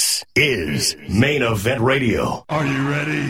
This 0.00 0.24
is 0.34 0.96
Main 1.10 1.42
Event 1.42 1.82
Radio. 1.82 2.42
Are 2.48 2.64
you 2.64 2.88
ready? 2.88 3.26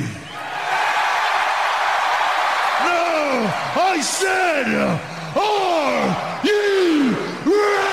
No! 2.87 3.51
I 3.75 4.01
said, 4.01 4.69
are 5.35 6.41
you 6.47 7.11
ready? 7.43 7.91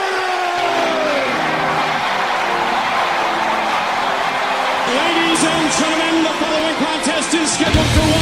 Ladies 4.93 5.41
and 5.41 5.65
gentlemen, 5.73 6.15
the 6.21 6.33
following 6.37 6.77
contest 6.77 7.33
is 7.33 7.51
scheduled 7.51 7.91
for 7.97 8.05
one 8.13 8.16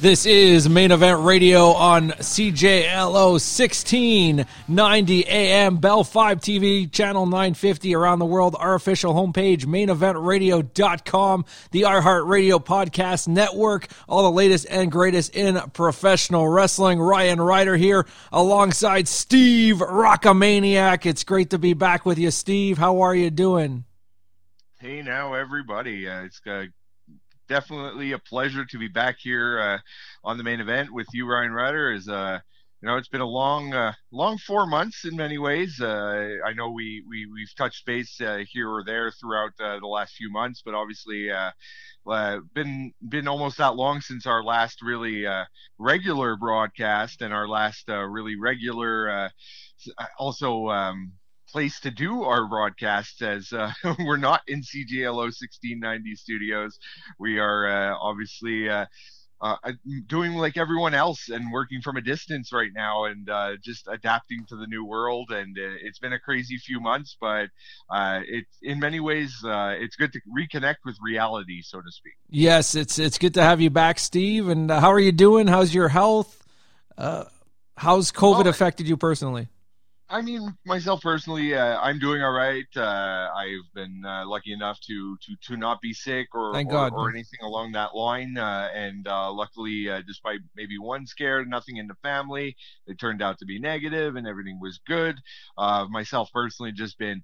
This 0.00 0.24
is 0.24 0.66
Main 0.66 0.92
Event 0.92 1.24
Radio 1.24 1.72
on 1.72 2.12
CJLO 2.12 3.32
1690 3.32 5.26
AM, 5.28 5.76
Bell 5.76 6.04
5 6.04 6.40
TV, 6.40 6.90
Channel 6.90 7.26
950 7.26 7.94
around 7.94 8.18
the 8.18 8.24
world, 8.24 8.56
our 8.58 8.74
official 8.74 9.12
homepage, 9.12 9.66
maineventradio.com, 9.66 11.44
the 11.72 11.82
iHeartRadio 11.82 12.64
Podcast 12.64 13.28
Network, 13.28 13.88
all 14.08 14.22
the 14.22 14.30
latest 14.30 14.66
and 14.70 14.90
greatest 14.90 15.36
in 15.36 15.60
professional 15.74 16.48
wrestling. 16.48 16.98
Ryan 16.98 17.38
Rider 17.38 17.76
here 17.76 18.06
alongside 18.32 19.06
Steve 19.06 19.80
Rockamaniac. 19.80 21.04
It's 21.04 21.24
great 21.24 21.50
to 21.50 21.58
be 21.58 21.74
back 21.74 22.06
with 22.06 22.18
you, 22.18 22.30
Steve. 22.30 22.78
How 22.78 23.02
are 23.02 23.14
you 23.14 23.28
doing? 23.28 23.84
Hey 24.78 25.02
now, 25.02 25.34
everybody! 25.34 26.08
Uh, 26.08 26.22
it's 26.22 26.40
uh, 26.46 26.64
definitely 27.50 28.12
a 28.12 28.18
pleasure 28.18 28.64
to 28.64 28.78
be 28.78 28.86
back 28.86 29.16
here 29.18 29.60
uh, 29.60 29.78
on 30.24 30.38
the 30.38 30.44
main 30.44 30.60
event 30.60 30.90
with 30.92 31.08
you, 31.12 31.26
Ryan 31.26 31.50
Rider. 31.50 31.92
Is 31.92 32.08
uh, 32.08 32.38
you 32.80 32.88
know, 32.88 32.96
it's 32.96 33.08
been 33.08 33.20
a 33.20 33.26
long, 33.26 33.74
uh, 33.74 33.92
long 34.12 34.38
four 34.38 34.66
months 34.66 35.04
in 35.04 35.16
many 35.16 35.36
ways. 35.36 35.78
Uh, 35.80 36.36
I 36.46 36.52
know 36.54 36.70
we 36.70 37.02
we 37.06 37.26
we've 37.26 37.54
touched 37.58 37.84
base 37.84 38.20
uh, 38.20 38.44
here 38.48 38.70
or 38.70 38.84
there 38.84 39.10
throughout 39.10 39.50
uh, 39.60 39.80
the 39.80 39.86
last 39.86 40.14
few 40.14 40.30
months, 40.30 40.62
but 40.64 40.74
obviously. 40.74 41.28
Been 42.54 42.92
been 43.08 43.28
almost 43.28 43.58
that 43.58 43.76
long 43.76 44.00
since 44.00 44.26
our 44.26 44.42
last 44.42 44.80
really 44.82 45.26
regular 45.78 46.34
broadcast 46.34 47.20
and 47.20 47.32
our 47.32 47.46
last 47.46 47.88
really 47.88 48.36
regular 48.36 49.30
also 50.18 50.68
um, 50.70 51.12
place 51.50 51.80
to 51.80 51.90
do 51.90 52.22
our 52.22 52.46
broadcasts 52.46 53.22
as 53.22 53.52
uh, 53.52 53.72
we're 53.98 54.16
not 54.16 54.42
in 54.46 54.62
CJLO 54.62 55.14
1690 55.14 56.14
studios. 56.16 56.78
We 57.18 57.38
are 57.38 57.66
uh, 57.66 57.96
obviously 58.00 58.68
uh, 58.68 58.86
uh, 59.40 59.56
doing 60.06 60.34
like 60.34 60.56
everyone 60.56 60.94
else 60.94 61.28
and 61.28 61.50
working 61.50 61.80
from 61.80 61.96
a 61.96 62.00
distance 62.00 62.52
right 62.52 62.70
now 62.74 63.04
and 63.04 63.28
uh, 63.30 63.52
just 63.62 63.88
adapting 63.88 64.44
to 64.46 64.56
the 64.56 64.66
new 64.66 64.84
world. 64.84 65.30
And 65.30 65.56
uh, 65.58 65.76
it's 65.82 65.98
been 65.98 66.12
a 66.12 66.18
crazy 66.18 66.58
few 66.58 66.80
months, 66.80 67.16
but 67.20 67.48
uh, 67.88 68.20
it's 68.26 68.58
in 68.62 68.78
many 68.78 69.00
ways 69.00 69.34
uh, 69.44 69.74
it's 69.78 69.96
good 69.96 70.12
to 70.12 70.20
reconnect 70.36 70.76
with 70.84 70.96
reality, 71.02 71.62
so 71.62 71.78
to 71.80 71.90
speak. 71.90 72.14
Yes, 72.28 72.74
it's 72.74 72.98
it's 72.98 73.18
good 73.18 73.34
to 73.34 73.42
have 73.42 73.60
you 73.60 73.70
back, 73.70 73.98
Steve. 73.98 74.48
And 74.48 74.70
uh, 74.70 74.80
how 74.80 74.92
are 74.92 75.00
you 75.00 75.12
doing? 75.12 75.46
How's 75.46 75.74
your 75.74 75.88
health? 75.88 76.46
Uh, 76.98 77.24
how's 77.76 78.12
COVID 78.12 78.44
Well, 78.44 78.48
affected 78.48 78.88
you 78.88 78.96
personally? 78.98 79.48
I 80.12 80.22
mean, 80.22 80.58
myself 80.64 81.02
personally, 81.02 81.54
uh, 81.54 81.78
I'm 81.80 82.00
doing 82.00 82.20
all 82.20 82.32
right. 82.32 82.66
Uh, 82.76 83.30
I've 83.32 83.72
been 83.74 84.02
uh, 84.04 84.26
lucky 84.26 84.52
enough 84.52 84.80
to, 84.88 85.16
to 85.16 85.36
to 85.44 85.56
not 85.56 85.80
be 85.80 85.92
sick 85.92 86.34
or 86.34 86.60
or, 86.64 86.88
or 86.90 87.10
anything 87.10 87.38
along 87.42 87.72
that 87.72 87.94
line. 87.94 88.36
Uh, 88.36 88.68
and 88.74 89.06
uh, 89.06 89.32
luckily, 89.32 89.88
uh, 89.88 90.02
despite 90.04 90.40
maybe 90.56 90.78
one 90.78 91.06
scare, 91.06 91.44
nothing 91.44 91.76
in 91.76 91.86
the 91.86 91.94
family, 92.02 92.56
it 92.88 92.98
turned 92.98 93.22
out 93.22 93.38
to 93.38 93.44
be 93.46 93.60
negative, 93.60 94.16
and 94.16 94.26
everything 94.26 94.58
was 94.60 94.80
good. 94.84 95.16
Uh, 95.56 95.86
myself 95.88 96.28
personally, 96.34 96.72
just 96.72 96.98
been 96.98 97.22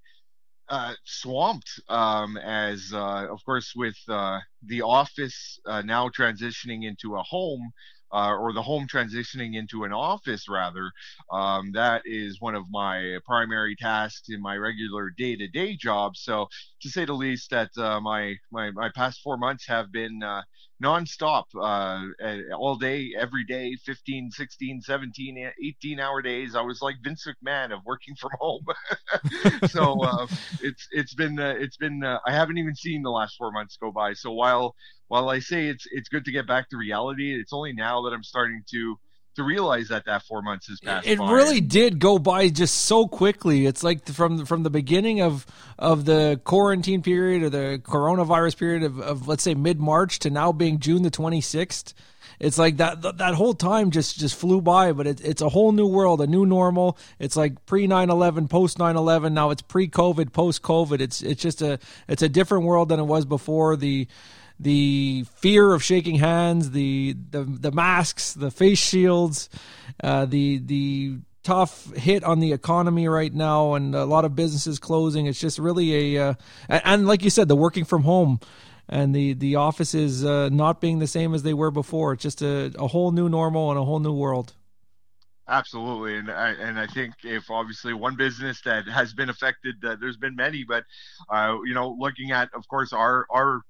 uh, 0.68 0.94
swamped 1.04 1.70
um, 1.88 2.36
as, 2.36 2.90
uh, 2.92 3.26
of 3.30 3.44
course, 3.44 3.72
with 3.76 3.96
uh, 4.08 4.40
the 4.62 4.82
office 4.82 5.58
uh, 5.66 5.82
now 5.82 6.08
transitioning 6.08 6.84
into 6.84 7.16
a 7.16 7.22
home. 7.22 7.70
Uh, 8.12 8.34
or 8.36 8.52
the 8.52 8.62
home 8.62 8.86
transitioning 8.86 9.56
into 9.56 9.84
an 9.84 9.92
office 9.92 10.48
rather 10.48 10.90
um, 11.32 11.72
that 11.72 12.02
is 12.04 12.40
one 12.40 12.54
of 12.54 12.64
my 12.70 13.18
primary 13.24 13.76
tasks 13.76 14.28
in 14.28 14.40
my 14.40 14.56
regular 14.56 15.10
day-to-day 15.16 15.76
job. 15.76 16.16
So, 16.16 16.46
to 16.82 16.88
say 16.88 17.04
the 17.04 17.14
least, 17.14 17.50
that 17.50 17.70
uh, 17.76 18.00
my, 18.00 18.34
my 18.50 18.70
my 18.70 18.90
past 18.94 19.20
four 19.22 19.36
months 19.36 19.66
have 19.66 19.90
been 19.92 20.22
uh, 20.22 20.42
nonstop, 20.82 21.44
uh, 21.60 22.02
eh, 22.20 22.42
all 22.56 22.76
day, 22.76 23.12
every 23.18 23.44
day, 23.44 23.76
15, 23.84 24.30
16, 24.30 24.80
17, 24.82 25.50
18 25.64 26.00
hour 26.00 26.22
days. 26.22 26.54
I 26.54 26.60
was 26.62 26.82
like 26.82 26.96
Vince 27.02 27.26
McMahon 27.26 27.72
of 27.72 27.80
working 27.84 28.14
from 28.14 28.30
home. 28.38 28.66
so 29.68 30.02
uh, 30.02 30.26
it's 30.62 30.86
it's 30.92 31.14
been 31.14 31.38
uh, 31.38 31.54
it's 31.58 31.76
been 31.76 32.04
uh, 32.04 32.18
I 32.26 32.32
haven't 32.32 32.58
even 32.58 32.74
seen 32.74 33.02
the 33.02 33.10
last 33.10 33.36
four 33.36 33.52
months 33.52 33.76
go 33.80 33.90
by. 33.90 34.12
So 34.12 34.32
while 34.32 34.74
while 35.08 35.28
I 35.28 35.38
say 35.38 35.68
it's 35.68 35.86
it's 35.90 36.08
good 36.08 36.24
to 36.24 36.32
get 36.32 36.46
back 36.46 36.68
to 36.70 36.76
reality, 36.76 37.38
it's 37.38 37.52
only 37.52 37.72
now 37.72 38.02
that 38.02 38.12
I'm 38.12 38.24
starting 38.24 38.62
to 38.70 38.98
to 39.36 39.42
realize 39.42 39.88
that 39.88 40.06
that 40.06 40.22
four 40.24 40.42
months 40.42 40.66
has 40.68 40.80
passed. 40.80 41.06
It 41.06 41.18
by. 41.18 41.30
really 41.30 41.60
did 41.60 41.98
go 41.98 42.18
by 42.18 42.48
just 42.48 42.74
so 42.74 43.06
quickly. 43.06 43.66
It's 43.66 43.84
like 43.84 44.06
from 44.06 44.44
from 44.44 44.62
the 44.62 44.70
beginning 44.70 45.20
of 45.20 45.46
of 45.78 46.04
the 46.04 46.40
quarantine 46.44 47.02
period 47.02 47.42
or 47.42 47.50
the 47.50 47.80
coronavirus 47.82 48.58
period 48.58 48.82
of, 48.82 48.98
of 48.98 49.28
let's 49.28 49.42
say 49.42 49.54
mid 49.54 49.78
March 49.78 50.18
to 50.20 50.30
now 50.30 50.52
being 50.52 50.80
June 50.80 51.02
the 51.02 51.10
twenty 51.10 51.40
sixth. 51.40 51.94
It's 52.38 52.58
like 52.58 52.78
that 52.78 53.02
that 53.02 53.18
that 53.18 53.34
whole 53.34 53.54
time 53.54 53.90
just 53.90 54.18
just 54.18 54.34
flew 54.34 54.60
by, 54.60 54.92
but 54.92 55.06
it, 55.06 55.20
it's 55.24 55.40
a 55.40 55.48
whole 55.48 55.72
new 55.72 55.86
world, 55.86 56.20
a 56.20 56.26
new 56.26 56.44
normal. 56.44 56.98
It's 57.18 57.36
like 57.36 57.64
pre 57.64 57.86
9/11, 57.86 58.50
post 58.50 58.78
9/11. 58.78 59.32
Now 59.32 59.50
it's 59.50 59.62
pre 59.62 59.88
COVID, 59.88 60.32
post 60.32 60.62
COVID. 60.62 61.00
It's 61.00 61.22
it's 61.22 61.40
just 61.40 61.62
a 61.62 61.78
it's 62.08 62.22
a 62.22 62.28
different 62.28 62.64
world 62.64 62.90
than 62.90 63.00
it 63.00 63.04
was 63.04 63.24
before. 63.24 63.76
The 63.76 64.06
the 64.58 65.24
fear 65.34 65.72
of 65.72 65.82
shaking 65.82 66.16
hands, 66.16 66.70
the 66.70 67.16
the 67.30 67.44
the 67.44 67.72
masks, 67.72 68.32
the 68.34 68.50
face 68.50 68.78
shields, 68.78 69.48
uh, 70.02 70.24
the 70.24 70.58
the 70.58 71.18
tough 71.42 71.94
hit 71.94 72.24
on 72.24 72.40
the 72.40 72.52
economy 72.52 73.06
right 73.06 73.32
now, 73.32 73.74
and 73.74 73.94
a 73.94 74.04
lot 74.04 74.24
of 74.24 74.34
businesses 74.34 74.78
closing. 74.78 75.26
It's 75.26 75.40
just 75.40 75.58
really 75.58 76.16
a 76.16 76.30
uh, 76.30 76.34
and, 76.68 77.06
like 77.06 77.22
you 77.22 77.30
said, 77.30 77.48
the 77.48 77.56
working 77.56 77.84
from 77.84 78.02
home 78.02 78.40
and 78.88 79.14
the 79.14 79.34
the 79.34 79.56
offices 79.56 80.24
uh, 80.24 80.48
not 80.48 80.80
being 80.80 80.98
the 80.98 81.06
same 81.06 81.34
as 81.34 81.42
they 81.42 81.54
were 81.54 81.70
before. 81.70 82.12
It's 82.12 82.22
just 82.22 82.42
a, 82.42 82.72
a 82.78 82.86
whole 82.86 83.12
new 83.12 83.28
normal 83.28 83.70
and 83.70 83.78
a 83.78 83.84
whole 83.84 84.00
new 84.00 84.12
world. 84.12 84.54
Absolutely, 85.48 86.16
and 86.16 86.30
I 86.30 86.50
and 86.50 86.78
I 86.78 86.86
think 86.88 87.14
if 87.22 87.50
obviously 87.50 87.94
one 87.94 88.16
business 88.16 88.60
that 88.62 88.88
has 88.88 89.12
been 89.12 89.28
affected, 89.28 89.76
uh, 89.84 89.96
there's 90.00 90.16
been 90.16 90.34
many, 90.34 90.64
but 90.64 90.84
uh, 91.30 91.58
you 91.64 91.74
know, 91.74 91.96
looking 91.98 92.32
at 92.32 92.48
of 92.54 92.66
course 92.68 92.92
our 92.92 93.26
our 93.30 93.62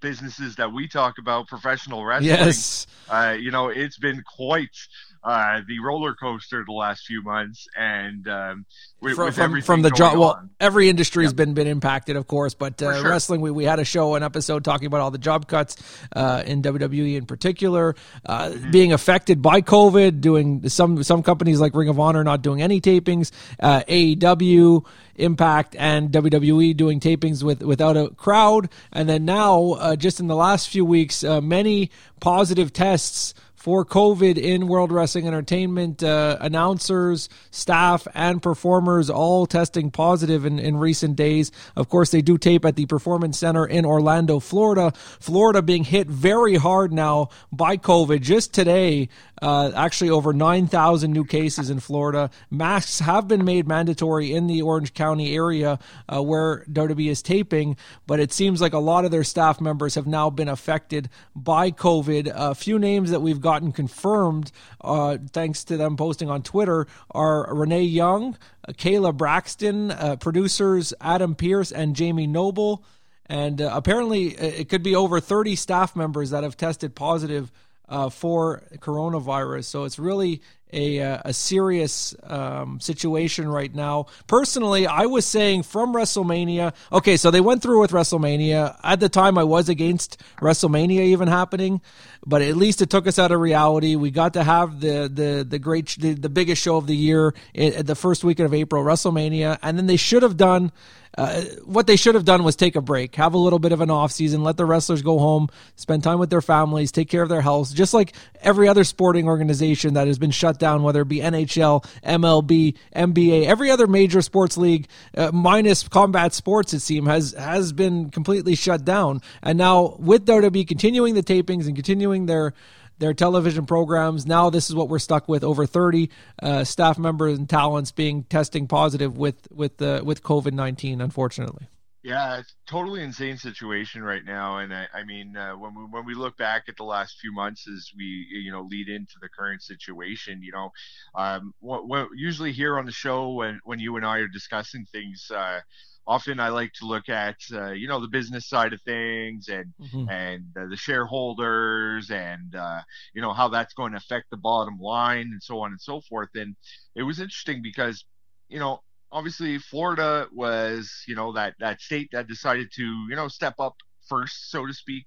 businesses 0.00 0.56
that 0.56 0.72
we 0.72 0.88
talk 0.88 1.18
about, 1.18 1.46
professional 1.48 2.04
wrestling, 2.04 2.28
Yes. 2.30 2.86
uh, 3.08 3.36
you 3.38 3.50
know, 3.50 3.68
it's 3.68 3.98
been 3.98 4.22
quite 4.22 4.76
uh, 5.24 5.62
the 5.66 5.78
roller 5.80 6.14
coaster 6.14 6.62
the 6.66 6.72
last 6.72 7.06
few 7.06 7.22
months, 7.22 7.66
and 7.76 8.28
um, 8.28 8.66
with, 9.00 9.16
from, 9.16 9.26
with 9.26 9.34
from, 9.36 9.44
everything 9.44 9.66
from 9.66 9.82
the 9.82 9.90
job. 9.90 10.18
Well, 10.18 10.32
on. 10.32 10.50
every 10.60 10.90
industry 10.90 11.24
has 11.24 11.32
been 11.32 11.54
been 11.54 11.66
impacted, 11.66 12.16
of 12.16 12.26
course, 12.26 12.52
but 12.52 12.80
uh, 12.82 13.00
sure. 13.00 13.10
wrestling. 13.10 13.40
We, 13.40 13.50
we 13.50 13.64
had 13.64 13.78
a 13.78 13.84
show, 13.84 14.16
an 14.16 14.22
episode 14.22 14.64
talking 14.64 14.86
about 14.86 15.00
all 15.00 15.10
the 15.10 15.18
job 15.18 15.48
cuts 15.48 15.76
uh, 16.14 16.42
in 16.44 16.60
WWE 16.62 17.16
in 17.16 17.26
particular, 17.26 17.94
uh, 18.26 18.44
Mm-hmm. 18.44 18.70
being 18.70 18.92
affected 18.92 19.40
by 19.40 19.62
COVID. 19.62 20.20
Doing 20.20 20.68
some 20.68 21.02
some 21.02 21.22
companies 21.22 21.58
like 21.60 21.74
Ring 21.74 21.88
of 21.88 21.98
Honor 21.98 22.22
not 22.22 22.42
doing 22.42 22.60
any 22.60 22.80
tapings, 22.80 23.30
uh, 23.60 23.82
AEW. 23.88 24.84
Impact 25.16 25.76
and 25.78 26.10
WWE 26.10 26.76
doing 26.76 26.98
tapings 26.98 27.44
with 27.44 27.62
without 27.62 27.96
a 27.96 28.08
crowd, 28.10 28.68
and 28.92 29.08
then 29.08 29.24
now, 29.24 29.74
uh, 29.74 29.94
just 29.94 30.18
in 30.18 30.26
the 30.26 30.34
last 30.34 30.68
few 30.68 30.84
weeks, 30.84 31.22
uh, 31.22 31.40
many 31.40 31.92
positive 32.18 32.72
tests 32.72 33.32
for 33.64 33.82
COVID 33.82 34.36
in 34.36 34.68
World 34.68 34.92
Wrestling 34.92 35.26
Entertainment. 35.26 36.02
Uh, 36.02 36.36
announcers, 36.38 37.30
staff, 37.50 38.06
and 38.12 38.42
performers 38.42 39.08
all 39.08 39.46
testing 39.46 39.90
positive 39.90 40.44
in, 40.44 40.58
in 40.58 40.76
recent 40.76 41.16
days. 41.16 41.50
Of 41.74 41.88
course, 41.88 42.10
they 42.10 42.20
do 42.20 42.36
tape 42.36 42.66
at 42.66 42.76
the 42.76 42.84
Performance 42.84 43.38
Center 43.38 43.64
in 43.64 43.86
Orlando, 43.86 44.38
Florida. 44.38 44.92
Florida 45.18 45.62
being 45.62 45.82
hit 45.82 46.08
very 46.08 46.56
hard 46.56 46.92
now 46.92 47.30
by 47.50 47.78
COVID. 47.78 48.20
Just 48.20 48.52
today, 48.52 49.08
Uh, 49.42 49.72
actually, 49.74 50.10
over 50.10 50.32
9,000 50.32 51.12
new 51.12 51.24
cases 51.24 51.70
in 51.70 51.80
Florida. 51.80 52.30
Masks 52.50 53.00
have 53.00 53.28
been 53.28 53.44
made 53.44 53.66
mandatory 53.66 54.32
in 54.32 54.46
the 54.46 54.62
Orange 54.62 54.94
County 54.94 55.34
area 55.34 55.78
uh, 56.08 56.22
where 56.22 56.64
WWE 56.70 57.10
is 57.10 57.22
taping, 57.22 57.76
but 58.06 58.20
it 58.20 58.32
seems 58.32 58.60
like 58.60 58.72
a 58.72 58.78
lot 58.78 59.04
of 59.04 59.10
their 59.10 59.24
staff 59.24 59.60
members 59.60 59.96
have 59.96 60.06
now 60.06 60.30
been 60.30 60.48
affected 60.48 61.10
by 61.34 61.70
COVID. 61.70 62.32
A 62.34 62.54
few 62.54 62.78
names 62.78 63.10
that 63.10 63.20
we've 63.20 63.40
gotten 63.40 63.72
confirmed, 63.72 64.52
uh, 64.80 65.18
thanks 65.32 65.64
to 65.64 65.76
them 65.76 65.96
posting 65.96 66.30
on 66.30 66.42
Twitter, 66.42 66.86
are 67.10 67.52
Renee 67.54 67.82
Young, 67.82 68.36
Kayla 68.68 69.16
Braxton, 69.16 69.90
uh, 69.90 70.16
producers 70.16 70.94
Adam 71.00 71.34
Pearce 71.34 71.72
and 71.72 71.96
Jamie 71.96 72.26
Noble. 72.26 72.84
And 73.26 73.60
uh, 73.60 73.70
apparently, 73.72 74.38
uh, 74.38 74.44
it 74.44 74.68
could 74.68 74.82
be 74.82 74.94
over 74.94 75.18
30 75.20 75.56
staff 75.56 75.96
members 75.96 76.30
that 76.30 76.42
have 76.42 76.56
tested 76.56 76.94
positive 76.94 77.50
uh, 77.88 78.08
for 78.08 78.62
coronavirus. 78.78 79.64
So 79.64 79.84
it's 79.84 79.98
really 79.98 80.42
a, 80.74 81.00
uh, 81.00 81.22
a 81.26 81.32
serious 81.32 82.14
um, 82.24 82.80
situation 82.80 83.48
right 83.48 83.72
now. 83.72 84.06
Personally, 84.26 84.86
I 84.86 85.06
was 85.06 85.24
saying 85.24 85.62
from 85.62 85.94
WrestleMania, 85.94 86.74
okay, 86.92 87.16
so 87.16 87.30
they 87.30 87.40
went 87.40 87.62
through 87.62 87.80
with 87.80 87.92
WrestleMania. 87.92 88.76
At 88.82 89.00
the 89.00 89.08
time, 89.08 89.38
I 89.38 89.44
was 89.44 89.68
against 89.68 90.20
WrestleMania 90.38 91.00
even 91.00 91.28
happening, 91.28 91.80
but 92.26 92.42
at 92.42 92.56
least 92.56 92.82
it 92.82 92.90
took 92.90 93.06
us 93.06 93.18
out 93.18 93.30
of 93.30 93.40
reality. 93.40 93.94
We 93.94 94.10
got 94.10 94.34
to 94.34 94.42
have 94.42 94.80
the 94.80 95.08
the 95.12 95.46
the 95.48 95.58
great 95.58 95.96
the, 96.00 96.14
the 96.14 96.28
biggest 96.28 96.60
show 96.60 96.76
of 96.76 96.86
the 96.86 96.96
year 96.96 97.34
at 97.54 97.86
the 97.86 97.94
first 97.94 98.24
weekend 98.24 98.46
of 98.46 98.54
April, 98.54 98.82
WrestleMania, 98.82 99.58
and 99.62 99.78
then 99.78 99.86
they 99.86 99.96
should 99.96 100.22
have 100.24 100.36
done 100.36 100.72
uh, 101.16 101.42
what 101.64 101.86
they 101.86 101.96
should 101.96 102.14
have 102.14 102.24
done 102.24 102.42
was 102.42 102.56
take 102.56 102.76
a 102.76 102.80
break, 102.80 103.14
have 103.14 103.34
a 103.34 103.38
little 103.38 103.58
bit 103.58 103.72
of 103.72 103.80
an 103.80 103.90
off 103.90 104.12
season, 104.12 104.42
let 104.42 104.56
the 104.56 104.64
wrestlers 104.64 105.02
go 105.02 105.18
home, 105.18 105.48
spend 105.76 106.02
time 106.02 106.18
with 106.18 106.30
their 106.30 106.42
families, 106.42 106.90
take 106.90 107.08
care 107.08 107.22
of 107.22 107.28
their 107.28 107.40
health, 107.40 107.74
just 107.74 107.94
like 107.94 108.12
every 108.40 108.68
other 108.68 108.84
sporting 108.84 109.28
organization 109.28 109.94
that 109.94 110.06
has 110.06 110.18
been 110.18 110.30
shut 110.30 110.58
down, 110.58 110.82
whether 110.82 111.02
it 111.02 111.08
be 111.08 111.20
NHL, 111.20 111.84
MLB, 112.02 112.76
NBA, 112.94 113.46
every 113.46 113.70
other 113.70 113.86
major 113.86 114.22
sports 114.22 114.56
league, 114.56 114.88
uh, 115.16 115.30
minus 115.32 115.86
combat 115.86 116.32
sports, 116.32 116.72
it 116.74 116.80
seems 116.80 117.06
has 117.06 117.32
has 117.32 117.72
been 117.72 118.10
completely 118.10 118.54
shut 118.54 118.84
down. 118.84 119.20
And 119.42 119.58
now 119.58 119.96
with 119.98 120.26
WWE 120.26 120.66
continuing 120.66 121.14
the 121.14 121.22
tapings 121.22 121.66
and 121.66 121.74
continuing 121.74 122.26
their 122.26 122.54
their 123.04 123.14
television 123.14 123.66
programs. 123.66 124.24
Now 124.24 124.48
this 124.48 124.70
is 124.70 124.74
what 124.74 124.88
we're 124.88 124.98
stuck 124.98 125.28
with: 125.28 125.44
over 125.44 125.66
30 125.66 126.10
uh, 126.42 126.64
staff 126.64 126.98
members 126.98 127.38
and 127.38 127.48
talents 127.48 127.92
being 127.92 128.24
testing 128.24 128.66
positive 128.66 129.18
with 129.18 129.46
with 129.52 129.80
uh, 129.82 130.02
with 130.04 130.22
COVID 130.22 130.52
19. 130.52 131.00
Unfortunately. 131.00 131.68
Yeah, 132.02 132.38
it's 132.38 132.54
totally 132.66 133.02
insane 133.02 133.38
situation 133.38 134.02
right 134.02 134.22
now, 134.22 134.58
and 134.58 134.74
I, 134.74 134.86
I 134.92 135.04
mean, 135.04 135.38
uh, 135.38 135.52
when 135.52 135.74
we 135.74 135.84
when 135.84 136.04
we 136.04 136.14
look 136.14 136.36
back 136.36 136.64
at 136.68 136.76
the 136.76 136.84
last 136.84 137.18
few 137.18 137.32
months 137.32 137.66
as 137.66 137.90
we 137.96 138.26
you 138.30 138.52
know 138.52 138.60
lead 138.60 138.90
into 138.90 139.14
the 139.22 139.28
current 139.30 139.62
situation, 139.62 140.42
you 140.42 140.52
know, 140.52 140.70
um, 141.14 141.54
what, 141.60 141.88
what 141.88 142.08
usually 142.14 142.52
here 142.52 142.78
on 142.78 142.84
the 142.84 142.92
show 142.92 143.30
when 143.30 143.58
when 143.64 143.78
you 143.78 143.96
and 143.96 144.04
I 144.04 144.18
are 144.18 144.28
discussing 144.28 144.84
things, 144.92 145.30
uh, 145.34 145.60
often 146.06 146.40
I 146.40 146.48
like 146.48 146.72
to 146.74 146.86
look 146.86 147.08
at 147.08 147.36
uh, 147.52 147.72
you 147.72 147.88
know 147.88 148.00
the 148.00 148.08
business 148.08 148.48
side 148.48 148.72
of 148.72 148.82
things 148.82 149.48
and 149.48 149.72
mm-hmm. 149.80 150.08
and 150.08 150.44
uh, 150.58 150.66
the 150.66 150.76
shareholders 150.76 152.10
and 152.10 152.54
uh, 152.54 152.80
you 153.14 153.22
know 153.22 153.32
how 153.32 153.48
that's 153.48 153.74
going 153.74 153.92
to 153.92 153.98
affect 153.98 154.30
the 154.30 154.36
bottom 154.36 154.78
line 154.78 155.30
and 155.32 155.42
so 155.42 155.60
on 155.60 155.70
and 155.70 155.80
so 155.80 156.00
forth. 156.02 156.30
And 156.34 156.56
it 156.94 157.02
was 157.02 157.20
interesting 157.20 157.62
because 157.62 158.04
you 158.48 158.58
know 158.58 158.80
obviously 159.10 159.58
Florida 159.58 160.28
was 160.32 161.04
you 161.06 161.14
know 161.14 161.32
that 161.32 161.54
that 161.60 161.80
state 161.80 162.10
that 162.12 162.26
decided 162.26 162.70
to 162.74 162.82
you 162.82 163.16
know 163.16 163.28
step 163.28 163.54
up 163.58 163.76
first, 164.08 164.50
so 164.50 164.66
to 164.66 164.72
speak, 164.72 165.04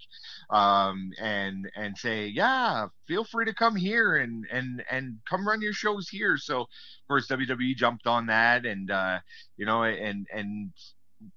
um, 0.49 1.11
and 1.19 1.69
and 1.75 1.97
say, 1.97 2.27
yeah, 2.27 2.88
feel 3.07 3.23
free 3.23 3.45
to 3.45 3.53
come 3.53 3.75
here 3.75 4.17
and 4.17 4.45
and 4.51 4.83
and 4.89 5.17
come 5.29 5.47
run 5.47 5.61
your 5.61 5.73
shows 5.73 6.09
here. 6.09 6.38
So, 6.38 6.61
of 6.61 6.67
course, 7.07 7.27
WWE 7.27 7.75
jumped 7.75 8.07
on 8.07 8.27
that, 8.27 8.65
and 8.65 8.89
uh, 8.91 9.19
you 9.57 9.65
know, 9.65 9.83
and 9.83 10.27
and 10.33 10.71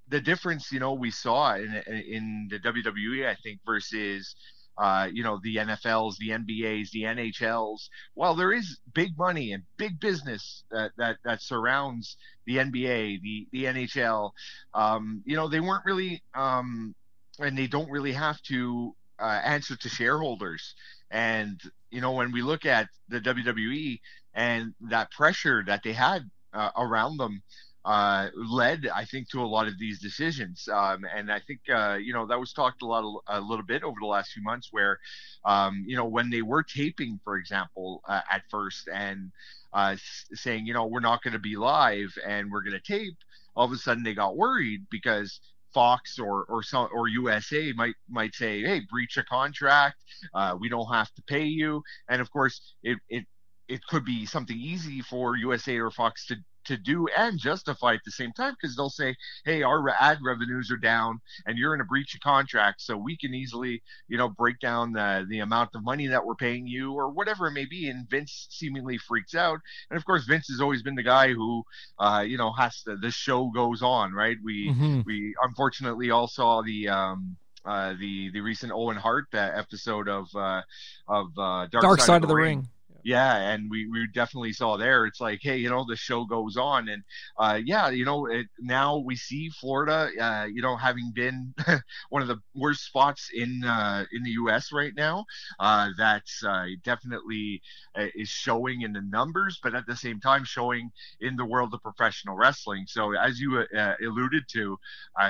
the 0.08 0.20
difference, 0.20 0.70
you 0.72 0.80
know, 0.80 0.92
we 0.92 1.10
saw 1.10 1.54
in 1.54 1.74
in 1.86 2.48
the 2.50 2.58
WWE, 2.58 3.26
I 3.28 3.36
think, 3.42 3.60
versus. 3.64 4.34
Uh, 4.78 5.08
you 5.12 5.22
know 5.22 5.38
the 5.42 5.56
NFLs, 5.56 6.16
the 6.16 6.30
NBAs, 6.30 6.90
the 6.90 7.02
NHLs. 7.02 7.90
While 8.14 8.34
there 8.34 8.50
is 8.50 8.78
big 8.94 9.18
money 9.18 9.52
and 9.52 9.62
big 9.76 10.00
business 10.00 10.64
that 10.70 10.92
that, 10.96 11.18
that 11.24 11.42
surrounds 11.42 12.16
the 12.46 12.56
NBA, 12.56 13.20
the 13.20 13.46
the 13.52 13.64
NHL, 13.64 14.30
um, 14.72 15.22
you 15.26 15.36
know 15.36 15.48
they 15.48 15.60
weren't 15.60 15.84
really 15.84 16.22
um, 16.34 16.94
and 17.40 17.56
they 17.56 17.66
don't 17.66 17.90
really 17.90 18.12
have 18.12 18.40
to 18.42 18.94
uh, 19.18 19.40
answer 19.44 19.76
to 19.76 19.88
shareholders. 19.88 20.74
And 21.10 21.60
you 21.90 22.00
know, 22.00 22.12
when 22.12 22.32
we 22.32 22.42
look 22.42 22.66
at 22.66 22.88
the 23.08 23.20
WWE 23.20 24.00
and 24.34 24.74
that 24.90 25.10
pressure 25.10 25.62
that 25.66 25.82
they 25.82 25.92
had 25.92 26.30
uh, 26.52 26.70
around 26.76 27.16
them, 27.18 27.42
uh, 27.84 28.28
led, 28.36 28.86
I 28.94 29.04
think, 29.04 29.30
to 29.30 29.40
a 29.40 29.46
lot 29.46 29.66
of 29.66 29.78
these 29.78 30.00
decisions. 30.00 30.68
Um, 30.70 31.04
and 31.14 31.32
I 31.32 31.40
think, 31.40 31.60
uh, 31.72 31.94
you 32.00 32.12
know, 32.12 32.26
that 32.26 32.38
was 32.38 32.52
talked 32.52 32.82
a 32.82 32.86
lot, 32.86 33.04
of, 33.04 33.14
a 33.26 33.40
little 33.40 33.64
bit 33.64 33.82
over 33.82 33.96
the 34.00 34.06
last 34.06 34.32
few 34.32 34.42
months, 34.42 34.68
where, 34.70 34.98
um, 35.44 35.84
you 35.86 35.96
know, 35.96 36.04
when 36.04 36.30
they 36.30 36.42
were 36.42 36.62
taping, 36.62 37.18
for 37.24 37.36
example, 37.36 38.02
uh, 38.06 38.20
at 38.30 38.42
first, 38.50 38.88
and 38.92 39.32
uh, 39.72 39.96
saying, 40.34 40.66
you 40.66 40.74
know, 40.74 40.86
we're 40.86 41.00
not 41.00 41.22
going 41.22 41.32
to 41.32 41.38
be 41.38 41.56
live 41.56 42.12
and 42.26 42.50
we're 42.50 42.62
going 42.62 42.78
to 42.78 42.80
tape, 42.80 43.16
all 43.56 43.64
of 43.66 43.72
a 43.72 43.76
sudden 43.76 44.02
they 44.02 44.14
got 44.14 44.36
worried 44.36 44.86
because 44.90 45.40
Fox 45.72 46.18
or 46.18 46.44
or 46.44 46.62
some 46.62 46.88
or 46.92 47.08
USA 47.08 47.72
might 47.72 47.94
might 48.08 48.34
say, 48.34 48.62
hey, 48.62 48.80
breach 48.90 49.16
a 49.16 49.24
contract, 49.24 49.96
uh, 50.34 50.56
we 50.58 50.68
don't 50.68 50.92
have 50.92 51.12
to 51.14 51.22
pay 51.22 51.44
you, 51.44 51.82
and 52.08 52.20
of 52.20 52.30
course 52.30 52.60
it 52.82 52.98
it 53.08 53.24
it 53.68 53.80
could 53.86 54.04
be 54.04 54.26
something 54.26 54.58
easy 54.58 55.00
for 55.00 55.36
USA 55.36 55.78
or 55.78 55.90
Fox 55.90 56.26
to 56.26 56.36
to 56.64 56.76
do 56.76 57.06
and 57.16 57.38
justify 57.38 57.94
at 57.94 58.00
the 58.04 58.10
same 58.10 58.32
time 58.32 58.54
because 58.60 58.76
they'll 58.76 58.90
say, 58.90 59.16
"Hey, 59.44 59.62
our 59.62 59.88
ad 59.88 60.18
revenues 60.22 60.70
are 60.70 60.76
down, 60.76 61.20
and 61.46 61.58
you're 61.58 61.74
in 61.74 61.80
a 61.80 61.84
breach 61.84 62.14
of 62.14 62.20
contract, 62.20 62.80
so 62.80 62.96
we 62.96 63.16
can 63.16 63.34
easily, 63.34 63.82
you 64.08 64.18
know, 64.18 64.28
break 64.28 64.58
down 64.60 64.92
the 64.92 65.26
the 65.28 65.40
amount 65.40 65.70
of 65.74 65.84
money 65.84 66.06
that 66.08 66.24
we're 66.24 66.34
paying 66.34 66.66
you, 66.66 66.92
or 66.92 67.10
whatever 67.10 67.46
it 67.46 67.52
may 67.52 67.64
be." 67.64 67.88
And 67.88 68.08
Vince 68.08 68.46
seemingly 68.50 68.98
freaks 68.98 69.34
out, 69.34 69.60
and 69.90 69.96
of 69.96 70.04
course, 70.04 70.24
Vince 70.24 70.48
has 70.48 70.60
always 70.60 70.82
been 70.82 70.94
the 70.94 71.02
guy 71.02 71.32
who, 71.32 71.64
uh, 71.98 72.24
you 72.26 72.36
know, 72.36 72.52
has 72.52 72.82
to. 72.82 72.96
The 72.96 73.10
show 73.10 73.50
goes 73.50 73.82
on, 73.82 74.12
right? 74.12 74.36
We 74.42 74.70
mm-hmm. 74.70 75.00
we 75.06 75.34
unfortunately 75.42 76.10
all 76.10 76.28
saw 76.28 76.62
the. 76.62 76.88
Um, 76.88 77.36
uh, 77.62 77.92
the 78.00 78.30
the 78.30 78.40
recent 78.40 78.72
Owen 78.72 78.96
Hart 78.96 79.26
uh, 79.34 79.50
episode 79.54 80.08
of 80.08 80.34
uh, 80.34 80.62
of 81.06 81.26
uh, 81.36 81.66
Dark, 81.66 81.82
Dark 81.82 81.98
Side, 81.98 82.06
Side, 82.06 82.22
of 82.22 82.28
the, 82.30 82.34
Ring. 82.34 82.60
ring 82.60 82.68
yeah 83.02 83.36
and 83.50 83.70
we, 83.70 83.88
we 83.90 84.06
definitely 84.12 84.52
saw 84.52 84.76
there. 84.76 85.06
It's 85.06 85.20
like 85.20 85.40
hey 85.42 85.56
you 85.58 85.70
know 85.70 85.84
the 85.88 85.96
show 85.96 86.24
goes 86.24 86.56
on 86.56 86.88
and 86.88 87.02
uh, 87.38 87.60
yeah 87.64 87.88
you 87.90 88.04
know 88.04 88.26
it, 88.26 88.46
now 88.58 88.98
we 88.98 89.16
see 89.16 89.48
florida 89.60 90.10
uh, 90.20 90.44
you 90.44 90.62
know 90.62 90.76
having 90.76 91.12
been 91.14 91.54
one 92.10 92.22
of 92.22 92.28
the 92.28 92.38
worst 92.54 92.84
spots 92.84 93.30
in 93.34 93.64
uh, 93.64 94.04
in 94.12 94.22
the 94.22 94.30
us 94.32 94.72
right 94.72 94.92
now 94.96 95.24
uh, 95.58 95.88
that's 95.96 96.42
uh, 96.44 96.66
definitely 96.84 97.60
uh, 97.98 98.06
is 98.14 98.28
showing 98.28 98.82
in 98.82 98.92
the 98.92 99.02
numbers 99.02 99.58
but 99.62 99.74
at 99.74 99.86
the 99.86 99.96
same 99.96 100.20
time 100.20 100.44
showing 100.44 100.90
in 101.20 101.36
the 101.36 101.44
world 101.44 101.72
of 101.74 101.82
professional 101.82 102.36
wrestling. 102.36 102.84
So 102.86 103.12
as 103.16 103.40
you 103.40 103.64
alluded 104.02 104.44
to 104.52 104.78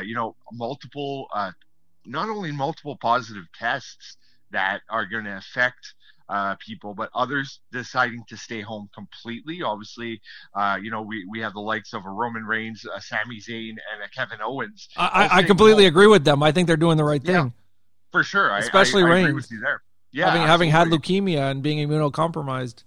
you 0.05 0.15
know 0.15 0.37
multiple 0.53 1.29
not 2.07 2.29
only 2.29 2.53
multiple 2.53 2.97
positive 3.01 3.45
tests 3.55 4.17
that 4.51 4.81
are 4.91 5.07
going 5.07 5.25
to 5.25 5.37
affect 5.37 5.95
uh, 6.31 6.55
people, 6.65 6.95
but 6.95 7.11
others 7.15 7.61
deciding 7.73 8.23
to 8.29 8.37
stay 8.37 8.61
home 8.61 8.89
completely. 8.95 9.63
Obviously, 9.63 10.21
uh, 10.55 10.79
you 10.81 10.91
know, 10.91 11.03
we, 11.03 11.27
we 11.29 11.41
have 11.41 11.53
the 11.53 11.61
likes 11.61 11.93
of 11.93 12.07
a 12.07 12.11
Roman 12.11 12.45
Reigns, 12.45 12.87
a 12.95 13.01
Sami 13.01 13.41
Zayn, 13.41 13.71
and 13.71 14.03
a 14.05 14.09
Kevin 14.15 14.39
Owens. 14.41 14.89
I, 14.97 15.29
I 15.33 15.43
completely 15.43 15.85
home. 15.85 15.89
agree 15.89 16.07
with 16.07 16.25
them. 16.25 16.43
I 16.43 16.53
think 16.53 16.69
they're 16.69 16.77
doing 16.77 16.97
the 16.97 17.05
right 17.05 17.23
thing. 17.23 17.35
Yeah, 17.35 17.49
for 18.13 18.23
sure. 18.23 18.57
Especially 18.57 19.03
I, 19.03 19.07
I, 19.07 19.11
Reigns. 19.11 19.35
with 19.35 19.51
you 19.51 19.61
there. 19.61 19.83
Yeah, 20.13 20.31
having, 20.31 20.47
having 20.47 20.71
had 20.71 20.89
leukemia 20.89 21.51
and 21.51 21.63
being 21.63 21.87
immunocompromised. 21.87 22.85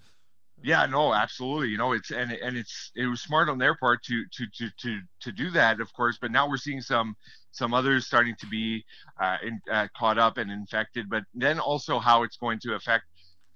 Yeah, 0.62 0.86
no, 0.86 1.14
absolutely. 1.14 1.68
You 1.70 1.78
know, 1.78 1.92
it's 1.92 2.12
and 2.12 2.32
and 2.32 2.56
it's 2.56 2.92
it 2.96 3.06
was 3.06 3.22
smart 3.22 3.50
on 3.50 3.58
their 3.58 3.76
part 3.76 4.02
to 4.04 4.24
to 4.32 4.46
to 4.58 4.70
to 4.80 5.00
to 5.22 5.32
do 5.34 5.50
that, 5.52 5.82
of 5.82 5.92
course. 5.94 6.18
But 6.22 6.32
now 6.32 6.50
we're 6.50 6.58
seeing 6.58 6.80
some 6.80 7.16
some 7.52 7.74
others 7.74 8.08
starting 8.08 8.36
to 8.40 8.48
be 8.48 8.84
uh, 9.22 9.38
in, 9.46 9.62
uh, 9.72 9.88
caught 9.96 10.18
up 10.18 10.38
and 10.38 10.50
infected. 10.50 11.10
But 11.10 11.24
then 11.34 11.60
also 11.60 12.00
how 12.00 12.24
it's 12.24 12.38
going 12.38 12.60
to 12.60 12.76
affect 12.76 13.04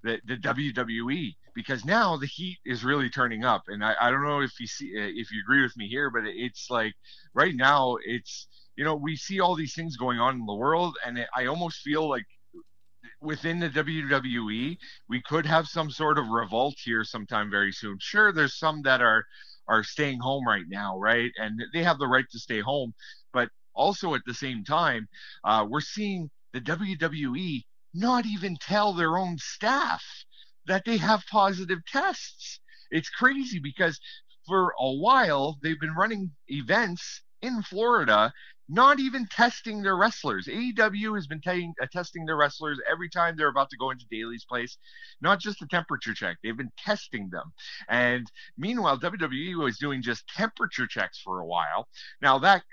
the, 0.03 0.19
the 0.25 0.37
WWE 0.37 1.35
because 1.55 1.85
now 1.85 2.17
the 2.17 2.27
heat 2.27 2.57
is 2.65 2.83
really 2.83 3.09
turning 3.09 3.43
up. 3.43 3.63
And 3.67 3.83
I, 3.83 3.95
I 3.99 4.11
don't 4.11 4.23
know 4.23 4.41
if 4.41 4.59
you 4.59 4.67
see 4.67 4.91
if 4.93 5.31
you 5.31 5.41
agree 5.41 5.61
with 5.61 5.75
me 5.75 5.87
here, 5.87 6.09
but 6.09 6.23
it's 6.25 6.67
like 6.69 6.93
right 7.33 7.55
now 7.55 7.97
it's 8.05 8.47
you 8.75 8.83
know 8.83 8.95
we 8.95 9.15
see 9.15 9.39
all 9.39 9.55
these 9.55 9.73
things 9.73 9.97
going 9.97 10.19
on 10.19 10.35
in 10.35 10.45
the 10.45 10.53
world, 10.53 10.97
and 11.05 11.17
it, 11.17 11.27
I 11.35 11.45
almost 11.45 11.79
feel 11.81 12.07
like 12.07 12.25
within 13.21 13.59
the 13.59 13.69
WWE 13.69 14.77
we 15.09 15.21
could 15.23 15.45
have 15.45 15.67
some 15.67 15.89
sort 15.89 16.19
of 16.19 16.27
revolt 16.27 16.75
here 16.83 17.03
sometime 17.03 17.49
very 17.49 17.71
soon. 17.71 17.97
Sure, 17.99 18.31
there's 18.31 18.57
some 18.57 18.81
that 18.83 19.01
are 19.01 19.25
are 19.67 19.83
staying 19.83 20.19
home 20.19 20.47
right 20.47 20.65
now, 20.69 20.97
right, 20.97 21.31
and 21.37 21.61
they 21.73 21.83
have 21.83 21.99
the 21.99 22.07
right 22.07 22.25
to 22.31 22.39
stay 22.39 22.61
home, 22.61 22.93
but 23.33 23.49
also 23.73 24.13
at 24.15 24.21
the 24.25 24.33
same 24.33 24.63
time, 24.63 25.07
uh, 25.43 25.65
we're 25.67 25.81
seeing 25.81 26.29
the 26.53 26.61
WWE 26.61 27.63
not 27.97 28.25
even 28.25 28.57
tell 28.57 28.93
their 28.93 29.17
own 29.17 29.37
staff 29.39 30.03
that 30.67 30.85
they 30.85 30.97
have 30.97 31.25
positive 31.31 31.79
tests. 31.85 32.59
It's 32.91 33.09
crazy 33.09 33.59
because 33.59 33.99
for 34.47 34.73
a 34.79 34.91
while 34.91 35.57
they've 35.61 35.79
been 35.79 35.95
running 35.95 36.31
events 36.47 37.21
in 37.41 37.63
Florida, 37.63 38.31
not 38.69 38.99
even 38.99 39.27
testing 39.27 39.81
their 39.81 39.95
wrestlers. 39.95 40.47
AEW 40.47 41.15
has 41.15 41.27
been 41.27 41.41
taking, 41.41 41.73
uh, 41.81 41.87
testing 41.91 42.25
their 42.25 42.35
wrestlers 42.35 42.79
every 42.89 43.09
time 43.09 43.35
they're 43.35 43.47
about 43.47 43.69
to 43.69 43.77
go 43.77 43.91
into 43.91 44.05
Daily's 44.11 44.45
place, 44.45 44.77
not 45.21 45.39
just 45.39 45.61
a 45.61 45.67
temperature 45.67 46.13
check. 46.13 46.37
They've 46.43 46.57
been 46.57 46.71
testing 46.77 47.29
them. 47.29 47.53
And 47.89 48.29
meanwhile, 48.57 48.99
WWE 48.99 49.55
was 49.55 49.77
doing 49.77 50.01
just 50.01 50.27
temperature 50.27 50.87
checks 50.87 51.19
for 51.23 51.39
a 51.39 51.45
while. 51.45 51.87
Now 52.21 52.39
that 52.39 52.63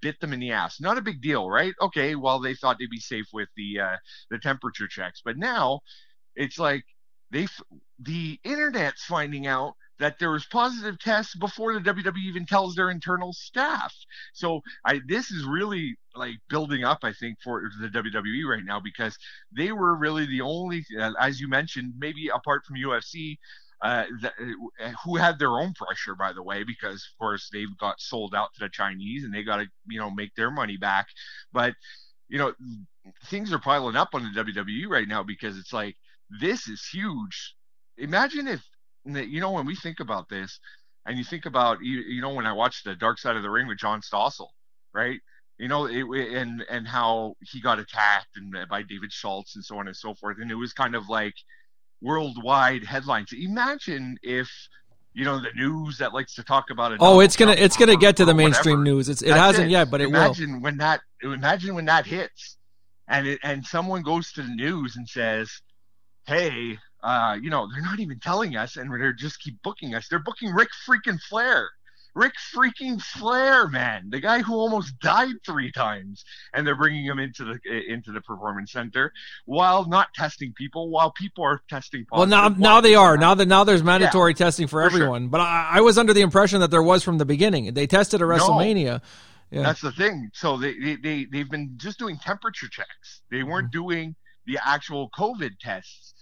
bit 0.00 0.18
them 0.20 0.32
in 0.32 0.40
the 0.40 0.52
ass. 0.52 0.80
Not 0.80 0.98
a 0.98 1.02
big 1.02 1.20
deal, 1.20 1.50
right? 1.50 1.74
Okay, 1.80 2.14
well 2.14 2.40
they 2.40 2.54
thought 2.54 2.78
they'd 2.78 2.90
be 2.90 3.00
safe 3.00 3.26
with 3.32 3.48
the 3.56 3.80
uh, 3.80 3.96
the 4.30 4.38
temperature 4.38 4.88
checks, 4.88 5.20
but 5.24 5.36
now 5.36 5.80
it's 6.36 6.58
like 6.58 6.84
they 7.34 7.48
the 7.98 8.38
internet's 8.44 9.04
finding 9.04 9.46
out 9.46 9.74
that 9.98 10.18
there 10.18 10.30
was 10.30 10.44
positive 10.46 10.98
tests 10.98 11.36
before 11.36 11.74
the 11.74 11.80
WWE 11.80 12.24
even 12.24 12.46
tells 12.46 12.74
their 12.74 12.90
internal 12.90 13.32
staff. 13.32 13.94
So 14.32 14.60
I 14.84 15.00
this 15.06 15.30
is 15.30 15.44
really 15.44 15.96
like 16.14 16.36
building 16.48 16.84
up, 16.84 17.00
I 17.02 17.12
think, 17.12 17.38
for 17.42 17.70
the 17.80 17.88
WWE 17.88 18.44
right 18.48 18.64
now 18.64 18.80
because 18.80 19.16
they 19.56 19.72
were 19.72 19.96
really 19.96 20.26
the 20.26 20.40
only, 20.40 20.84
uh, 20.98 21.12
as 21.20 21.40
you 21.40 21.48
mentioned, 21.48 21.94
maybe 21.98 22.28
apart 22.34 22.64
from 22.64 22.76
UFC. 22.76 23.36
Uh, 23.82 24.06
uh, 24.24 24.92
who 25.04 25.16
had 25.16 25.38
their 25.38 25.58
own 25.58 25.74
pressure, 25.74 26.14
by 26.14 26.32
the 26.32 26.42
way, 26.42 26.64
because 26.64 27.06
of 27.12 27.18
course 27.18 27.50
they've 27.52 27.76
got 27.78 28.00
sold 28.00 28.34
out 28.34 28.48
to 28.54 28.60
the 28.60 28.68
Chinese 28.70 29.24
and 29.24 29.34
they 29.34 29.42
got 29.42 29.56
to, 29.58 29.66
you 29.86 29.98
know, 29.98 30.10
make 30.10 30.34
their 30.36 30.50
money 30.50 30.78
back. 30.78 31.06
But, 31.52 31.74
you 32.28 32.38
know, 32.38 32.54
things 33.26 33.52
are 33.52 33.58
piling 33.58 33.96
up 33.96 34.10
on 34.14 34.22
the 34.22 34.42
WWE 34.42 34.88
right 34.88 35.06
now 35.06 35.22
because 35.22 35.58
it's 35.58 35.72
like, 35.72 35.96
this 36.40 36.68
is 36.68 36.86
huge. 36.92 37.54
Imagine 37.98 38.48
if 38.48 38.62
you 39.04 39.40
know 39.40 39.52
when 39.52 39.66
we 39.66 39.76
think 39.76 40.00
about 40.00 40.28
this, 40.28 40.58
and 41.06 41.18
you 41.18 41.24
think 41.24 41.46
about 41.46 41.78
you, 41.82 42.00
you 42.00 42.20
know 42.22 42.32
when 42.32 42.46
I 42.46 42.52
watched 42.52 42.84
the 42.84 42.94
Dark 42.94 43.18
Side 43.18 43.36
of 43.36 43.42
the 43.42 43.50
Ring 43.50 43.68
with 43.68 43.78
John 43.78 44.00
Stossel, 44.00 44.48
right? 44.92 45.20
You 45.58 45.68
know, 45.68 45.86
it, 45.86 46.04
and 46.32 46.64
and 46.68 46.88
how 46.88 47.34
he 47.40 47.60
got 47.60 47.78
attacked 47.78 48.36
and 48.36 48.56
uh, 48.56 48.66
by 48.68 48.82
David 48.82 49.12
Schultz 49.12 49.54
and 49.54 49.64
so 49.64 49.78
on 49.78 49.86
and 49.86 49.96
so 49.96 50.14
forth, 50.14 50.38
and 50.40 50.50
it 50.50 50.56
was 50.56 50.72
kind 50.72 50.94
of 50.94 51.08
like 51.08 51.34
worldwide 52.02 52.84
headlines. 52.84 53.32
Imagine 53.32 54.18
if 54.22 54.50
you 55.12 55.24
know 55.24 55.40
the 55.40 55.50
news 55.54 55.98
that 55.98 56.12
likes 56.12 56.34
to 56.34 56.42
talk 56.42 56.70
about 56.70 56.92
it. 56.92 56.98
Oh, 57.00 57.20
it's 57.20 57.36
gonna 57.36 57.52
it's 57.52 57.76
gonna 57.76 57.96
get 57.96 58.16
to 58.16 58.24
the 58.24 58.34
mainstream 58.34 58.80
whatever. 58.80 58.96
news. 58.96 59.08
It's 59.08 59.22
it 59.22 59.28
That's 59.28 59.40
hasn't 59.40 59.68
it. 59.68 59.72
yet, 59.72 59.90
but 59.90 60.00
it 60.00 60.08
imagine 60.08 60.54
will. 60.54 60.60
when 60.62 60.78
that 60.78 61.00
imagine 61.22 61.74
when 61.76 61.84
that 61.84 62.04
hits, 62.06 62.56
and 63.06 63.26
it, 63.26 63.38
and 63.44 63.64
someone 63.64 64.02
goes 64.02 64.32
to 64.32 64.42
the 64.42 64.54
news 64.54 64.96
and 64.96 65.08
says, 65.08 65.50
"Hey, 66.26 66.78
uh, 67.02 67.36
you 67.40 67.50
know, 67.50 67.68
they're 67.70 67.82
not 67.82 68.00
even 68.00 68.18
telling 68.18 68.56
us, 68.56 68.76
and 68.76 68.90
they're 68.90 69.12
just 69.12 69.40
keep 69.40 69.62
booking 69.62 69.94
us. 69.94 70.08
They're 70.08 70.18
booking 70.18 70.52
Ric 70.52 70.70
freaking 70.88 71.20
Flair. 71.20 71.70
Ric 72.14 72.32
freaking 72.54 73.02
Flair, 73.02 73.66
man, 73.66 74.08
the 74.08 74.20
guy 74.20 74.40
who 74.40 74.54
almost 74.54 74.98
died 75.00 75.34
three 75.44 75.72
times, 75.72 76.24
and 76.52 76.64
they're 76.64 76.76
bringing 76.76 77.04
him 77.04 77.18
into 77.18 77.44
the 77.44 77.58
into 77.88 78.12
the 78.12 78.20
performance 78.20 78.70
center 78.70 79.12
while 79.46 79.86
not 79.88 80.14
testing 80.14 80.52
people, 80.56 80.90
while 80.90 81.10
people 81.10 81.44
are 81.44 81.60
testing. 81.68 82.06
Well, 82.12 82.26
now 82.26 82.48
now 82.48 82.80
they 82.80 82.94
are 82.94 83.16
now 83.16 83.34
that 83.34 83.46
now 83.46 83.64
there's 83.64 83.82
mandatory 83.82 84.32
yeah, 84.32 84.36
testing 84.36 84.68
for, 84.68 84.80
for 84.80 84.82
everyone. 84.82 85.22
Sure. 85.22 85.30
But 85.30 85.40
I, 85.40 85.70
I, 85.72 85.80
was 85.80 85.98
under 85.98 86.14
the 86.14 86.20
impression 86.20 86.60
that 86.60 86.70
there 86.70 86.82
was 86.82 87.02
from 87.02 87.18
the 87.18 87.24
beginning. 87.24 87.74
They 87.74 87.88
tested 87.88 88.22
at 88.22 88.28
WrestleMania. 88.28 88.84
No. 88.84 89.00
Yeah. 89.50 89.62
That's 89.62 89.80
the 89.80 89.92
thing. 89.92 90.30
So 90.34 90.56
they, 90.56 90.74
they, 90.78 90.96
they, 90.96 91.24
they've 91.26 91.50
been 91.50 91.74
just 91.76 91.98
doing 91.98 92.18
temperature 92.18 92.68
checks. 92.68 93.22
They 93.30 93.42
weren't 93.42 93.66
mm-hmm. 93.70 93.86
doing 93.86 94.16
the 94.46 94.58
actual 94.64 95.10
COVID 95.16 95.58
tests. 95.60 96.14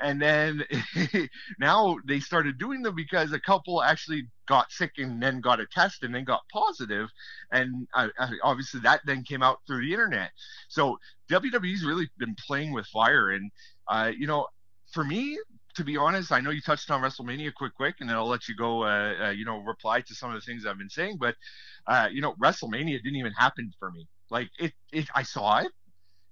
And 0.00 0.20
then 0.20 0.64
now 1.58 1.96
they 2.06 2.20
started 2.20 2.58
doing 2.58 2.82
them 2.82 2.94
because 2.94 3.32
a 3.32 3.40
couple 3.40 3.82
actually 3.82 4.26
got 4.46 4.72
sick 4.72 4.92
and 4.96 5.22
then 5.22 5.40
got 5.40 5.60
a 5.60 5.66
test 5.66 6.02
and 6.02 6.14
then 6.14 6.24
got 6.24 6.40
positive. 6.52 7.08
And 7.52 7.86
uh, 7.94 8.08
uh 8.18 8.30
obviously 8.42 8.80
that 8.80 9.02
then 9.04 9.22
came 9.24 9.42
out 9.42 9.58
through 9.66 9.82
the 9.82 9.92
internet. 9.92 10.30
So 10.68 10.98
wwe's 11.28 11.84
really 11.84 12.08
been 12.18 12.34
playing 12.46 12.72
with 12.72 12.86
fire. 12.86 13.30
And 13.30 13.50
uh, 13.88 14.10
you 14.16 14.26
know 14.26 14.46
for 14.92 15.04
me 15.04 15.38
to 15.72 15.84
be 15.84 15.96
honest 15.96 16.32
i 16.32 16.40
know 16.40 16.50
you 16.50 16.60
touched 16.60 16.90
on 16.90 17.00
wrestlemania 17.00 17.54
quick 17.54 17.72
quick 17.76 17.94
and 18.00 18.10
then 18.10 18.16
i'll 18.16 18.26
let 18.26 18.48
you 18.48 18.56
go 18.56 18.82
uh, 18.82 19.14
uh 19.26 19.30
you 19.30 19.44
know 19.44 19.58
reply 19.58 20.00
to 20.00 20.16
some 20.16 20.28
of 20.28 20.34
the 20.34 20.40
things 20.40 20.66
i've 20.66 20.78
been 20.78 20.90
saying. 20.90 21.16
But 21.20 21.36
uh, 21.86 22.08
you 22.10 22.22
know 22.22 22.34
wrestlemania 22.42 23.02
didn't 23.02 23.16
even 23.16 23.32
happen 23.32 23.72
for 23.78 23.90
me. 23.90 24.08
Like 24.30 24.50
it, 24.58 24.72
it 24.92 25.08
i 25.14 25.22
saw 25.22 25.58
it 25.58 25.72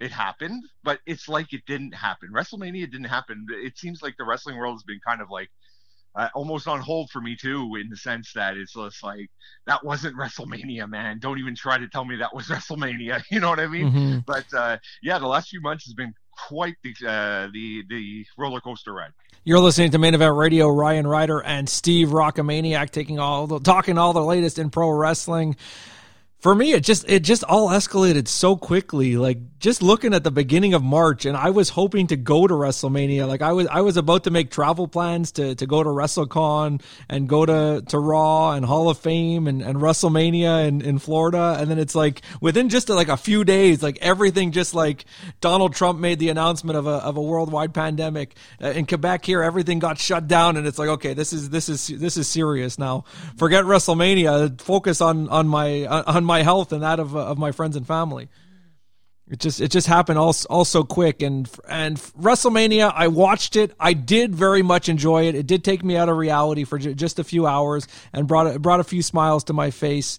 it 0.00 0.12
happened, 0.12 0.64
but 0.84 1.00
it's 1.06 1.28
like 1.28 1.52
it 1.52 1.62
didn't 1.66 1.94
happen. 1.94 2.30
WrestleMania 2.32 2.90
didn't 2.90 3.04
happen. 3.04 3.46
It 3.50 3.78
seems 3.78 4.02
like 4.02 4.16
the 4.16 4.24
wrestling 4.24 4.56
world 4.56 4.76
has 4.76 4.84
been 4.84 5.00
kind 5.04 5.20
of 5.20 5.30
like 5.30 5.50
uh, 6.14 6.28
almost 6.34 6.66
on 6.66 6.80
hold 6.80 7.10
for 7.10 7.20
me 7.20 7.36
too, 7.36 7.76
in 7.80 7.88
the 7.88 7.96
sense 7.96 8.32
that 8.34 8.56
it's 8.56 8.74
just 8.74 9.02
like 9.02 9.30
that 9.66 9.84
wasn't 9.84 10.16
WrestleMania, 10.16 10.88
man. 10.88 11.18
Don't 11.18 11.38
even 11.38 11.54
try 11.54 11.78
to 11.78 11.88
tell 11.88 12.04
me 12.04 12.16
that 12.16 12.34
was 12.34 12.46
WrestleMania. 12.48 13.22
You 13.30 13.40
know 13.40 13.50
what 13.50 13.60
I 13.60 13.66
mean? 13.66 13.92
Mm-hmm. 13.92 14.18
But 14.26 14.46
uh, 14.54 14.78
yeah, 15.02 15.18
the 15.18 15.26
last 15.26 15.50
few 15.50 15.60
months 15.60 15.84
has 15.84 15.94
been 15.94 16.14
quite 16.48 16.76
the 16.82 16.94
uh, 17.06 17.48
the 17.52 17.84
the 17.88 18.24
roller 18.36 18.60
coaster 18.60 18.92
ride. 18.92 19.12
You're 19.44 19.60
listening 19.60 19.90
to 19.92 19.98
Main 19.98 20.14
Event 20.14 20.36
Radio. 20.36 20.68
Ryan 20.68 21.06
Rider 21.06 21.42
and 21.42 21.68
Steve 21.68 22.08
Rockamaniac 22.08 22.90
taking 22.90 23.18
all 23.18 23.46
the 23.46 23.60
talking 23.60 23.98
all 23.98 24.12
the 24.12 24.24
latest 24.24 24.58
in 24.58 24.70
pro 24.70 24.90
wrestling 24.90 25.56
for 26.40 26.54
me 26.54 26.72
it 26.72 26.84
just 26.84 27.04
it 27.08 27.20
just 27.20 27.42
all 27.44 27.68
escalated 27.68 28.28
so 28.28 28.54
quickly 28.56 29.16
like 29.16 29.38
just 29.58 29.82
looking 29.82 30.14
at 30.14 30.22
the 30.22 30.30
beginning 30.30 30.72
of 30.72 30.84
march 30.84 31.24
and 31.24 31.36
i 31.36 31.50
was 31.50 31.70
hoping 31.70 32.06
to 32.06 32.16
go 32.16 32.46
to 32.46 32.54
wrestlemania. 32.54 33.26
Like 33.26 33.42
i 33.42 33.52
was 33.52 33.66
i 33.66 33.80
was 33.80 33.96
about 33.96 34.24
to 34.24 34.30
make 34.30 34.50
travel 34.50 34.86
plans 34.86 35.32
to 35.32 35.56
to 35.56 35.66
go 35.66 35.82
to 35.82 35.88
wrestlecon 35.88 36.80
and 37.08 37.28
go 37.28 37.44
to 37.44 37.82
to 37.88 37.98
raw 37.98 38.52
and 38.52 38.64
hall 38.64 38.88
of 38.88 38.98
fame 38.98 39.48
and, 39.48 39.62
and 39.62 39.78
wrestlemania 39.78 40.66
in, 40.66 40.80
in 40.80 40.98
florida. 40.98 41.56
And 41.58 41.68
then 41.68 41.78
it's 41.78 41.96
like 41.96 42.22
within 42.40 42.68
just 42.68 42.88
like 42.88 43.08
a 43.08 43.16
few 43.16 43.42
days 43.44 43.82
like 43.82 43.98
everything 44.00 44.52
just 44.52 44.74
like 44.74 45.06
donald 45.40 45.74
trump 45.74 45.98
made 45.98 46.20
the 46.20 46.28
announcement 46.28 46.78
of 46.78 46.86
a 46.86 46.90
of 46.90 47.16
a 47.16 47.22
worldwide 47.22 47.74
pandemic. 47.74 48.36
Uh, 48.62 48.68
in 48.68 48.86
quebec 48.86 49.24
here 49.24 49.42
everything 49.42 49.80
got 49.80 49.98
shut 49.98 50.28
down 50.28 50.56
and 50.56 50.68
it's 50.68 50.78
like 50.78 50.88
okay 50.88 51.14
this 51.14 51.32
is 51.32 51.50
this 51.50 51.68
is 51.68 51.88
this 51.88 52.16
is 52.16 52.28
serious 52.28 52.78
now. 52.78 53.04
Forget 53.36 53.64
wrestlemania. 53.64 54.60
Focus 54.60 55.00
on 55.00 55.28
on 55.30 55.48
my 55.48 55.86
on 55.86 56.27
my 56.28 56.42
health 56.44 56.72
and 56.72 56.84
that 56.84 57.00
of 57.00 57.16
uh, 57.16 57.26
of 57.26 57.38
my 57.38 57.50
friends 57.50 57.74
and 57.74 57.84
family. 57.84 58.28
It 59.30 59.40
just 59.40 59.60
it 59.60 59.70
just 59.70 59.86
happened 59.86 60.18
all, 60.18 60.34
all 60.48 60.64
so 60.64 60.84
quick. 60.84 61.20
And 61.22 61.50
and 61.68 61.96
WrestleMania 61.98 62.92
I 62.94 63.08
watched 63.08 63.56
it. 63.56 63.74
I 63.80 63.92
did 63.92 64.34
very 64.34 64.62
much 64.62 64.88
enjoy 64.88 65.26
it. 65.26 65.34
It 65.34 65.46
did 65.46 65.64
take 65.64 65.84
me 65.84 65.96
out 65.96 66.08
of 66.08 66.16
reality 66.16 66.64
for 66.64 66.78
j- 66.78 66.94
just 66.94 67.18
a 67.18 67.24
few 67.24 67.46
hours 67.46 67.88
and 68.12 68.28
brought 68.28 68.62
brought 68.62 68.80
a 68.80 68.84
few 68.84 69.02
smiles 69.02 69.44
to 69.44 69.52
my 69.52 69.70
face. 69.70 70.18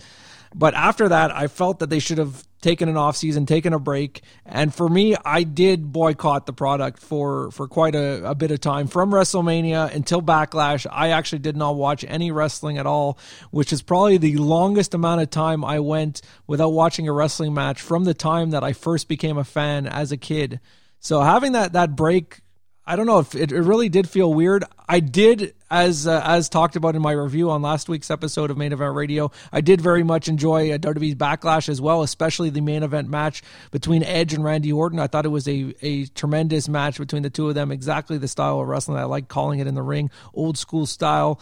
But 0.54 0.74
after 0.74 1.10
that 1.10 1.32
I 1.32 1.48
felt 1.48 1.80
that 1.80 1.90
they 1.90 2.00
should 2.00 2.18
have 2.18 2.44
taken 2.62 2.90
an 2.90 2.98
off 2.98 3.16
season, 3.16 3.46
taken 3.46 3.74
a 3.74 3.80
break, 3.80 4.22
and 4.46 4.74
for 4.74 4.90
me, 4.90 5.16
I 5.24 5.44
did 5.44 5.92
boycott 5.92 6.46
the 6.46 6.54
product 6.54 7.00
for 7.00 7.52
for 7.52 7.68
quite 7.68 7.96
a, 7.96 8.30
a 8.30 8.36
bit 8.36 8.52
of 8.52 8.62
time 8.62 8.88
from 8.88 9.12
WrestleMania 9.12 9.94
until 9.94 10.22
Backlash. 10.22 10.86
I 10.92 11.10
actually 11.10 11.40
did 11.40 11.58
not 11.58 11.76
watch 11.76 12.06
any 12.08 12.32
wrestling 12.32 12.78
at 12.78 12.86
all, 12.86 13.18
which 13.52 13.72
is 13.72 13.82
probably 13.82 14.18
the 14.18 14.38
longest 14.38 14.94
amount 14.94 15.22
of 15.22 15.30
time 15.30 15.64
I 15.64 15.80
went 15.80 16.22
without 16.48 16.70
watching 16.70 17.08
a 17.08 17.14
wrestling 17.14 17.54
match 17.54 17.82
from 17.82 18.04
the 18.04 18.14
time 18.14 18.52
that 18.52 18.64
I 18.64 18.74
first 18.74 19.08
became 19.08 19.38
a 19.38 19.44
fan 19.44 19.88
as 19.88 20.12
a 20.12 20.18
kid. 20.18 20.60
So 21.00 21.22
having 21.22 21.54
that 21.54 21.74
that 21.74 21.96
break 21.96 22.42
I 22.90 22.96
don't 22.96 23.06
know 23.06 23.20
if 23.20 23.36
it, 23.36 23.52
it 23.52 23.62
really 23.62 23.88
did 23.88 24.10
feel 24.10 24.34
weird. 24.34 24.64
I 24.88 25.00
did, 25.00 25.54
as 25.72 26.08
uh, 26.08 26.22
as 26.26 26.50
talked 26.50 26.76
about 26.76 26.96
in 26.96 27.02
my 27.02 27.12
review 27.12 27.50
on 27.50 27.62
last 27.62 27.90
week's 27.90 28.10
episode 28.10 28.50
of 28.52 28.58
Main 28.58 28.74
Event 28.74 28.96
Radio, 28.96 29.32
I 29.52 29.62
did 29.62 29.82
very 29.82 30.04
much 30.04 30.28
enjoy 30.28 30.72
uh, 30.72 30.78
WWE's 30.78 31.16
Backlash 31.16 31.70
as 31.70 31.80
well, 31.80 32.02
especially 32.02 32.50
the 32.50 32.62
main 32.62 32.84
event 32.84 33.10
match 33.10 33.44
between 33.72 34.04
Edge 34.04 34.34
and 34.34 34.44
Randy 34.44 34.72
Orton. 34.72 35.00
I 35.00 35.08
thought 35.08 35.26
it 35.26 35.30
was 35.30 35.48
a, 35.48 35.74
a 35.82 36.06
tremendous 36.08 36.68
match 36.68 36.98
between 36.98 37.24
the 37.24 37.30
two 37.30 37.50
of 37.50 37.56
them, 37.56 37.72
exactly 37.72 38.18
the 38.18 38.28
style 38.28 38.60
of 38.60 38.68
wrestling 38.68 38.98
I 38.98 39.04
like 39.04 39.28
calling 39.28 39.60
it 39.60 39.68
in 39.68 39.76
the 39.76 39.82
ring, 39.82 40.10
old 40.34 40.58
school 40.58 40.86
style. 40.86 41.40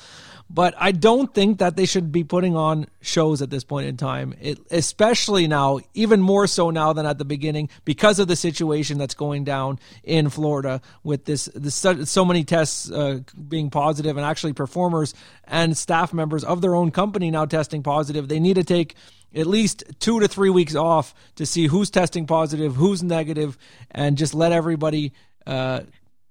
But 0.50 0.76
I 0.78 0.94
don't 0.94 1.34
think 1.34 1.60
that 1.60 1.76
they 1.76 1.86
should 1.86 2.12
be 2.12 2.24
putting 2.24 2.56
on 2.56 2.88
shows 3.02 3.42
at 3.42 3.50
this 3.50 3.66
point 3.66 3.88
in 3.88 3.98
time, 3.98 4.34
it, 4.40 4.60
especially 4.72 5.46
now, 5.46 5.80
even 5.94 6.22
more 6.22 6.48
so 6.48 6.70
now 6.70 6.94
than 6.94 7.06
at 7.06 7.18
the 7.18 7.26
beginning, 7.26 7.70
because 7.84 8.18
of 8.20 8.30
the 8.30 8.36
situation 8.36 8.98
that's 8.98 9.14
going 9.14 9.44
down 9.44 9.78
in 10.04 10.30
Florida 10.30 10.82
with 11.04 11.26
this, 11.26 11.50
this 11.54 11.76
so 12.10 12.24
many 12.24 12.46
tests 12.46 12.90
uh, 12.90 13.20
being 13.50 13.70
positive 13.70 14.17
and 14.18 14.26
actually 14.26 14.54
performers 14.54 15.14
and 15.46 15.78
staff 15.78 16.14
members 16.14 16.44
of 16.44 16.62
their 16.62 16.76
own 16.76 16.92
company 16.92 17.32
now 17.32 17.46
testing 17.46 17.84
positive. 17.84 18.28
They 18.28 18.40
need 18.40 18.56
to 18.56 18.64
take 18.64 18.96
at 19.36 19.48
least 19.48 19.84
two 20.00 20.20
to 20.20 20.28
three 20.28 20.50
weeks 20.50 20.76
off 20.76 21.14
to 21.36 21.46
see 21.46 21.68
who's 21.68 21.90
testing 21.90 22.26
positive, 22.26 22.76
who's 22.76 23.04
negative, 23.04 23.58
and 23.92 24.18
just 24.18 24.34
let 24.34 24.52
everybody 24.52 25.14
uh, 25.46 25.82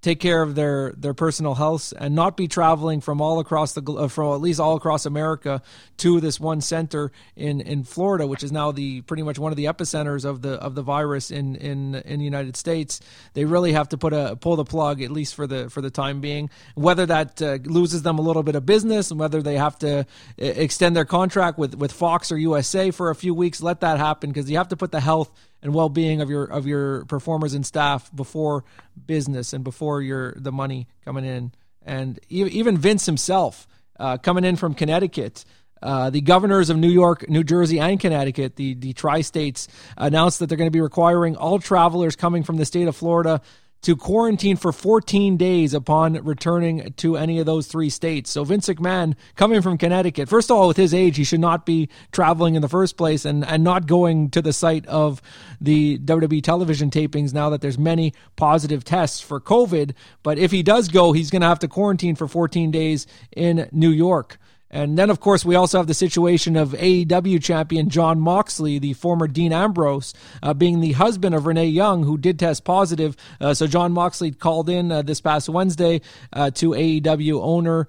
take 0.07 0.21
care 0.21 0.41
of 0.41 0.55
their 0.55 0.93
their 0.97 1.15
personal 1.15 1.57
health 1.57 1.93
and 1.99 2.15
not 2.15 2.37
be 2.37 2.47
traveling 2.47 3.01
from 3.01 3.21
all 3.21 3.41
across 3.41 3.73
the 3.73 3.83
uh, 3.83 4.07
from 4.07 4.33
at 4.33 4.41
least 4.41 4.61
all 4.61 4.77
across 4.77 5.05
America 5.05 5.61
to 5.97 6.21
this 6.21 6.39
one 6.39 6.61
center 6.61 7.11
in 7.35 7.61
in 7.61 7.83
Florida, 7.83 8.25
which 8.25 8.45
is 8.45 8.53
now 8.53 8.71
the 8.71 9.01
pretty 9.01 9.25
much 9.25 9.37
one 9.37 9.51
of 9.51 9.57
the 9.57 9.65
epicenters 9.65 10.25
of 10.25 10.43
the 10.43 10.53
of 10.67 10.77
the 10.77 10.83
virus 10.83 11.33
in 11.33 11.57
in 11.57 11.97
in 11.97 12.21
the 12.21 12.25
United 12.25 12.57
States. 12.57 13.01
They 13.35 13.45
really 13.45 13.73
have 13.73 13.89
to 13.89 13.99
put 13.99 14.13
a 14.13 14.37
pull 14.41 14.55
the 14.55 14.65
plug 14.65 15.03
at 15.03 15.11
least 15.11 15.35
for 15.35 15.49
the 15.49 15.69
for 15.71 15.81
the 15.81 15.91
time 15.91 16.21
being. 16.21 16.51
Whether 16.77 17.07
that 17.07 17.43
uh, 17.43 17.59
loses 17.65 18.03
them 18.03 18.21
a 18.21 18.23
little 18.23 18.45
bit 18.45 18.55
of 18.55 18.65
business 18.65 19.11
and 19.11 19.19
whether 19.19 19.43
they 19.43 19.57
have 19.57 19.77
to 19.81 20.07
extend 20.39 20.95
their 20.95 21.05
contract 21.05 21.59
with 21.59 21.75
with 21.75 21.91
Fox 21.91 22.31
or 22.31 22.39
USA 22.39 22.93
for 22.93 23.11
a 23.11 23.17
few 23.17 23.35
weeks, 23.35 23.61
let 23.61 23.81
that 23.81 23.99
happen 23.99 24.31
because 24.31 24.49
you 24.49 24.57
have 24.57 24.69
to 24.69 24.77
put 24.77 24.93
the 24.93 25.01
health 25.01 25.33
and 25.67 25.75
well-being 25.75 26.21
of 26.21 26.31
your 26.31 26.45
of 26.45 26.65
your 26.65 27.05
performers 27.07 27.53
and 27.53 27.67
staff 27.67 28.15
before 28.15 28.65
business 29.07 29.53
and 29.53 29.65
before 29.65 30.01
your 30.01 30.33
the 30.37 30.53
money 30.53 30.87
coming 31.05 31.25
in. 31.25 31.51
And 31.85 32.21
even 32.29 32.79
Vince 32.79 33.05
himself 33.05 33.67
uh, 33.99 34.17
coming 34.19 34.45
in 34.45 34.57
from 34.57 34.75
Connecticut. 34.75 35.45
Uh, 35.83 36.09
the 36.09 36.21
governors 36.21 36.71
of 36.71 36.77
New 36.77 36.89
York, 36.89 37.29
New 37.29 37.45
Jersey, 37.45 37.79
and 37.79 38.01
Connecticut, 38.01 38.57
the, 38.57 38.75
the 38.75 38.93
tri 38.93 39.21
states, 39.21 39.69
announced 39.97 40.39
that 40.39 40.49
they're 40.49 40.57
going 40.57 40.71
to 40.71 40.73
be 40.73 40.81
requiring 40.81 41.37
all 41.37 41.59
travelers 41.59 42.17
coming 42.17 42.43
from 42.43 42.57
the 42.57 42.65
state 42.65 42.89
of 42.89 42.97
Florida 42.97 43.43
to 43.83 43.95
quarantine 43.95 44.57
for 44.57 44.73
14 44.73 45.37
days 45.37 45.73
upon 45.73 46.15
returning 46.25 46.93
to 46.95 47.17
any 47.17 47.39
of 47.39 47.47
those 47.47 47.67
three 47.67 47.91
states. 47.91 48.31
So 48.31 48.43
Vince 48.43 48.69
McMahon, 48.69 49.15
coming 49.37 49.63
from 49.63 49.79
Connecticut, 49.79 50.29
first 50.29 50.51
of 50.51 50.57
all, 50.57 50.69
with 50.69 50.77
his 50.77 50.93
age, 50.93 51.17
he 51.17 51.25
should 51.25 51.41
not 51.41 51.65
be 51.65 51.89
traveling 52.11 52.55
in 52.57 52.63
the 52.63 52.69
first 52.69 52.97
place 52.97 53.25
and, 53.25 53.45
and 53.45 53.63
not 53.63 53.87
going 53.87 54.31
to 54.31 54.43
the 54.43 54.53
site 54.53 54.87
of 54.87 55.23
the 55.61 55.99
WWE 55.99 56.43
television 56.43 56.91
tapings 56.91 57.33
now 57.33 57.51
that 57.51 57.61
there's 57.61 57.79
many 57.79 58.13
positive 58.35 58.83
tests 58.83 59.21
for 59.21 59.41
COVID. 59.41 59.93
But 60.23 60.39
if 60.39 60.51
he 60.51 60.63
does 60.63 60.89
go, 60.89 61.13
he's 61.13 61.31
going 61.31 61.43
to 61.43 61.49
have 61.49 61.61
to 61.61 61.69
quarantine 61.69 62.17
for 62.17 62.27
14 62.27 62.71
days 62.71 63.07
in 63.37 63.69
New 63.73 63.91
York. 63.91 64.39
And 64.71 64.99
then, 64.99 65.11
of 65.11 65.21
course, 65.21 65.45
we 65.45 65.55
also 65.55 65.79
have 65.79 65.87
the 65.87 65.95
situation 65.95 66.57
of 66.57 66.71
AEW 66.73 67.43
champion 67.43 67.89
Jon 67.89 68.19
Moxley, 68.19 68.79
the 68.79 68.95
former 68.95 69.29
Dean 69.29 69.53
Ambrose, 69.53 70.13
uh, 70.43 70.55
being 70.55 70.81
the 70.81 70.93
husband 70.93 71.35
of 71.35 71.47
Renee 71.47 71.69
Young, 71.69 72.03
who 72.03 72.19
did 72.19 72.39
test 72.39 72.65
positive. 72.65 73.17
Uh, 73.41 73.55
so 73.55 73.67
Jon 73.67 73.93
Moxley 73.93 74.33
called 74.33 74.69
in 74.69 74.91
uh, 74.91 75.03
this 75.03 75.21
past 75.21 75.49
Wednesday 75.49 76.01
uh, 76.33 76.51
to 76.53 76.71
AEW 76.71 77.41
owner. 77.41 77.87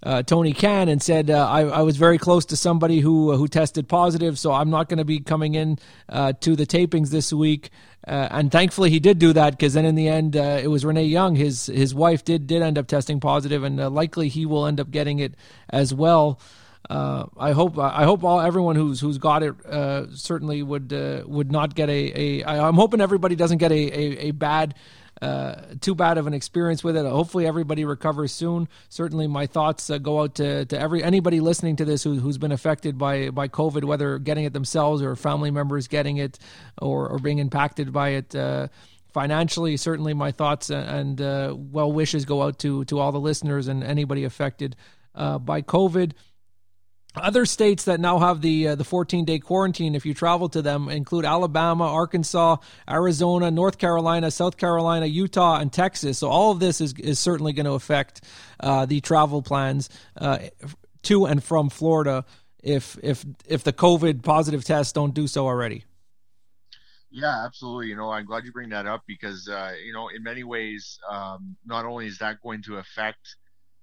Uh, 0.00 0.22
Tony 0.22 0.52
Khan 0.52 0.88
and 0.88 1.02
said 1.02 1.28
uh, 1.28 1.48
I, 1.48 1.62
I 1.62 1.82
was 1.82 1.96
very 1.96 2.18
close 2.18 2.44
to 2.46 2.56
somebody 2.56 3.00
who 3.00 3.36
who 3.36 3.48
tested 3.48 3.88
positive, 3.88 4.38
so 4.38 4.52
I'm 4.52 4.70
not 4.70 4.88
going 4.88 4.98
to 4.98 5.04
be 5.04 5.18
coming 5.18 5.54
in 5.54 5.78
uh, 6.08 6.34
to 6.40 6.54
the 6.54 6.66
tapings 6.66 7.10
this 7.10 7.32
week. 7.32 7.70
Uh, 8.06 8.28
and 8.30 8.52
thankfully, 8.52 8.90
he 8.90 9.00
did 9.00 9.18
do 9.18 9.32
that 9.32 9.50
because 9.50 9.74
then 9.74 9.84
in 9.84 9.96
the 9.96 10.08
end, 10.08 10.36
uh, 10.36 10.60
it 10.62 10.68
was 10.68 10.84
Renee 10.84 11.04
Young. 11.04 11.34
His 11.34 11.66
his 11.66 11.94
wife 11.94 12.24
did 12.24 12.46
did 12.46 12.62
end 12.62 12.78
up 12.78 12.86
testing 12.86 13.18
positive, 13.18 13.64
and 13.64 13.80
uh, 13.80 13.90
likely 13.90 14.28
he 14.28 14.46
will 14.46 14.66
end 14.66 14.78
up 14.78 14.90
getting 14.90 15.18
it 15.18 15.34
as 15.68 15.92
well. 15.92 16.40
Uh, 16.88 17.26
I 17.36 17.52
hope 17.52 17.76
I 17.76 18.04
hope 18.04 18.24
all 18.24 18.40
everyone 18.40 18.76
who's 18.76 19.00
who's 19.00 19.18
got 19.18 19.42
it 19.42 19.66
uh, 19.66 20.06
certainly 20.14 20.62
would 20.62 20.92
uh, 20.92 21.24
would 21.26 21.50
not 21.52 21.74
get 21.74 21.90
a, 21.90 22.40
a 22.40 22.44
I'm 22.44 22.76
hoping 22.76 23.00
everybody 23.00 23.34
doesn't 23.34 23.58
get 23.58 23.72
a 23.72 23.74
a, 23.74 24.28
a 24.28 24.30
bad 24.30 24.74
uh, 25.20 25.54
too 25.80 25.94
bad 25.94 26.18
of 26.18 26.26
an 26.26 26.34
experience 26.34 26.84
with 26.84 26.96
it. 26.96 27.04
Hopefully, 27.04 27.46
everybody 27.46 27.84
recovers 27.84 28.32
soon. 28.32 28.68
Certainly, 28.88 29.26
my 29.26 29.46
thoughts 29.46 29.90
uh, 29.90 29.98
go 29.98 30.20
out 30.20 30.36
to, 30.36 30.64
to 30.66 30.78
every 30.78 31.02
anybody 31.02 31.40
listening 31.40 31.76
to 31.76 31.84
this 31.84 32.02
who, 32.02 32.20
who's 32.20 32.38
been 32.38 32.52
affected 32.52 32.98
by 32.98 33.30
by 33.30 33.48
COVID, 33.48 33.84
whether 33.84 34.18
getting 34.18 34.44
it 34.44 34.52
themselves 34.52 35.02
or 35.02 35.16
family 35.16 35.50
members 35.50 35.88
getting 35.88 36.18
it 36.18 36.38
or, 36.80 37.08
or 37.08 37.18
being 37.18 37.38
impacted 37.38 37.92
by 37.92 38.10
it. 38.10 38.34
Uh, 38.34 38.68
financially, 39.12 39.76
certainly, 39.76 40.14
my 40.14 40.30
thoughts 40.30 40.70
and 40.70 41.20
uh, 41.20 41.54
well 41.56 41.90
wishes 41.90 42.24
go 42.24 42.42
out 42.42 42.58
to 42.60 42.84
to 42.86 42.98
all 42.98 43.12
the 43.12 43.20
listeners 43.20 43.68
and 43.68 43.82
anybody 43.82 44.24
affected 44.24 44.76
uh, 45.14 45.38
by 45.38 45.62
COVID. 45.62 46.12
Other 47.22 47.46
states 47.46 47.84
that 47.84 48.00
now 48.00 48.18
have 48.18 48.40
the 48.40 48.68
uh, 48.68 48.74
the 48.74 48.84
14 48.84 49.24
day 49.24 49.38
quarantine, 49.38 49.94
if 49.94 50.06
you 50.06 50.14
travel 50.14 50.48
to 50.50 50.62
them, 50.62 50.88
include 50.88 51.24
Alabama, 51.24 51.84
Arkansas, 51.84 52.56
Arizona, 52.88 53.50
North 53.50 53.78
Carolina, 53.78 54.30
South 54.30 54.56
Carolina, 54.56 55.06
Utah, 55.06 55.58
and 55.58 55.72
Texas. 55.72 56.18
So 56.18 56.28
all 56.28 56.52
of 56.52 56.60
this 56.60 56.80
is 56.80 56.94
is 56.94 57.18
certainly 57.18 57.52
going 57.52 57.66
to 57.66 57.72
affect 57.72 58.22
uh, 58.60 58.86
the 58.86 59.00
travel 59.00 59.42
plans 59.42 59.88
uh, 60.16 60.38
to 61.04 61.26
and 61.26 61.42
from 61.42 61.70
Florida 61.70 62.24
if 62.62 62.98
if 63.02 63.24
if 63.46 63.64
the 63.64 63.72
COVID 63.72 64.22
positive 64.22 64.64
tests 64.64 64.92
don't 64.92 65.14
do 65.14 65.26
so 65.26 65.46
already. 65.46 65.84
Yeah, 67.10 67.44
absolutely. 67.44 67.88
You 67.88 67.96
know, 67.96 68.10
I'm 68.10 68.26
glad 68.26 68.44
you 68.44 68.52
bring 68.52 68.68
that 68.68 68.86
up 68.86 69.02
because, 69.06 69.48
uh, 69.48 69.72
you 69.82 69.94
know, 69.94 70.08
in 70.14 70.22
many 70.22 70.44
ways, 70.44 70.98
um, 71.08 71.56
not 71.64 71.86
only 71.86 72.06
is 72.06 72.18
that 72.18 72.40
going 72.42 72.62
to 72.64 72.76
affect 72.76 73.36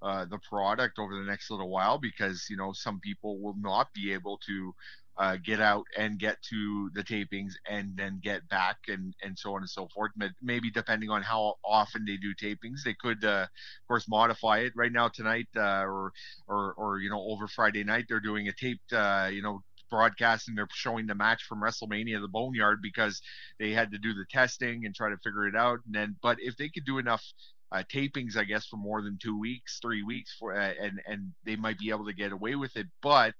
uh, 0.05 0.25
the 0.25 0.37
product 0.47 0.99
over 0.99 1.15
the 1.15 1.25
next 1.25 1.49
little 1.49 1.69
while 1.69 1.97
because, 1.97 2.45
you 2.49 2.57
know, 2.57 2.71
some 2.73 2.99
people 2.99 3.39
will 3.41 3.55
not 3.59 3.87
be 3.93 4.13
able 4.13 4.37
to 4.45 4.73
uh, 5.17 5.37
get 5.43 5.59
out 5.59 5.85
and 5.97 6.19
get 6.19 6.41
to 6.43 6.91
the 6.93 7.03
tapings 7.03 7.53
and 7.69 7.95
then 7.97 8.19
get 8.21 8.47
back 8.49 8.77
and, 8.87 9.15
and 9.23 9.39
so 9.39 9.55
on 9.55 9.61
and 9.61 9.69
so 9.69 9.87
forth. 9.95 10.11
Maybe 10.41 10.69
depending 10.69 11.09
on 11.09 11.23
how 11.23 11.55
often 11.63 12.05
they 12.05 12.17
do 12.17 12.35
tapings, 12.35 12.83
they 12.83 12.93
could, 12.93 13.23
uh, 13.23 13.47
of 13.47 13.87
course, 13.87 14.07
modify 14.07 14.59
it. 14.59 14.73
Right 14.75 14.91
now, 14.91 15.07
tonight, 15.07 15.47
uh, 15.55 15.83
or, 15.85 16.11
or, 16.47 16.73
or, 16.77 16.99
you 16.99 17.09
know, 17.09 17.21
over 17.21 17.47
Friday 17.47 17.83
night, 17.83 18.05
they're 18.07 18.19
doing 18.19 18.47
a 18.47 18.53
taped, 18.53 18.93
uh, 18.93 19.29
you 19.31 19.41
know, 19.41 19.63
broadcast 19.89 20.47
and 20.47 20.57
they're 20.57 20.67
showing 20.73 21.07
the 21.07 21.15
match 21.15 21.43
from 21.43 21.61
WrestleMania, 21.61 22.19
the 22.19 22.27
Boneyard, 22.27 22.81
because 22.81 23.21
they 23.59 23.71
had 23.71 23.91
to 23.91 23.97
do 23.97 24.13
the 24.13 24.25
testing 24.29 24.85
and 24.85 24.93
try 24.93 25.09
to 25.09 25.17
figure 25.23 25.47
it 25.47 25.55
out. 25.55 25.79
And 25.85 25.95
then, 25.95 26.15
but 26.21 26.37
if 26.41 26.57
they 26.57 26.69
could 26.69 26.85
do 26.85 26.97
enough 26.97 27.23
uh, 27.75 27.83
tapings, 27.93 28.37
I 28.37 28.45
guess, 28.45 28.65
for 28.65 28.77
more 28.77 29.01
than 29.01 29.17
two 29.21 29.37
weeks, 29.37 29.79
three 29.81 30.03
weeks, 30.03 30.35
for 30.39 30.55
uh, 30.55 30.73
and 30.81 31.01
and 31.05 31.33
they 31.45 31.57
might 31.57 31.77
be 31.77 31.89
able 31.89 32.05
to 32.05 32.13
get 32.13 32.31
away 32.31 32.55
with 32.55 32.75
it. 32.77 32.87
But 33.01 33.33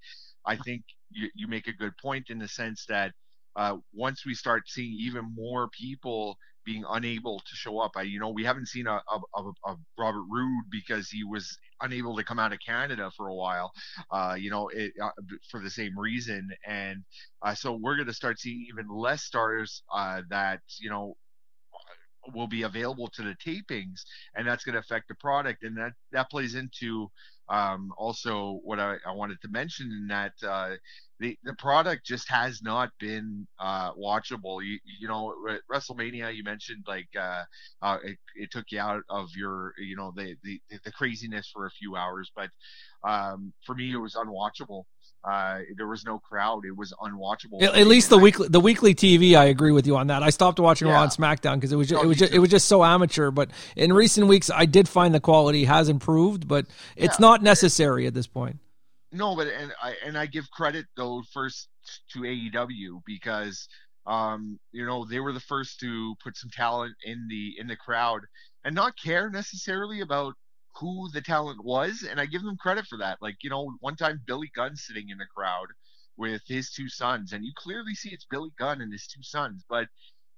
I 0.46 0.58
think 0.58 0.84
you, 1.10 1.30
you 1.36 1.48
make 1.48 1.68
a 1.68 1.74
good 1.74 1.94
point 2.02 2.30
in 2.30 2.40
the 2.40 2.48
sense 2.48 2.86
that 2.90 3.14
uh, 3.56 3.78
once 3.94 4.26
we 4.26 4.34
start 4.34 4.64
seeing 4.68 4.98
even 5.00 5.34
more 5.34 5.70
people 5.70 6.38
being 6.66 6.84
unable 6.90 7.40
to 7.40 7.56
show 7.56 7.80
up, 7.80 7.92
I 7.96 8.02
you 8.02 8.20
know 8.20 8.30
we 8.30 8.44
haven't 8.44 8.68
seen 8.68 8.88
a, 8.88 8.96
a, 9.10 9.20
a, 9.38 9.72
a 9.72 9.76
Robert 9.98 10.26
Roode 10.30 10.66
because 10.70 11.10
he 11.10 11.24
was 11.24 11.58
unable 11.82 12.18
to 12.18 12.24
come 12.24 12.40
out 12.40 12.54
of 12.54 12.60
Canada 12.66 13.12
for 13.16 13.28
a 13.28 13.36
while, 13.36 13.72
uh, 14.12 14.36
you 14.38 14.50
know, 14.50 14.68
it, 14.70 14.92
uh, 15.02 15.12
for 15.50 15.62
the 15.62 15.70
same 15.70 15.98
reason, 15.98 16.50
and 16.68 17.04
uh, 17.42 17.56
so 17.56 17.80
we're 17.82 17.96
going 17.96 18.08
to 18.08 18.14
start 18.14 18.40
seeing 18.40 18.66
even 18.70 18.88
less 18.90 19.24
stars 19.24 19.84
uh, 19.94 20.22
that 20.30 20.60
you 20.80 20.90
know 20.90 21.16
will 22.34 22.48
be 22.48 22.64
available 22.64 23.08
to 23.10 23.24
the 23.24 23.36
tapings, 23.46 24.02
and 24.36 24.48
that's 24.48 24.64
going 24.64 24.74
to 24.74 24.80
affect 24.80 25.08
the 25.08 25.16
product, 25.16 25.64
and 25.64 25.78
that 25.78 25.94
that 26.12 26.30
plays 26.30 26.56
into 26.56 27.10
um, 27.50 27.92
also 27.98 28.60
what 28.64 28.80
I, 28.80 28.96
I, 29.06 29.12
wanted 29.12 29.40
to 29.42 29.50
mention 29.50 29.92
in 29.92 30.08
that 30.08 30.34
uh, 30.44 30.76
the 31.20 31.38
the 31.44 31.54
product 31.56 32.06
just 32.06 32.28
has 32.30 32.62
not 32.64 32.90
been 33.00 33.48
uh, 33.60 33.94
watchable. 33.94 34.66
You 34.66 34.80
you 35.00 35.08
know 35.08 35.34
WrestleMania 35.72 36.36
you 36.36 36.44
mentioned 36.44 36.86
like 36.88 37.08
uh, 37.20 37.44
uh, 37.82 37.98
it, 38.04 38.18
it, 38.36 38.52
took 38.52 38.66
you 38.72 38.80
out 38.80 39.04
of 39.10 39.30
your 39.36 39.74
you 39.78 39.96
know 39.96 40.12
the, 40.16 40.36
the 40.44 40.60
the 40.84 40.92
craziness 40.92 41.50
for 41.54 41.68
a 41.68 41.72
few 41.72 41.96
hours, 41.96 42.32
but 42.36 42.50
um, 43.08 43.54
for 43.66 43.76
me 43.76 43.94
it 43.94 43.98
was 43.98 44.16
unwatchable. 44.16 44.86
Uh, 45.26 45.62
there 45.76 45.88
was 45.88 46.06
no 46.06 46.20
crowd. 46.20 46.66
It 46.66 46.78
was 46.78 46.94
unwatchable. 47.02 47.62
At, 47.64 47.76
at 47.76 47.88
least 47.88 48.10
the 48.10 48.18
weekly 48.18 48.48
the 48.48 48.60
weekly 48.60 48.94
TV, 48.94 49.36
I 49.36 49.46
agree 49.46 49.72
with 49.72 49.88
you 49.88 49.98
on 49.98 50.08
that. 50.08 50.22
I 50.22 50.30
stopped 50.30 50.60
watching 50.60 50.88
yeah. 50.88 50.94
Raw 50.94 51.04
and 51.04 51.12
SmackDown 51.12 51.56
because 51.56 51.72
it 51.72 51.78
was 51.78 51.90
just, 51.90 52.04
it 52.04 52.08
was 52.08 52.18
just, 52.18 52.34
it 52.34 52.40
was 52.40 52.50
just 52.50 52.68
so 52.68 52.84
amateur. 52.84 53.32
But 53.32 53.50
in 53.76 53.92
recent 53.92 54.28
weeks, 54.28 54.52
I 54.54 54.66
did 54.66 54.88
find 54.88 55.16
the 55.16 55.20
quality 55.20 55.66
has 55.66 55.90
improved, 55.90 56.48
but 56.48 56.68
it's 56.96 57.20
yeah. 57.20 57.26
not 57.26 57.42
necessary 57.42 58.06
at 58.06 58.14
this 58.14 58.28
point. 58.28 58.60
No, 59.12 59.36
but 59.36 59.48
and 59.48 59.74
I 59.82 59.96
and 60.06 60.18
I 60.18 60.28
give 60.28 60.52
credit 60.52 60.86
though 60.96 61.24
first 61.34 61.70
to 62.12 62.20
AEW 62.20 63.02
because 63.06 63.68
um 64.06 64.60
you 64.72 64.86
know 64.86 65.06
they 65.06 65.20
were 65.20 65.34
the 65.34 65.40
first 65.40 65.80
to 65.80 66.16
put 66.24 66.38
some 66.38 66.52
talent 66.52 66.94
in 67.04 67.28
the 67.30 67.56
in 67.60 67.66
the 67.66 67.76
crowd 67.76 68.22
and 68.64 68.76
not 68.76 68.94
care 69.02 69.30
necessarily 69.30 70.02
about 70.02 70.36
who 70.78 71.10
the 71.12 71.22
talent 71.22 71.64
was, 71.64 72.06
and 72.10 72.20
I 72.20 72.26
give 72.26 72.44
them 72.44 72.58
credit 72.58 72.86
for 72.88 72.98
that. 73.00 73.20
Like, 73.22 73.38
you 73.44 73.50
know, 73.50 73.72
one 73.80 73.96
time 73.96 74.22
Billy 74.26 74.52
Gunn 74.56 74.76
sitting 74.76 75.10
in 75.10 75.18
the 75.18 75.26
crowd 75.36 75.68
with 76.18 76.42
his 76.48 76.72
two 76.72 76.90
sons, 76.90 77.34
and 77.34 77.46
you 77.46 77.52
clearly 77.56 77.94
see 77.96 78.10
it's 78.12 78.26
Billy 78.30 78.52
Gunn 78.58 78.82
and 78.82 78.92
his 78.92 79.08
two 79.08 79.24
sons, 79.24 79.64
but 79.70 79.88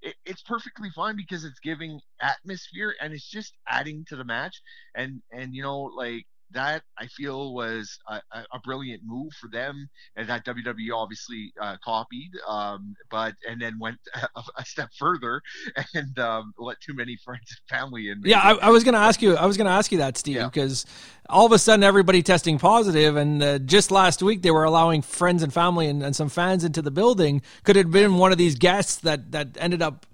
it, 0.02 0.14
it's 0.24 0.42
perfectly 0.42 0.90
fine 0.90 1.16
because 1.16 1.44
it's 1.44 1.60
giving 1.60 2.00
atmosphere 2.20 2.94
and 3.00 3.12
it's 3.12 3.28
just 3.28 3.52
adding 3.68 4.04
to 4.08 4.16
the 4.16 4.24
match. 4.24 4.60
And 4.94 5.22
and 5.32 5.54
you 5.54 5.62
know, 5.62 5.82
like 5.82 6.26
that 6.52 6.82
I 6.98 7.06
feel 7.06 7.54
was 7.54 7.98
a, 8.08 8.20
a, 8.52 8.58
brilliant 8.64 9.02
move 9.04 9.32
for 9.40 9.48
them, 9.48 9.88
and 10.16 10.28
that 10.28 10.44
WWE 10.44 10.94
obviously 10.94 11.52
uh, 11.60 11.76
copied, 11.84 12.30
um, 12.46 12.94
but 13.10 13.34
and 13.48 13.60
then 13.60 13.78
went 13.78 13.98
a, 14.14 14.42
a 14.56 14.64
step 14.64 14.90
further 14.98 15.42
and 15.94 16.18
um, 16.18 16.52
let 16.58 16.80
too 16.80 16.94
many 16.94 17.16
friends 17.24 17.42
and 17.50 17.78
family 17.78 18.08
in. 18.08 18.22
Yeah, 18.24 18.40
I, 18.40 18.54
I, 18.54 18.70
was 18.70 18.84
going 18.84 18.94
to 18.94 19.00
ask 19.00 19.20
you. 19.20 19.36
I 19.36 19.46
was 19.46 19.56
going 19.56 19.66
to 19.66 19.72
ask 19.72 19.92
you 19.92 19.98
that, 19.98 20.16
Steve, 20.16 20.36
yeah. 20.36 20.46
because 20.46 20.86
all 21.28 21.46
of 21.46 21.52
a 21.52 21.58
sudden 21.58 21.82
everybody 21.82 22.22
testing 22.22 22.58
positive, 22.58 23.16
and 23.16 23.42
uh, 23.42 23.58
just 23.58 23.90
last 23.90 24.22
week 24.22 24.42
they 24.42 24.50
were 24.50 24.64
allowing 24.64 25.02
friends 25.02 25.42
and 25.42 25.52
family 25.52 25.86
and, 25.86 26.02
and 26.02 26.16
some 26.16 26.28
fans 26.28 26.64
into 26.64 26.82
the 26.82 26.90
building. 26.90 27.42
Could 27.64 27.76
have 27.76 27.90
been 27.90 28.16
one 28.16 28.32
of 28.32 28.38
these 28.38 28.54
guests 28.54 28.96
that 28.96 29.32
that 29.32 29.56
ended 29.60 29.82
up 29.82 30.06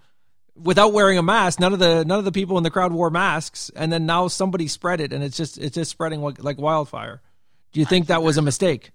without 0.56 0.92
wearing 0.92 1.18
a 1.18 1.22
mask. 1.22 1.60
None 1.60 1.72
of 1.72 1.78
the 1.78 2.04
none 2.04 2.18
of 2.18 2.24
the 2.24 2.32
people 2.32 2.56
in 2.58 2.62
the 2.62 2.70
crowd 2.70 2.92
wore 2.92 3.10
masks, 3.10 3.70
and 3.74 3.92
then 3.92 4.06
now 4.06 4.28
somebody 4.28 4.68
spread 4.68 5.00
it, 5.00 5.12
and 5.12 5.22
it's 5.22 5.36
just 5.36 5.58
it's 5.58 5.74
just 5.74 5.90
spreading 5.90 6.20
like, 6.20 6.42
like 6.42 6.58
wildfire. 6.58 7.20
Do 7.72 7.80
you 7.80 7.86
think 7.86 8.06
that 8.06 8.22
was 8.22 8.38
a 8.38 8.42
mistake? 8.42 8.92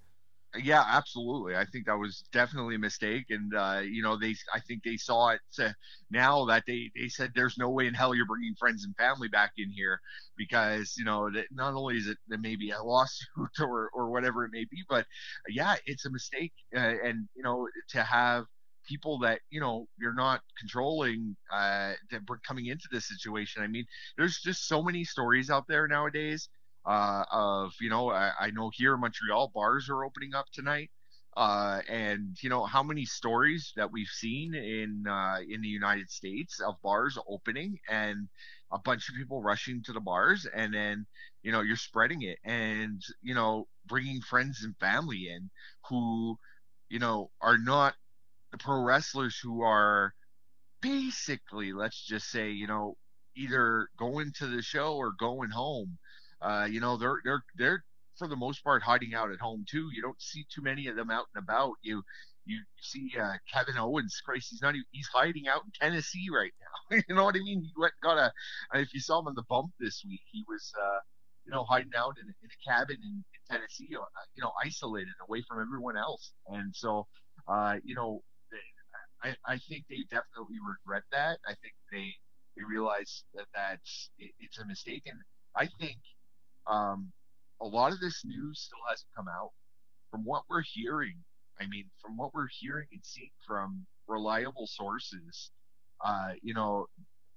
Yeah, 0.58 0.84
absolutely. 0.84 1.56
I 1.56 1.66
think 1.66 1.86
that 1.86 2.00
was 2.00 2.24
definitely 2.32 2.76
a 2.76 2.80
mistake, 2.80 3.26
and 3.30 3.54
uh, 3.54 3.82
you 3.84 4.02
know, 4.02 4.18
they 4.18 4.36
I 4.54 4.60
think 4.62 4.84
they 4.84 4.98
saw 4.98 5.30
it 5.30 5.42
uh, 5.62 5.70
now 6.10 6.46
that 6.46 6.64
they 6.66 6.90
they 6.96 7.08
said 7.08 7.32
there's 7.36 7.58
no 7.58 7.70
way 7.70 7.86
in 7.86 7.94
hell 7.94 8.16
you're 8.16 8.26
bringing 8.26 8.56
friends 8.56 8.84
and 8.84 8.96
family 8.96 9.28
back 9.28 9.52
in 9.58 9.70
here 9.70 10.02
because 10.38 10.96
you 10.98 11.06
know 11.06 11.30
that 11.30 11.46
not 11.52 11.76
only 11.76 11.98
is 11.98 12.08
it 12.08 12.18
maybe 12.28 12.72
a 12.72 12.82
lawsuit 12.82 13.28
or 13.62 13.92
or 13.94 14.10
whatever 14.10 14.44
it 14.44 14.52
may 14.52 14.66
be, 14.66 14.84
but 14.90 15.06
yeah, 15.48 15.76
it's 15.86 16.06
a 16.06 16.10
mistake, 16.10 16.54
uh, 16.76 16.96
and 17.04 17.28
you 17.36 17.44
know 17.44 17.68
to 17.90 18.02
have 18.02 18.46
people 18.90 19.20
that 19.20 19.40
you 19.52 19.62
know 19.62 19.88
you're 20.00 20.16
not 20.16 20.42
controlling 20.60 21.36
uh, 21.54 21.94
that 22.12 22.22
we're 22.28 22.40
coming 22.40 22.66
into 22.66 22.88
this 22.92 23.08
situation. 23.08 23.62
I 23.62 23.68
mean, 23.68 23.86
there's 24.18 24.40
just 24.40 24.68
so 24.68 24.84
many 24.84 25.04
stories 25.04 25.50
out 25.50 25.66
there 25.68 25.88
nowadays 25.88 26.50
uh, 26.86 27.24
of 27.32 27.74
you 27.80 27.90
know 27.90 28.10
I, 28.10 28.32
I 28.40 28.52
know 28.52 28.72
here 28.74 28.96
in 28.96 29.02
Montreal 29.02 29.52
bars 29.54 29.90
are 29.90 30.04
opening 30.04 30.34
up 30.34 30.48
tonight. 30.54 30.90
Uh, 31.38 31.80
and 31.88 32.36
you 32.42 32.50
know 32.50 32.66
how 32.66 32.82
many 32.84 33.06
stories 33.06 33.72
that 33.76 33.92
we've 33.92 34.08
seen 34.08 34.56
in 34.56 35.06
uh, 35.08 35.38
in 35.48 35.62
the 35.62 35.68
United 35.68 36.10
States 36.10 36.60
of 36.60 36.76
bars 36.82 37.18
opening 37.30 37.80
and 37.88 38.28
a 38.72 38.80
bunch 38.80 39.08
of 39.10 39.16
people 39.16 39.42
rushing 39.42 39.82
to 39.84 39.94
the 39.94 40.00
bars, 40.00 40.48
and 40.54 40.74
then 40.74 41.06
you 41.44 41.52
know 41.52 41.62
you're 41.62 41.78
spreading 41.78 42.24
it, 42.24 42.40
and 42.44 43.02
you 43.22 43.36
know 43.36 43.68
bringing 43.86 44.22
friends 44.22 44.64
and 44.64 44.76
family 44.78 45.30
in 45.30 45.50
who 45.88 46.38
you 46.90 47.00
know 47.00 47.30
are 47.42 47.58
not 47.58 47.94
the 48.52 48.58
pro 48.58 48.82
wrestlers 48.82 49.38
who 49.42 49.62
are 49.62 50.14
basically, 50.82 51.74
let's 51.74 52.06
just 52.06 52.30
say, 52.30 52.52
you 52.52 52.68
know, 52.68 52.98
either 53.36 53.90
going 53.98 54.32
to 54.38 54.48
the 54.48 54.62
show 54.62 54.96
or 54.96 55.12
going 55.18 55.50
home. 55.50 55.98
Uh, 56.42 56.68
you 56.70 56.80
know, 56.80 56.98
they're 56.98 57.20
they're 57.24 57.44
they're 57.58 57.84
for 58.18 58.28
the 58.28 58.36
most 58.36 58.64
part 58.64 58.82
hiding 58.84 59.14
out 59.14 59.32
at 59.32 59.40
home 59.40 59.66
too. 59.70 59.90
You 59.94 60.02
don't 60.02 60.22
see 60.22 60.46
too 60.54 60.62
many 60.62 60.88
of 60.88 60.96
them 60.96 61.12
out 61.12 61.26
and 61.34 61.44
about. 61.44 61.74
You 61.82 62.04
you 62.46 62.62
see 62.82 63.12
uh, 63.20 63.34
Kevin 63.54 63.78
Owens, 63.78 64.22
Christ, 64.26 64.48
he's 64.50 64.62
not 64.62 64.76
even, 64.76 64.86
he's 64.92 65.10
hiding 65.14 65.48
out 65.48 65.62
in 65.66 65.72
Tennessee 65.80 66.28
right 66.34 66.54
now. 66.60 66.98
you 67.08 67.16
know 67.16 67.26
what 67.26 67.36
I 67.36 67.40
mean? 67.40 67.62
He 67.62 67.72
went 67.78 67.94
got 68.02 68.18
a 68.18 68.32
if 68.74 68.94
you 68.94 69.00
saw 69.02 69.20
him 69.20 69.28
on 69.28 69.36
the 69.36 69.44
bump 69.50 69.72
this 69.80 70.04
week, 70.08 70.22
he 70.32 70.44
was 70.48 70.72
uh, 70.82 71.00
you 71.46 71.52
know 71.52 71.64
hiding 71.64 71.92
out 71.98 72.16
in, 72.22 72.28
in 72.28 72.50
a 72.50 72.70
cabin 72.72 72.98
in, 73.02 73.24
in 73.34 73.40
Tennessee, 73.50 73.90
uh, 73.96 74.04
you 74.36 74.44
know, 74.44 74.52
isolated 74.64 75.14
away 75.28 75.44
from 75.48 75.62
everyone 75.62 75.98
else. 75.98 76.32
And 76.48 76.76
so, 76.76 77.08
uh, 77.48 77.76
you 77.84 77.96
know, 77.96 78.24
I, 79.24 79.36
I 79.46 79.58
think 79.58 79.86
they 79.90 80.04
definitely 80.10 80.58
regret 80.66 81.04
that. 81.12 81.40
I 81.48 81.54
think 81.62 81.74
they 81.92 82.14
they 82.56 82.64
realize 82.70 83.24
that 83.36 83.46
that's 83.54 84.10
it, 84.18 84.32
it's 84.40 84.60
a 84.60 84.66
mistake, 84.66 85.04
and 85.06 85.20
I 85.56 85.68
think 85.80 85.98
um, 86.68 87.12
a 87.62 87.66
lot 87.66 87.92
of 87.92 88.00
this 88.00 88.24
news 88.26 88.62
still 88.62 88.80
hasn't 88.90 89.10
come 89.16 89.28
out. 89.28 89.52
From 90.12 90.26
what 90.26 90.44
we're 90.50 90.64
hearing, 90.64 91.16
I 91.60 91.68
mean, 91.68 91.86
from 92.02 92.18
what 92.18 92.34
we're 92.34 92.50
hearing 92.60 92.88
and 92.92 93.02
seeing 93.04 93.30
from 93.46 93.86
reliable 94.08 94.68
sources, 94.68 95.52
uh, 96.04 96.32
you 96.42 96.54
know, 96.54 96.88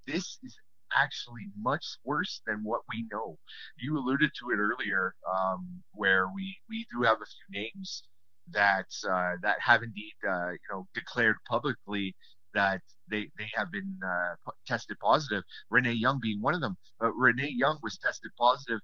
this 0.07 0.39
is 0.43 0.57
actually 0.97 1.49
much 1.61 1.85
worse 2.05 2.41
than 2.47 2.61
what 2.63 2.83
we 2.93 3.07
know. 3.11 3.39
You 3.77 3.99
alluded 3.99 4.31
to 4.41 4.51
it 4.51 4.59
earlier, 4.59 5.15
um, 5.31 5.83
where 5.93 6.29
we 6.35 6.57
we 6.69 6.87
do 6.93 7.03
have 7.03 7.17
a 7.17 7.27
few 7.27 7.63
names 7.63 8.05
that 8.51 8.87
uh, 9.09 9.35
that 9.43 9.61
have 9.61 9.83
indeed 9.83 10.15
uh, 10.29 10.51
you 10.51 10.59
know 10.71 10.87
declared 10.95 11.37
publicly 11.49 12.15
that 12.55 12.81
they 13.11 13.29
they 13.39 13.49
have 13.55 13.71
been 13.71 13.99
uh, 14.05 14.35
tested 14.67 14.99
positive. 15.01 15.43
Renee 15.71 15.93
Young 15.93 16.19
being 16.21 16.41
one 16.41 16.55
of 16.55 16.61
them. 16.61 16.77
But 16.99 17.13
Renee 17.13 17.53
Young 17.55 17.79
was 17.83 17.99
tested 17.99 18.31
positive 18.39 18.81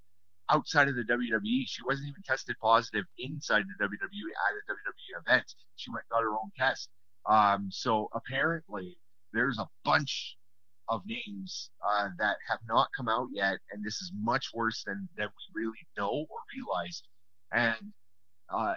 outside 0.50 0.88
of 0.88 0.96
the 0.96 1.04
WWE. 1.04 1.64
She 1.66 1.82
wasn't 1.84 2.08
even 2.08 2.22
tested 2.22 2.56
positive 2.60 3.04
inside 3.18 3.64
the 3.66 3.84
WWE 3.84 3.90
at 3.90 4.54
a 4.54 4.72
WWE 4.72 5.20
event. 5.26 5.54
She 5.76 5.90
went 5.90 6.08
got 6.10 6.22
her 6.22 6.32
own 6.32 6.50
test. 6.56 6.88
Um, 7.26 7.68
so 7.70 8.08
apparently 8.14 8.96
there's 9.32 9.58
a 9.58 9.68
bunch 9.84 10.36
of 10.88 11.02
names 11.04 11.70
uh, 11.86 12.08
that 12.18 12.36
have 12.48 12.60
not 12.66 12.88
come 12.96 13.08
out 13.08 13.28
yet, 13.32 13.58
and 13.72 13.84
this 13.84 14.00
is 14.00 14.10
much 14.18 14.46
worse 14.54 14.82
than 14.84 15.08
than 15.16 15.28
we 15.54 15.62
really 15.62 15.86
know 15.96 16.26
or 16.30 16.38
realize. 16.54 17.02
And 17.52 17.92
uh, 18.48 18.74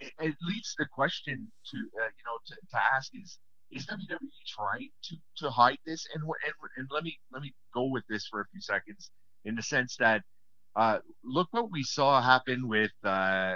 it, 0.00 0.12
it 0.20 0.34
leads 0.42 0.74
the 0.78 0.86
question 0.86 1.50
to 1.70 1.76
uh, 1.76 2.04
you 2.04 2.24
know 2.24 2.38
to, 2.46 2.54
to 2.54 2.78
ask 2.94 3.10
is 3.14 3.38
is 3.70 3.86
WWE 3.86 4.18
trying 4.46 4.90
to 5.04 5.16
to 5.38 5.50
hide 5.50 5.78
this? 5.86 6.06
And 6.14 6.22
and 6.22 6.54
and 6.76 6.88
let 6.90 7.04
me 7.04 7.18
let 7.32 7.42
me 7.42 7.54
go 7.74 7.84
with 7.84 8.04
this 8.08 8.26
for 8.26 8.40
a 8.40 8.46
few 8.52 8.60
seconds 8.60 9.10
in 9.44 9.54
the 9.54 9.62
sense 9.62 9.96
that 9.96 10.22
uh, 10.76 10.98
look 11.24 11.48
what 11.50 11.70
we 11.70 11.82
saw 11.82 12.20
happen 12.22 12.68
with 12.68 12.92
uh, 13.04 13.54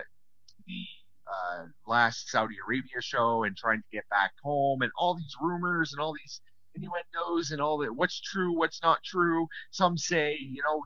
the 0.67 0.85
uh, 1.27 1.65
last 1.87 2.31
Saudi 2.31 2.57
Arabia 2.67 3.01
show 3.01 3.45
and 3.45 3.57
trying 3.57 3.79
to 3.79 3.89
get 3.93 4.09
back 4.11 4.33
home 4.43 4.83
and 4.83 4.91
all 4.97 5.15
these 5.15 5.35
rumors 5.41 5.93
and 5.93 6.01
all 6.01 6.13
these 6.13 6.41
innuendos 6.75 7.51
and 7.51 7.61
all 7.61 7.79
that 7.79 7.95
what's 7.95 8.21
true 8.21 8.57
what's 8.57 8.83
not 8.83 9.03
true 9.05 9.47
some 9.71 9.97
say 9.99 10.37
you 10.41 10.63
know 10.63 10.83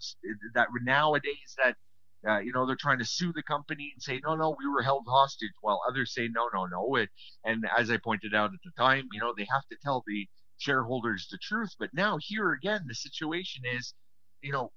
that 0.55 0.67
nowadays 0.83 1.55
that 1.63 1.77
uh, 2.29 2.39
you 2.39 2.53
know, 2.53 2.67
they're 2.67 2.77
trying 2.77 2.99
to 2.99 3.05
sue 3.05 3.33
the 3.33 3.43
company 3.43 3.93
and 3.95 4.03
say, 4.03 4.21
no, 4.25 4.35
no, 4.35 4.57
we 4.59 4.69
were 4.69 4.83
held 4.83 5.05
hostage, 5.09 5.53
while 5.61 5.81
others 5.89 6.15
say, 6.15 6.29
no, 6.29 6.49
no, 6.53 6.67
no. 6.67 6.97
It, 6.97 7.11
and 7.45 7.65
as 7.77 7.91
I 7.91 7.99
pointed 7.99 8.35
out 8.35 8.53
at 8.53 8.61
the 8.65 8.73
time, 8.77 9.09
you 9.13 9.21
know, 9.21 9.33
they 9.37 9.47
have 9.51 9.67
to 9.71 9.77
tell 9.83 10.03
the 10.07 10.27
shareholders 10.59 11.29
the 11.31 11.39
truth. 11.39 11.75
But 11.79 11.91
now, 11.93 12.19
here 12.21 12.53
again, 12.53 12.85
the 12.87 12.95
situation 12.95 13.63
is, 13.77 13.95
you 14.43 14.53
know, 14.53 14.73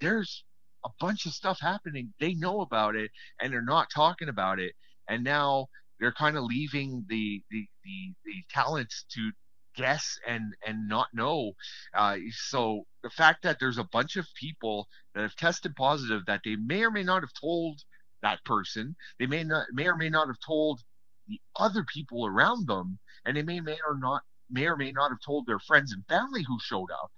there's 0.00 0.44
a 0.84 0.88
bunch 0.98 1.26
of 1.26 1.32
stuff 1.32 1.58
happening. 1.60 2.12
They 2.20 2.34
know 2.34 2.60
about 2.60 2.96
it 2.96 3.10
and 3.40 3.52
they're 3.52 3.62
not 3.62 3.88
talking 3.94 4.28
about 4.28 4.58
it. 4.58 4.72
And 5.08 5.24
now 5.24 5.68
they're 5.98 6.12
kind 6.12 6.36
of 6.36 6.44
leaving 6.44 7.04
the, 7.08 7.42
the, 7.50 7.66
the, 7.84 8.14
the 8.24 8.44
talents 8.50 9.04
to 9.14 9.30
guess 9.76 10.18
and 10.26 10.54
and 10.66 10.88
not 10.88 11.08
know. 11.12 11.52
Uh, 11.94 12.16
so 12.32 12.84
the 13.02 13.10
fact 13.10 13.42
that 13.42 13.58
there's 13.60 13.78
a 13.78 13.88
bunch 13.92 14.16
of 14.16 14.26
people 14.38 14.88
that 15.14 15.22
have 15.22 15.36
tested 15.36 15.74
positive 15.76 16.22
that 16.26 16.40
they 16.44 16.56
may 16.56 16.82
or 16.82 16.90
may 16.90 17.02
not 17.02 17.22
have 17.22 17.32
told 17.40 17.80
that 18.22 18.44
person, 18.44 18.96
they 19.18 19.26
may 19.26 19.44
not 19.44 19.66
may 19.72 19.86
or 19.86 19.96
may 19.96 20.10
not 20.10 20.28
have 20.28 20.40
told 20.46 20.80
the 21.28 21.40
other 21.56 21.84
people 21.84 22.26
around 22.26 22.66
them, 22.66 22.98
and 23.24 23.36
they 23.36 23.42
may 23.42 23.60
may 23.60 23.78
or 23.86 23.96
not 23.98 24.22
may 24.50 24.66
or 24.66 24.76
may 24.76 24.92
not 24.92 25.10
have 25.10 25.20
told 25.24 25.46
their 25.46 25.60
friends 25.60 25.92
and 25.92 26.04
family 26.06 26.44
who 26.46 26.58
showed 26.60 26.90
up. 26.90 27.10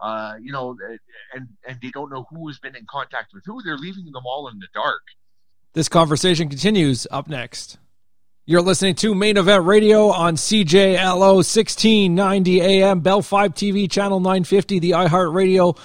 Uh, 0.00 0.34
you 0.40 0.50
know, 0.50 0.76
and 1.34 1.48
and 1.68 1.78
they 1.80 1.90
don't 1.90 2.10
know 2.10 2.26
who 2.30 2.48
has 2.48 2.58
been 2.58 2.74
in 2.74 2.86
contact 2.90 3.32
with 3.32 3.44
who. 3.46 3.62
They're 3.62 3.76
leaving 3.76 4.06
them 4.06 4.24
all 4.26 4.48
in 4.48 4.58
the 4.58 4.68
dark. 4.74 5.02
This 5.74 5.88
conversation 5.88 6.48
continues 6.48 7.06
up 7.10 7.28
next. 7.28 7.78
You're 8.44 8.60
listening 8.60 8.96
to 8.96 9.14
Main 9.14 9.36
Event 9.36 9.66
Radio 9.66 10.08
on 10.08 10.34
CJLO 10.34 11.36
1690 11.36 12.60
AM, 12.60 12.98
Bell 12.98 13.22
5 13.22 13.54
TV, 13.54 13.88
Channel 13.88 14.18
950, 14.18 14.80
the 14.80 14.90
iHeartRadio 14.90 15.78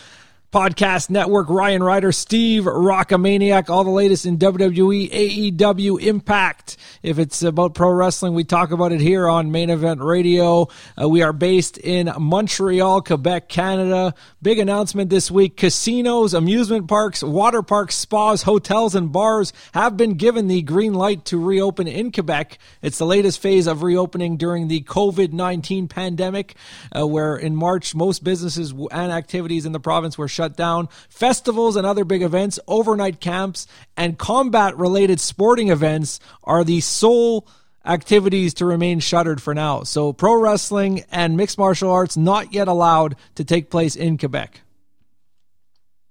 Podcast 0.52 1.10
Network, 1.10 1.50
Ryan 1.50 1.84
Rider, 1.84 2.14
Steve 2.14 2.64
Rockamaniac, 2.64 3.70
all 3.70 3.84
the 3.84 3.90
latest 3.90 4.26
in 4.26 4.38
WWE, 4.38 5.12
AEW, 5.12 6.02
Impact. 6.02 6.78
If 7.04 7.20
it's 7.20 7.44
about 7.44 7.74
pro 7.74 7.92
wrestling, 7.92 8.34
we 8.34 8.46
talk 8.46 8.72
about 8.72 8.94
it 8.94 9.02
here 9.02 9.28
on 9.28 9.52
Main 9.52 9.70
Event 9.70 10.00
Radio. 10.00 10.70
Uh, 11.00 11.10
we 11.10 11.22
are 11.22 11.34
based 11.34 11.78
in 11.78 12.10
Montreal, 12.18 13.02
Quebec, 13.02 13.50
Canada. 13.50 14.14
Big 14.42 14.58
announcement 14.58 15.10
this 15.10 15.30
week. 15.30 15.58
Casinos, 15.58 16.34
amusement 16.34 16.88
parks, 16.88 17.22
water 17.22 17.62
parks, 17.62 17.96
spas, 17.96 18.44
hotels, 18.44 18.96
and 18.96 19.12
bars 19.12 19.52
have 19.74 19.98
been 19.98 20.14
given 20.14 20.48
the 20.48 20.62
green 20.62 20.94
light 20.94 21.26
to 21.26 21.44
reopen 21.44 21.90
in 21.90 22.10
Quebec. 22.10 22.58
It's 22.82 23.00
the 23.00 23.06
latest 23.06 23.42
phase 23.42 23.68
of 23.68 23.84
reopening 23.84 24.38
during 24.38 24.70
the 24.70 24.82
COVID 24.84 25.34
19 25.34 25.90
pandemic, 25.90 26.56
uh, 26.98 27.06
where 27.06 27.36
in 27.36 27.54
March, 27.54 27.94
most 27.94 28.24
businesses 28.24 28.74
and 28.92 29.12
activities 29.12 29.66
in 29.66 29.74
the 29.74 29.80
province 29.82 30.18
were 30.18 30.30
shut 30.38 30.56
down. 30.56 30.88
Festivals 31.10 31.76
and 31.76 31.86
other 31.86 32.06
big 32.06 32.22
events, 32.22 32.60
overnight 32.68 33.20
camps, 33.20 33.66
and 33.98 34.18
combat 34.18 34.78
related 34.78 35.20
sporting 35.20 35.70
events 35.70 36.20
are 36.44 36.64
the 36.64 36.80
sole 36.80 37.48
activities 37.84 38.54
to 38.54 38.66
remain 38.66 39.00
shuttered 39.00 39.42
for 39.42 39.56
now. 39.56 39.84
So, 39.84 40.14
pro 40.14 40.36
wrestling 40.36 41.04
and 41.12 41.36
mixed 41.36 41.58
martial 41.58 41.90
arts 41.90 42.16
not 42.16 42.54
yet 42.54 42.68
allowed 42.68 43.16
to 43.36 43.44
take 43.44 43.72
place 43.72 43.96
in 43.96 44.18
Quebec. 44.18 44.62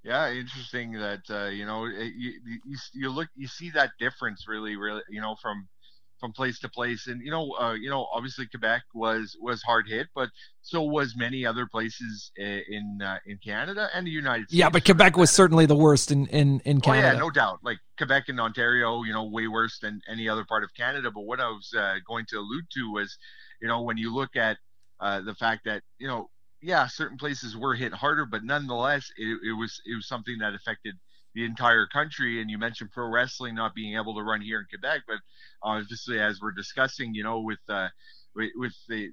Yeah, 0.03 0.33
interesting 0.33 0.93
that 0.93 1.23
uh, 1.31 1.47
you 1.47 1.67
know 1.67 1.87
you, 1.87 2.33
you 2.45 2.77
you 2.95 3.11
look 3.11 3.29
you 3.37 3.49
see 3.49 3.71
that 3.71 3.91
difference 3.99 4.47
really 4.47 4.77
really 4.77 5.03
you 5.11 5.21
know 5.21 5.35
from 5.43 5.69
from 6.19 6.33
place 6.33 6.59
to 6.61 6.69
place. 6.69 7.07
And 7.07 7.21
you 7.23 7.31
know, 7.31 7.53
uh, 7.61 7.75
you 7.75 7.91
know, 7.91 8.07
obviously 8.13 8.47
Quebec 8.47 8.83
was 8.95 9.37
was 9.41 9.63
hard 9.63 9.89
hit, 9.89 10.09
but 10.15 10.31
so 10.63 10.83
was 10.83 11.15
many 11.17 11.45
other 11.47 11.67
places 11.67 12.31
in 12.37 13.01
uh, 13.03 13.19
in 13.27 13.39
Canada 13.39 13.89
and 13.95 14.07
the 14.07 14.11
United 14.11 14.49
States. 14.49 14.59
Yeah, 14.59 14.71
but 14.71 14.85
Quebec 14.85 15.17
was 15.17 15.31
certainly 15.31 15.67
the 15.67 15.77
worst 15.77 16.11
in 16.11 16.27
in 16.29 16.61
in 16.61 16.81
Canada. 16.81 17.09
Oh 17.09 17.13
yeah, 17.13 17.19
no 17.19 17.31
doubt. 17.31 17.61
Like 17.63 17.79
Quebec 17.99 18.29
and 18.29 18.41
Ontario, 18.41 19.03
you 19.03 19.13
know, 19.13 19.25
way 19.25 19.47
worse 19.47 19.79
than 19.79 20.01
any 20.09 20.29
other 20.29 20.45
part 20.45 20.65
of 20.65 20.75
Canada. 20.75 21.11
But 21.11 21.23
what 21.23 21.41
I 21.41 21.49
was 21.49 21.73
uh, 21.77 21.97
going 22.07 22.27
to 22.31 22.39
allude 22.39 22.65
to 22.75 22.93
was, 22.93 23.17
you 23.61 23.69
know, 23.69 23.83
when 23.83 23.97
you 23.97 24.15
look 24.15 24.37
at 24.37 24.59
uh, 25.01 25.21
the 25.21 25.35
fact 25.35 25.65
that 25.65 25.83
you 25.99 26.09
know, 26.09 26.31
yeah, 26.63 26.87
certain 26.87 27.19
places 27.19 27.57
were 27.57 27.75
hit 27.75 27.93
harder, 27.93 28.25
but 28.27 28.45
nonetheless, 28.45 29.11
it, 29.17 29.39
it 29.49 29.53
was 29.53 29.81
it 29.85 29.95
was 29.95 30.07
something 30.07 30.39
that 30.39 30.55
affected 30.55 30.97
the 31.37 31.45
entire 31.45 31.87
country. 31.87 32.41
And 32.41 32.51
you 32.51 32.59
mentioned 32.59 32.91
pro 32.91 33.09
wrestling 33.09 33.55
not 33.55 33.75
being 33.75 33.97
able 33.97 34.17
to 34.17 34.23
run 34.23 34.41
here 34.41 34.59
in 34.59 34.67
Quebec, 34.69 35.03
but 35.07 35.19
obviously, 35.63 36.19
as 36.19 36.41
we're 36.41 36.53
discussing, 36.53 37.15
you 37.15 37.23
know, 37.23 37.41
with 37.41 37.61
uh, 37.69 37.89
with, 38.35 38.73
the 38.89 39.11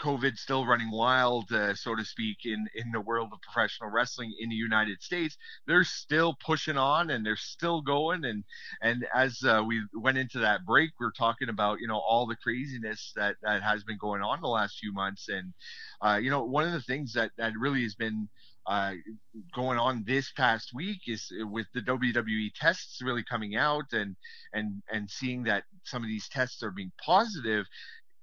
COVID 0.00 0.36
still 0.36 0.64
running 0.64 0.90
wild, 0.90 1.50
uh, 1.52 1.74
so 1.74 1.96
to 1.96 2.04
speak, 2.04 2.38
in 2.44 2.66
in 2.76 2.92
the 2.92 3.00
world 3.00 3.30
of 3.32 3.40
professional 3.42 3.90
wrestling 3.90 4.32
in 4.38 4.48
the 4.48 4.54
United 4.54 5.02
States, 5.02 5.36
they're 5.66 5.84
still 5.84 6.36
pushing 6.46 6.78
on 6.78 7.10
and 7.10 7.26
they're 7.26 7.36
still 7.36 7.82
going. 7.82 8.24
And 8.24 8.44
and 8.80 9.04
as 9.14 9.42
uh, 9.44 9.62
we 9.66 9.82
went 9.92 10.16
into 10.16 10.38
that 10.38 10.64
break, 10.64 10.90
we 10.98 11.06
are 11.06 11.12
talking 11.18 11.50
about 11.50 11.80
you 11.80 11.88
know 11.88 11.98
all 11.98 12.26
the 12.26 12.36
craziness 12.36 13.12
that 13.16 13.36
that 13.42 13.62
has 13.62 13.84
been 13.84 13.98
going 13.98 14.22
on 14.22 14.40
the 14.40 14.48
last 14.48 14.78
few 14.78 14.94
months. 14.94 15.28
And 15.28 15.52
uh, 16.00 16.18
you 16.22 16.30
know 16.30 16.44
one 16.44 16.64
of 16.64 16.72
the 16.72 16.80
things 16.80 17.12
that 17.14 17.32
that 17.36 17.52
really 17.58 17.82
has 17.82 17.94
been 17.94 18.28
uh, 18.66 18.92
going 19.54 19.78
on 19.78 20.04
this 20.06 20.32
past 20.32 20.70
week 20.74 21.00
is 21.06 21.30
with 21.50 21.66
the 21.74 21.80
WWE 21.82 22.50
tests 22.54 23.00
really 23.02 23.24
coming 23.24 23.56
out 23.56 23.92
and 23.92 24.16
and 24.52 24.82
and 24.90 25.10
seeing 25.10 25.44
that 25.44 25.64
some 25.84 26.02
of 26.02 26.08
these 26.08 26.28
tests 26.28 26.62
are 26.62 26.70
being 26.70 26.92
positive 27.04 27.66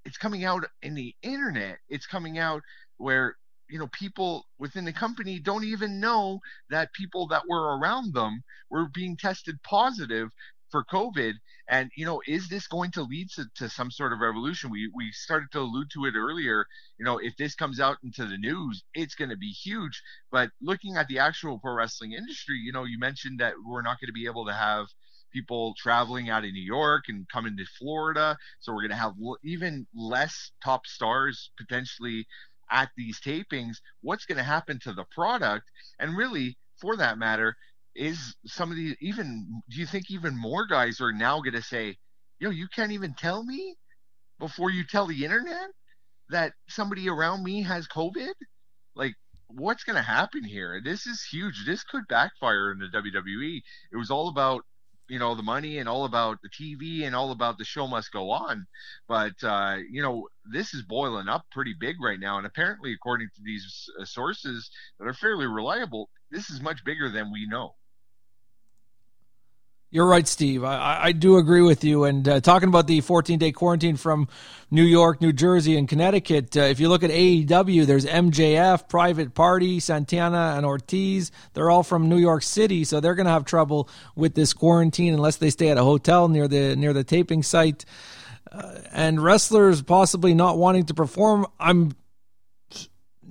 it's 0.06 0.18
coming 0.18 0.44
out 0.44 0.66
in 0.82 0.94
the 0.96 1.16
internet. 1.22 1.78
It's 1.90 2.08
coming 2.08 2.38
out 2.38 2.62
where 2.98 3.36
you 3.70 3.80
know 3.80 3.88
people 3.88 4.46
within 4.60 4.86
the 4.86 4.94
company 4.94 5.40
don't 5.40 5.64
even 5.64 6.00
know 6.00 6.40
that 6.70 6.94
people 6.94 7.28
that 7.28 7.44
were 7.48 7.78
around 7.78 8.14
them 8.14 8.44
were 8.70 8.88
being 8.94 9.16
tested 9.18 9.62
positive 9.64 10.30
for 10.72 10.84
COVID. 10.86 11.34
And 11.68 11.92
you 11.96 12.06
know, 12.06 12.22
is 12.28 12.50
this 12.50 12.68
going 12.68 12.92
to 12.92 13.04
lead 13.04 13.30
to, 13.36 13.46
to 13.56 13.70
some 13.70 13.92
sort 13.92 14.14
of 14.14 14.20
revolution? 14.20 14.72
We 14.72 14.90
we 14.94 15.12
started 15.12 15.52
to 15.52 15.60
allude 15.60 15.90
to 15.94 16.06
it 16.06 16.16
earlier. 16.16 16.66
You 16.98 17.06
know, 17.06 17.18
if 17.18 17.36
this 17.38 17.56
comes 17.56 17.80
out 17.80 17.98
into 18.04 18.26
the 18.26 18.38
news, 18.38 18.84
it's 18.94 19.16
going 19.16 19.30
to 19.30 19.38
be 19.38 19.52
huge. 19.52 20.02
But 20.32 20.52
looking 20.62 20.98
at 20.98 21.08
the 21.08 21.20
actual 21.20 21.60
pro 21.60 21.74
wrestling 21.74 22.14
industry, 22.14 22.58
you 22.58 22.72
know, 22.72 22.86
you 22.86 22.98
mentioned 23.00 23.40
that 23.40 23.54
we're 23.66 23.82
not 23.82 24.00
going 24.00 24.08
to 24.08 24.14
be 24.14 24.26
able 24.26 24.46
to 24.46 24.54
have 24.54 24.88
people 25.32 25.74
traveling 25.78 26.30
out 26.30 26.44
of 26.44 26.52
New 26.52 26.62
York 26.62 27.06
and 27.08 27.28
coming 27.30 27.56
to 27.58 27.66
Florida. 27.80 28.38
So 28.60 28.74
we're 28.74 28.82
going 28.82 28.92
to 28.92 28.98
have 28.98 29.14
even 29.44 29.88
less 29.96 30.52
top 30.64 30.86
stars 30.86 31.52
potentially 31.58 32.28
at 32.70 32.90
these 32.98 33.20
tapings. 33.20 33.78
What's 34.02 34.26
going 34.26 34.38
to 34.38 34.44
happen 34.44 34.80
to 34.84 34.94
the 34.94 35.06
product? 35.06 35.70
And 36.00 36.18
really, 36.18 36.58
for 36.80 36.98
that 36.98 37.18
matter, 37.18 37.56
is 37.96 38.36
some 38.46 38.72
of 38.72 38.78
these 38.78 38.96
even 39.02 39.62
do 39.70 39.78
you 39.78 39.86
think 39.86 40.10
even 40.10 40.38
more 40.38 40.66
guys 40.66 41.02
are 41.02 41.12
now 41.12 41.42
going 41.42 41.54
to 41.54 41.62
say, 41.62 41.98
yo, 42.40 42.50
you 42.50 42.68
can't 42.74 42.92
even 42.92 43.14
tell 43.14 43.44
me 43.44 43.76
before 44.40 44.70
you 44.72 44.84
tell 44.86 45.08
the 45.08 45.26
internet 45.26 45.70
that 46.30 46.54
somebody 46.68 47.10
around 47.10 47.44
me 47.44 47.64
has 47.64 47.88
COVID? 47.88 48.34
Like, 48.96 49.16
what's 49.48 49.84
going 49.84 49.98
to 49.98 50.02
happen 50.02 50.44
here? 50.44 50.82
This 50.84 51.06
is 51.06 51.24
huge. 51.24 51.66
This 51.66 51.84
could 51.84 52.08
backfire 52.08 52.72
in 52.72 52.80
the 52.80 52.88
WWE. 52.88 53.62
It 53.92 53.98
was 53.98 54.10
all 54.12 54.30
about 54.30 54.64
you 55.10 55.20
know 55.20 55.36
the 55.36 55.44
money 55.44 55.78
and 55.78 55.90
all 55.90 56.06
about 56.06 56.38
the 56.42 56.50
TV 56.50 57.06
and 57.06 57.14
all 57.14 57.32
about 57.32 57.58
the 57.58 57.66
show 57.66 57.86
must 57.86 58.14
go 58.14 58.32
on. 58.32 58.66
But 59.10 59.34
uh, 59.44 59.78
you 59.90 60.02
know 60.02 60.28
this 60.50 60.74
is 60.74 60.84
boiling 60.84 61.28
up 61.28 61.46
pretty 61.52 61.76
big 61.78 61.98
right 62.02 62.20
now, 62.20 62.38
and 62.38 62.48
apparently, 62.48 62.94
according 62.94 63.28
to 63.36 63.42
these 63.44 63.90
uh, 64.00 64.06
sources 64.06 64.72
that 65.00 65.08
are 65.08 65.14
fairly 65.14 65.48
reliable, 65.48 66.10
this 66.32 66.50
is 66.50 66.62
much 66.62 66.86
bigger 66.86 67.10
than 67.10 67.32
we 67.32 67.46
know. 67.46 67.76
You're 69.94 70.08
right, 70.08 70.26
Steve. 70.26 70.64
I, 70.64 71.00
I 71.04 71.12
do 71.12 71.36
agree 71.36 71.62
with 71.62 71.84
you. 71.84 72.06
And 72.06 72.26
uh, 72.26 72.40
talking 72.40 72.70
about 72.70 72.88
the 72.88 73.02
14 73.02 73.38
day 73.38 73.52
quarantine 73.52 73.98
from 73.98 74.30
New 74.72 74.86
York, 74.86 75.20
New 75.20 75.34
Jersey, 75.34 75.76
and 75.76 75.86
Connecticut, 75.86 76.56
uh, 76.56 76.62
if 76.62 76.80
you 76.80 76.88
look 76.88 77.04
at 77.04 77.10
AEW, 77.10 77.86
there's 77.86 78.06
MJF, 78.06 78.88
Private 78.88 79.34
Party, 79.34 79.82
Santana, 79.82 80.54
and 80.56 80.66
Ortiz. 80.66 81.34
They're 81.54 81.70
all 81.70 81.84
from 81.84 82.08
New 82.08 82.20
York 82.20 82.44
City, 82.44 82.86
so 82.86 83.02
they're 83.02 83.16
going 83.16 83.26
to 83.26 83.34
have 83.34 83.44
trouble 83.44 83.90
with 84.16 84.34
this 84.34 84.54
quarantine 84.54 85.14
unless 85.14 85.36
they 85.36 85.50
stay 85.50 85.68
at 85.68 85.78
a 85.78 85.84
hotel 85.84 86.30
near 86.30 86.48
the 86.48 86.74
near 86.78 86.94
the 86.94 87.04
taping 87.04 87.44
site. 87.44 87.84
Uh, 88.50 88.80
and 88.94 89.22
wrestlers 89.22 89.82
possibly 89.82 90.34
not 90.34 90.58
wanting 90.58 90.86
to 90.86 90.94
perform. 90.94 91.46
I'm 91.60 91.92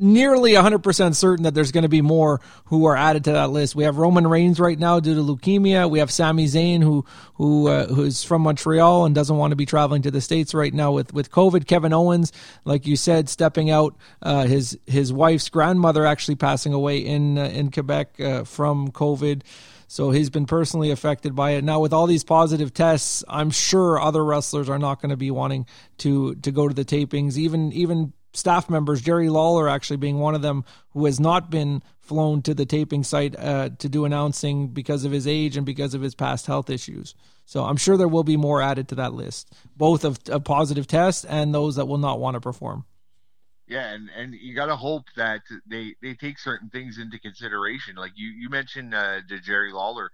nearly 0.00 0.52
100% 0.52 1.14
certain 1.14 1.44
that 1.44 1.54
there's 1.54 1.72
going 1.72 1.82
to 1.82 1.88
be 1.88 2.02
more 2.02 2.40
who 2.66 2.86
are 2.86 2.96
added 2.96 3.24
to 3.24 3.32
that 3.32 3.50
list. 3.50 3.74
We 3.74 3.84
have 3.84 3.98
Roman 3.98 4.26
Reigns 4.26 4.58
right 4.58 4.78
now 4.78 4.98
due 5.00 5.14
to 5.14 5.20
leukemia. 5.20 5.88
We 5.88 5.98
have 5.98 6.10
Sami 6.10 6.46
Zayn 6.46 6.82
who 6.82 7.04
who 7.34 7.68
uh, 7.68 7.86
who's 7.86 8.24
from 8.24 8.42
Montreal 8.42 9.04
and 9.04 9.14
doesn't 9.14 9.36
want 9.36 9.52
to 9.52 9.56
be 9.56 9.66
traveling 9.66 10.02
to 10.02 10.10
the 10.10 10.20
states 10.20 10.54
right 10.54 10.72
now 10.72 10.92
with 10.92 11.12
with 11.12 11.30
COVID. 11.30 11.66
Kevin 11.66 11.92
Owens, 11.92 12.32
like 12.64 12.86
you 12.86 12.96
said, 12.96 13.28
stepping 13.28 13.70
out. 13.70 13.96
Uh, 14.22 14.46
his 14.46 14.78
his 14.86 15.12
wife's 15.12 15.48
grandmother 15.48 16.06
actually 16.06 16.36
passing 16.36 16.72
away 16.72 16.98
in 16.98 17.38
uh, 17.38 17.44
in 17.44 17.70
Quebec 17.70 18.20
uh, 18.20 18.44
from 18.44 18.90
COVID. 18.90 19.42
So 19.86 20.12
he's 20.12 20.30
been 20.30 20.46
personally 20.46 20.92
affected 20.92 21.34
by 21.34 21.52
it. 21.52 21.64
Now 21.64 21.80
with 21.80 21.92
all 21.92 22.06
these 22.06 22.22
positive 22.22 22.72
tests, 22.72 23.24
I'm 23.28 23.50
sure 23.50 24.00
other 24.00 24.24
wrestlers 24.24 24.68
are 24.68 24.78
not 24.78 25.02
going 25.02 25.10
to 25.10 25.16
be 25.16 25.32
wanting 25.32 25.66
to 25.98 26.36
to 26.36 26.52
go 26.52 26.68
to 26.68 26.74
the 26.74 26.84
tapings. 26.84 27.36
Even 27.36 27.72
even 27.72 28.12
staff 28.32 28.70
members, 28.70 29.00
Jerry 29.00 29.28
Lawler 29.28 29.68
actually 29.68 29.96
being 29.96 30.18
one 30.18 30.34
of 30.34 30.42
them, 30.42 30.64
who 30.90 31.06
has 31.06 31.20
not 31.20 31.50
been 31.50 31.82
flown 32.00 32.42
to 32.42 32.54
the 32.54 32.66
taping 32.66 33.04
site 33.04 33.38
uh, 33.38 33.70
to 33.78 33.88
do 33.88 34.04
announcing 34.04 34.68
because 34.68 35.04
of 35.04 35.12
his 35.12 35.26
age 35.26 35.56
and 35.56 35.64
because 35.66 35.94
of 35.94 36.02
his 36.02 36.14
past 36.14 36.46
health 36.46 36.70
issues. 36.70 37.14
So 37.44 37.64
I'm 37.64 37.76
sure 37.76 37.96
there 37.96 38.08
will 38.08 38.24
be 38.24 38.36
more 38.36 38.62
added 38.62 38.88
to 38.88 38.94
that 38.96 39.12
list, 39.12 39.52
both 39.76 40.04
of, 40.04 40.18
of 40.28 40.44
positive 40.44 40.86
tests 40.86 41.24
and 41.24 41.54
those 41.54 41.76
that 41.76 41.86
will 41.86 41.98
not 41.98 42.20
want 42.20 42.34
to 42.34 42.40
perform. 42.40 42.84
Yeah, 43.66 43.92
and, 43.92 44.10
and 44.16 44.34
you 44.34 44.54
got 44.54 44.66
to 44.66 44.76
hope 44.76 45.04
that 45.16 45.42
they, 45.64 45.94
they 46.02 46.14
take 46.14 46.40
certain 46.40 46.70
things 46.70 46.98
into 46.98 47.20
consideration. 47.20 47.94
Like 47.94 48.12
you, 48.16 48.28
you 48.28 48.48
mentioned 48.48 48.94
uh, 48.94 49.20
to 49.28 49.38
Jerry 49.38 49.72
Lawler, 49.72 50.10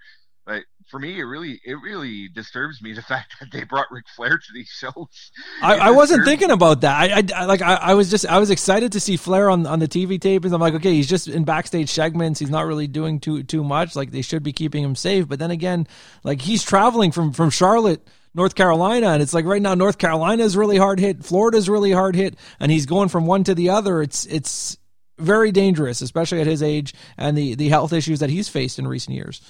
but 0.47 0.63
for 0.87 1.01
me, 1.01 1.19
it 1.19 1.25
really 1.25 1.61
it 1.65 1.75
really 1.83 2.29
disturbs 2.29 2.81
me 2.81 2.93
the 2.93 3.03
fact 3.03 3.35
that 3.41 3.51
they 3.53 3.65
brought 3.65 3.91
Ric 3.91 4.05
Flair 4.15 4.39
to 4.39 4.53
these 4.55 4.69
shows. 4.69 5.33
I, 5.61 5.77
I 5.77 5.91
wasn't 5.91 6.25
thinking 6.25 6.53
about 6.53 6.83
that. 6.83 6.95
I, 6.95 7.19
I, 7.19 7.43
I 7.43 7.45
like 7.47 7.61
I, 7.61 7.75
I, 7.75 7.95
was 7.95 8.09
just 8.09 8.25
I 8.27 8.39
was 8.39 8.51
excited 8.51 8.93
to 8.93 9.01
see 9.01 9.17
Flair 9.17 9.51
on 9.51 9.67
on 9.67 9.81
the 9.81 9.89
TV 9.89 10.19
tapings. 10.19 10.53
I'm 10.53 10.61
like, 10.61 10.75
okay, 10.75 10.93
he's 10.93 11.09
just 11.09 11.27
in 11.27 11.45
backstage 11.45 11.91
segments. 11.91 12.39
He's 12.39 12.51
not 12.51 12.67
really 12.67 12.87
doing 12.87 13.19
too 13.19 13.43
too 13.43 13.65
much. 13.65 13.97
Like 13.97 14.13
they 14.13 14.23
should 14.23 14.45
be 14.45 14.53
keeping 14.53 14.85
him 14.85 14.95
safe. 14.95 15.29
But 15.29 15.41
then 15.41 15.51
again, 15.51 15.89
like 16.23 16.41
he's 16.41 16.63
traveling 16.63 17.13
from 17.13 17.33
from 17.33 17.51
Charlotte. 17.51 18.07
North 18.35 18.55
Carolina, 18.55 19.07
and 19.13 19.23
it's 19.23 19.33
like 19.33 19.47
right 19.47 19.63
now 19.63 19.75
North 19.75 19.97
Carolina 19.97 20.45
is 20.45 20.59
really 20.59 20.77
hard 20.77 21.01
hit, 21.01 21.25
Florida's 21.25 21.71
really 21.71 21.91
hard 21.91 22.15
hit, 22.15 22.37
and 22.61 22.71
he's 22.71 22.85
going 22.85 23.09
from 23.09 23.25
one 23.25 23.45
to 23.45 23.55
the 23.55 23.71
other. 23.71 24.03
It's 24.03 24.27
it's 24.27 24.77
very 25.17 25.51
dangerous, 25.53 26.03
especially 26.03 26.43
at 26.43 26.47
his 26.47 26.63
age 26.63 26.93
and 27.17 27.35
the 27.35 27.55
the 27.55 27.71
health 27.71 27.95
issues 27.95 28.19
that 28.19 28.29
he's 28.29 28.51
faced 28.51 28.79
in 28.79 28.87
recent 28.87 29.17
years 29.17 29.41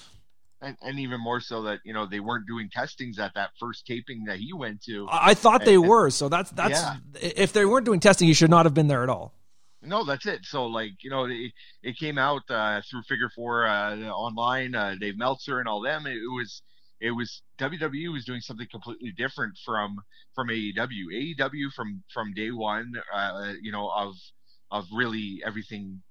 and, 0.61 0.77
and, 0.81 0.99
even 0.99 1.19
more 1.19 1.39
so 1.39 1.63
that 1.63 1.79
you 1.83 1.93
know 1.93 2.05
they 2.05 2.19
weren't 2.19 2.47
doing 2.47 2.69
testings 2.71 3.19
at 3.19 3.33
that 3.35 3.51
first 3.59 3.85
taping 3.85 4.25
that 4.25 4.37
he 4.37 4.53
went 4.53 4.81
to. 4.83 5.07
I 5.11 5.33
thought 5.33 5.61
and, 5.61 5.67
they 5.67 5.77
were, 5.77 6.09
so 6.09 6.29
that's 6.29 6.51
that's 6.51 6.81
yeah. 6.81 6.95
if 7.21 7.53
they 7.53 7.65
weren't 7.65 7.85
doing 7.85 7.99
testing, 7.99 8.27
he 8.27 8.33
should 8.33 8.49
not 8.49 8.65
have 8.65 8.73
been 8.73 8.87
there 8.87 9.03
at 9.03 9.09
all. 9.09 9.33
No, 9.81 10.03
that's 10.03 10.25
it. 10.25 10.43
So 10.43 10.65
like 10.65 11.03
you 11.03 11.09
know, 11.09 11.25
it, 11.25 11.51
it 11.83 11.97
came 11.97 12.17
out 12.17 12.41
uh, 12.49 12.81
through 12.89 13.03
Figure 13.03 13.29
Four 13.35 13.67
uh, 13.67 13.95
online, 14.09 14.75
uh, 14.75 14.95
Dave 14.99 15.17
Meltzer 15.17 15.59
and 15.59 15.67
all 15.67 15.81
them. 15.81 16.07
It, 16.07 16.15
it, 16.15 16.33
was 16.35 16.61
it 16.99 17.11
was 17.11 17.41
WWE 17.59 18.11
was 18.11 18.25
doing 18.25 18.41
something 18.41 18.67
completely 18.69 19.13
different 19.15 19.57
from 19.63 19.97
from 20.33 20.49
AEW. 20.49 21.35
AEW 21.39 21.71
from 21.75 22.03
from 22.13 22.33
day 22.33 22.51
one, 22.51 22.93
uh, 23.13 23.53
you 23.61 23.71
know, 23.71 23.89
of 23.89 24.15
of 24.71 24.85
really 24.93 25.41
everything 25.45 26.01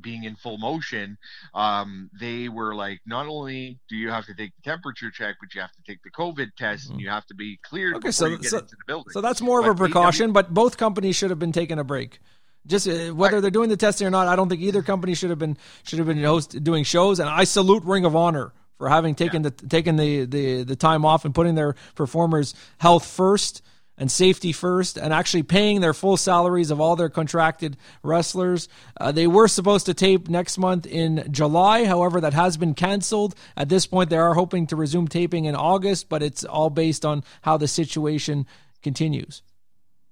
being 0.00 0.24
in 0.24 0.36
full 0.36 0.58
motion, 0.58 1.18
um, 1.54 2.10
they 2.18 2.48
were 2.48 2.74
like, 2.74 3.00
not 3.06 3.26
only 3.26 3.78
do 3.88 3.96
you 3.96 4.10
have 4.10 4.26
to 4.26 4.34
take 4.34 4.52
the 4.56 4.62
temperature 4.70 5.10
check, 5.10 5.36
but 5.40 5.54
you 5.54 5.60
have 5.60 5.72
to 5.72 5.82
take 5.86 6.02
the 6.02 6.10
COVID 6.10 6.54
test, 6.56 6.84
mm-hmm. 6.84 6.92
and 6.92 7.00
you 7.00 7.08
have 7.08 7.26
to 7.26 7.34
be 7.34 7.58
cleared 7.62 7.96
okay, 7.96 8.10
so, 8.10 8.36
so, 8.40 8.62
So 9.10 9.20
that's 9.20 9.40
more 9.40 9.62
but 9.62 9.70
of 9.70 9.76
a 9.76 9.78
precaution, 9.78 10.32
but 10.32 10.52
both 10.52 10.76
companies 10.76 11.16
should 11.16 11.30
have 11.30 11.38
been 11.38 11.52
taking 11.52 11.78
a 11.78 11.84
break. 11.84 12.18
Just 12.66 12.88
uh, 12.88 13.10
whether 13.10 13.40
they're 13.40 13.50
doing 13.50 13.68
the 13.68 13.76
testing 13.76 14.06
or 14.06 14.10
not, 14.10 14.26
I 14.26 14.34
don't 14.34 14.48
think 14.48 14.60
either 14.60 14.82
company 14.82 15.14
should 15.14 15.30
have 15.30 15.38
been 15.38 15.56
should 15.84 15.98
have 15.98 16.08
been 16.08 16.22
host, 16.22 16.62
doing 16.64 16.82
shows. 16.82 17.20
And 17.20 17.28
I 17.28 17.44
salute 17.44 17.84
Ring 17.84 18.04
of 18.04 18.16
Honor 18.16 18.52
for 18.78 18.88
having 18.88 19.14
taken 19.14 19.44
yeah. 19.44 19.50
the 19.56 19.68
taken 19.68 19.96
the, 19.96 20.24
the 20.24 20.64
the 20.64 20.76
time 20.76 21.04
off 21.04 21.24
and 21.24 21.32
putting 21.34 21.54
their 21.54 21.76
performers' 21.94 22.54
health 22.78 23.06
first 23.06 23.62
and 23.98 24.10
safety 24.10 24.52
first 24.52 24.96
and 24.96 25.12
actually 25.12 25.42
paying 25.42 25.80
their 25.80 25.94
full 25.94 26.16
salaries 26.16 26.70
of 26.70 26.80
all 26.80 26.96
their 26.96 27.08
contracted 27.08 27.76
wrestlers. 28.02 28.68
Uh, 29.00 29.12
they 29.12 29.26
were 29.26 29.48
supposed 29.48 29.86
to 29.86 29.94
tape 29.94 30.28
next 30.28 30.58
month 30.58 30.86
in 30.86 31.26
July. 31.30 31.84
However, 31.84 32.20
that 32.20 32.34
has 32.34 32.56
been 32.56 32.74
canceled. 32.74 33.34
At 33.56 33.68
this 33.68 33.86
point, 33.86 34.10
they 34.10 34.18
are 34.18 34.34
hoping 34.34 34.66
to 34.68 34.76
resume 34.76 35.08
taping 35.08 35.46
in 35.46 35.54
August, 35.54 36.08
but 36.08 36.22
it's 36.22 36.44
all 36.44 36.70
based 36.70 37.04
on 37.04 37.24
how 37.42 37.56
the 37.56 37.68
situation 37.68 38.46
continues. 38.82 39.42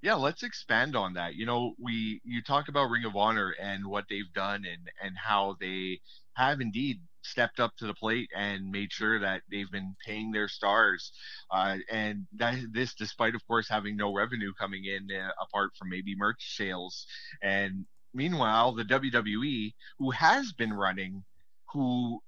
Yeah, 0.03 0.15
let's 0.15 0.43
expand 0.43 0.97
on 0.97 1.15
that. 1.15 1.35
You 1.35 1.47
know, 1.47 1.75
we 1.79 2.21
you 2.25 2.43
talk 2.43 2.69
about 2.69 2.91
Ring 2.91 3.07
of 3.07 3.17
Honor 3.17 3.55
and 3.59 3.87
what 3.87 4.05
they've 4.11 4.31
done 4.35 4.67
and 4.71 4.91
and 5.03 5.17
how 5.17 5.57
they 5.59 6.01
have 6.35 6.61
indeed 6.61 7.01
stepped 7.25 7.61
up 7.61 7.77
to 7.77 7.87
the 7.87 7.95
plate 7.95 8.31
and 8.37 8.71
made 8.71 8.93
sure 8.93 9.19
that 9.21 9.43
they've 9.51 9.71
been 9.71 9.97
paying 10.05 10.31
their 10.31 10.49
stars. 10.49 11.13
Uh, 11.51 11.77
and 11.91 12.27
that, 12.37 12.57
this, 12.73 12.95
despite, 12.95 13.35
of 13.35 13.47
course, 13.47 13.69
having 13.69 13.97
no 13.97 14.15
revenue 14.15 14.53
coming 14.59 14.85
in 14.85 15.09
uh, 15.15 15.31
apart 15.43 15.71
from 15.77 15.89
maybe 15.89 16.15
merch 16.17 16.57
sales. 16.57 17.07
And 17.43 17.87
meanwhile, 18.13 18.73
the 18.73 18.85
WWE, 18.85 19.75
who 19.99 20.11
has 20.11 20.53
been 20.53 20.73
running, 20.73 21.25
who 21.73 22.21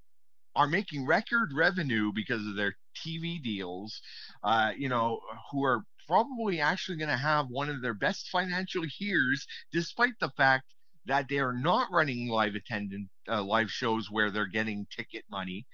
are 0.54 0.66
making 0.66 1.06
record 1.06 1.52
revenue 1.54 2.12
because 2.14 2.46
of 2.46 2.56
their 2.56 2.74
TV 2.96 3.42
deals, 3.42 4.00
uh, 4.42 4.72
you 4.76 4.88
know, 4.88 5.20
who 5.50 5.64
are 5.64 5.84
probably 6.06 6.60
actually 6.60 6.96
going 6.96 7.10
to 7.10 7.16
have 7.16 7.48
one 7.48 7.68
of 7.68 7.82
their 7.82 7.94
best 7.94 8.28
financial 8.28 8.84
years, 8.98 9.46
despite 9.72 10.18
the 10.20 10.30
fact 10.36 10.64
that 11.04 11.28
they 11.28 11.38
are 11.38 11.52
not 11.52 11.90
running 11.92 12.28
live 12.28 12.54
attendant 12.54 13.08
uh, 13.28 13.42
live 13.42 13.70
shows 13.70 14.10
where 14.10 14.30
they're 14.30 14.46
getting 14.46 14.86
ticket 14.90 15.24
money. 15.30 15.66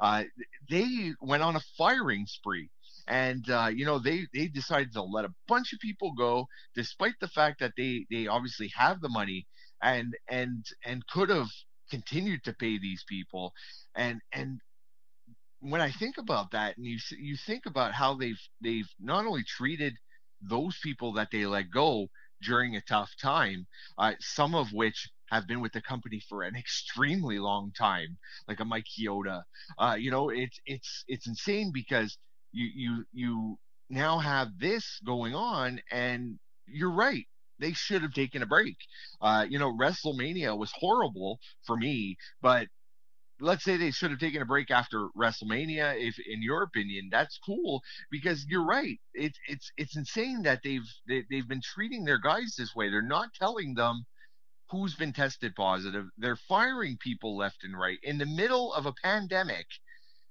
Uh, 0.00 0.24
they 0.70 1.12
went 1.20 1.42
on 1.42 1.56
a 1.56 1.60
firing 1.76 2.26
spree. 2.26 2.70
And 3.08 3.48
uh, 3.50 3.70
you 3.74 3.84
know 3.84 3.98
they 3.98 4.26
they 4.32 4.46
decided 4.46 4.92
to 4.92 5.02
let 5.02 5.24
a 5.24 5.34
bunch 5.48 5.72
of 5.72 5.80
people 5.80 6.12
go, 6.16 6.46
despite 6.76 7.14
the 7.20 7.28
fact 7.28 7.58
that 7.60 7.72
they 7.76 8.06
they 8.10 8.28
obviously 8.28 8.70
have 8.76 9.00
the 9.00 9.08
money 9.08 9.46
and 9.82 10.14
and 10.28 10.64
and 10.84 11.06
could 11.08 11.28
have 11.28 11.48
continued 11.90 12.44
to 12.44 12.52
pay 12.52 12.78
these 12.78 13.04
people. 13.08 13.52
And 13.96 14.20
and 14.32 14.60
when 15.60 15.80
I 15.80 15.90
think 15.90 16.18
about 16.18 16.52
that, 16.52 16.76
and 16.76 16.86
you 16.86 16.98
you 17.18 17.36
think 17.36 17.66
about 17.66 17.94
how 17.94 18.14
they've 18.14 18.40
they've 18.60 18.88
not 18.98 19.26
only 19.26 19.44
treated 19.44 19.94
those 20.40 20.78
people 20.82 21.12
that 21.14 21.28
they 21.32 21.46
let 21.46 21.70
go 21.70 22.08
during 22.42 22.76
a 22.76 22.80
tough 22.82 23.10
time, 23.20 23.66
uh, 23.98 24.14
some 24.20 24.54
of 24.54 24.72
which 24.72 25.08
have 25.30 25.46
been 25.46 25.60
with 25.60 25.72
the 25.72 25.82
company 25.82 26.20
for 26.28 26.42
an 26.42 26.56
extremely 26.56 27.38
long 27.38 27.72
time, 27.76 28.18
like 28.48 28.60
a 28.60 28.64
Mike 28.64 28.86
Chioda. 28.86 29.42
Uh, 29.78 29.96
you 29.98 30.10
know, 30.10 30.30
it's 30.30 30.58
it's 30.66 31.04
it's 31.08 31.26
insane 31.28 31.70
because 31.72 32.18
you 32.52 32.68
you 32.74 33.04
you 33.12 33.58
now 33.88 34.18
have 34.18 34.48
this 34.58 35.00
going 35.04 35.34
on, 35.34 35.80
and 35.90 36.38
you're 36.66 36.92
right. 36.92 37.26
They 37.58 37.72
should 37.72 38.02
have 38.02 38.14
taken 38.14 38.42
a 38.42 38.46
break. 38.46 38.76
Uh, 39.20 39.46
you 39.48 39.58
know, 39.58 39.72
WrestleMania 39.76 40.56
was 40.56 40.72
horrible 40.78 41.38
for 41.66 41.76
me, 41.76 42.16
but 42.40 42.68
let's 43.40 43.64
say 43.64 43.76
they 43.76 43.90
should 43.90 44.10
have 44.10 44.20
taken 44.20 44.42
a 44.42 44.46
break 44.46 44.70
after 44.70 45.08
WrestleMania. 45.16 45.94
If, 45.98 46.16
in 46.18 46.42
your 46.42 46.62
opinion, 46.62 47.08
that's 47.10 47.38
cool 47.44 47.82
because 48.10 48.44
you're 48.48 48.64
right. 48.64 48.98
It's 49.14 49.38
it's 49.48 49.70
it's 49.76 49.96
insane 49.96 50.42
that 50.42 50.60
they've 50.64 50.88
they, 51.08 51.24
they've 51.30 51.48
been 51.48 51.62
treating 51.62 52.04
their 52.04 52.18
guys 52.18 52.54
this 52.56 52.74
way. 52.74 52.90
They're 52.90 53.02
not 53.02 53.30
telling 53.34 53.74
them 53.74 54.04
who's 54.70 54.94
been 54.94 55.12
tested 55.12 55.54
positive. 55.54 56.06
They're 56.16 56.36
firing 56.36 56.96
people 56.98 57.36
left 57.36 57.64
and 57.64 57.78
right 57.78 57.98
in 58.02 58.18
the 58.18 58.26
middle 58.26 58.72
of 58.72 58.86
a 58.86 58.92
pandemic 59.02 59.66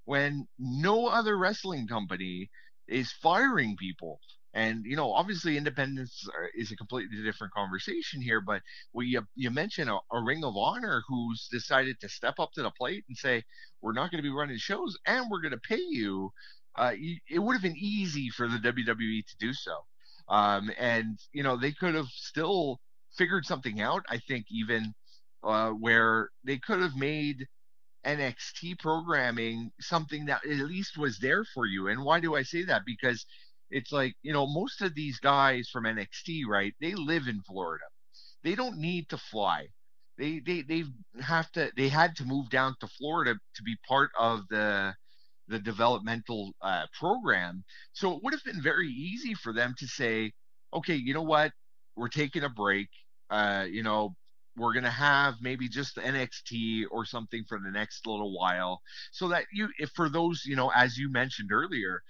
when 0.05 0.47
no 0.57 1.07
other 1.07 1.37
wrestling 1.37 1.87
company 1.87 2.49
is 2.87 3.11
firing 3.11 3.75
people. 3.77 4.19
And 4.53 4.83
you 4.85 4.95
know, 4.95 5.13
obviously, 5.13 5.57
independence 5.57 6.27
is 6.55 6.71
a 6.71 6.75
completely 6.75 7.21
different 7.23 7.53
conversation 7.53 8.19
here. 8.19 8.41
But 8.41 8.63
we 8.93 9.07
you, 9.07 9.21
you 9.35 9.51
mentioned 9.51 9.91
a, 9.91 9.99
a, 10.11 10.23
Ring 10.23 10.43
of 10.43 10.57
Honor 10.57 11.03
who's 11.07 11.47
decided 11.51 11.99
to 11.99 12.09
step 12.09 12.35
up 12.39 12.51
to 12.53 12.63
the 12.63 12.71
plate 12.71 13.03
and 13.07 13.15
say, 13.15 13.43
"We're 13.81 13.93
not 13.93 14.09
going 14.09 14.23
to 14.23 14.27
be 14.27 14.35
running 14.35 14.57
shows, 14.57 14.97
and 15.05 15.29
we're 15.29 15.41
going 15.41 15.51
to 15.51 15.59
pay 15.69 15.79
you." 15.79 16.31
Uh, 16.75 16.93
it 17.29 17.39
would 17.39 17.53
have 17.53 17.61
been 17.61 17.77
easy 17.77 18.29
for 18.29 18.47
the 18.47 18.57
WWE 18.57 19.23
to 19.27 19.35
do 19.39 19.53
so, 19.53 19.85
um, 20.29 20.71
and 20.79 21.19
you 21.31 21.43
know 21.43 21.55
they 21.55 21.71
could 21.71 21.93
have 21.93 22.07
still 22.07 22.79
figured 23.17 23.45
something 23.45 23.81
out. 23.81 24.05
I 24.09 24.19
think 24.19 24.45
even 24.51 24.93
uh, 25.43 25.71
where 25.71 26.29
they 26.43 26.57
could 26.57 26.81
have 26.81 26.95
made 26.95 27.47
NXT 28.05 28.79
programming 28.79 29.71
something 29.79 30.25
that 30.25 30.45
at 30.45 30.57
least 30.59 30.97
was 30.97 31.19
there 31.19 31.45
for 31.45 31.65
you. 31.65 31.87
And 31.87 32.03
why 32.03 32.19
do 32.19 32.35
I 32.35 32.43
say 32.43 32.63
that? 32.65 32.83
Because 32.85 33.25
it's 33.71 33.91
like 33.91 34.15
you 34.23 34.33
know 34.33 34.47
most 34.47 34.81
of 34.81 34.95
these 34.95 35.19
guys 35.19 35.69
from 35.69 35.85
NXT, 35.85 36.43
right? 36.47 36.73
They 36.81 36.93
live 36.95 37.27
in 37.27 37.41
Florida. 37.43 37.85
They 38.43 38.55
don't 38.55 38.77
need 38.79 39.09
to 39.09 39.17
fly. 39.17 39.67
They 40.17 40.39
they 40.39 40.61
they 40.63 40.83
have 41.21 41.51
to. 41.53 41.71
They 41.77 41.89
had 41.89 42.15
to 42.17 42.25
move 42.25 42.49
down 42.49 42.75
to 42.81 42.87
Florida 42.87 43.35
to 43.55 43.63
be 43.63 43.77
part 43.87 44.11
of 44.19 44.47
the 44.49 44.95
the 45.47 45.59
developmental 45.59 46.53
uh, 46.61 46.85
program. 46.99 47.63
So 47.93 48.15
it 48.15 48.23
would 48.23 48.33
have 48.33 48.43
been 48.43 48.61
very 48.61 48.89
easy 48.89 49.33
for 49.33 49.53
them 49.53 49.75
to 49.79 49.87
say, 49.87 50.33
okay, 50.73 50.95
you 50.95 51.13
know 51.13 51.23
what? 51.23 51.51
We're 51.99 52.09
taking 52.09 52.43
a 52.43 52.49
break. 52.49 52.89
Uh, 53.29 53.65
you 53.69 53.83
know, 53.83 54.15
we're 54.57 54.73
to 54.85 54.89
have 54.89 55.35
maybe 55.41 55.69
just 55.69 55.97
NXT 55.97 56.85
or 56.91 57.05
something 57.05 57.45
for 57.47 57.59
the 57.59 57.71
next 57.71 58.07
little 58.07 58.37
while 58.37 58.81
so 59.11 59.29
that 59.29 59.45
you 59.53 59.69
if 59.79 59.89
for 59.91 60.09
those 60.09 60.43
you 60.45 60.55
know 60.55 60.71
as 60.75 60.97
you 60.97 61.11
mentioned 61.11 61.51
earlier 61.51 62.01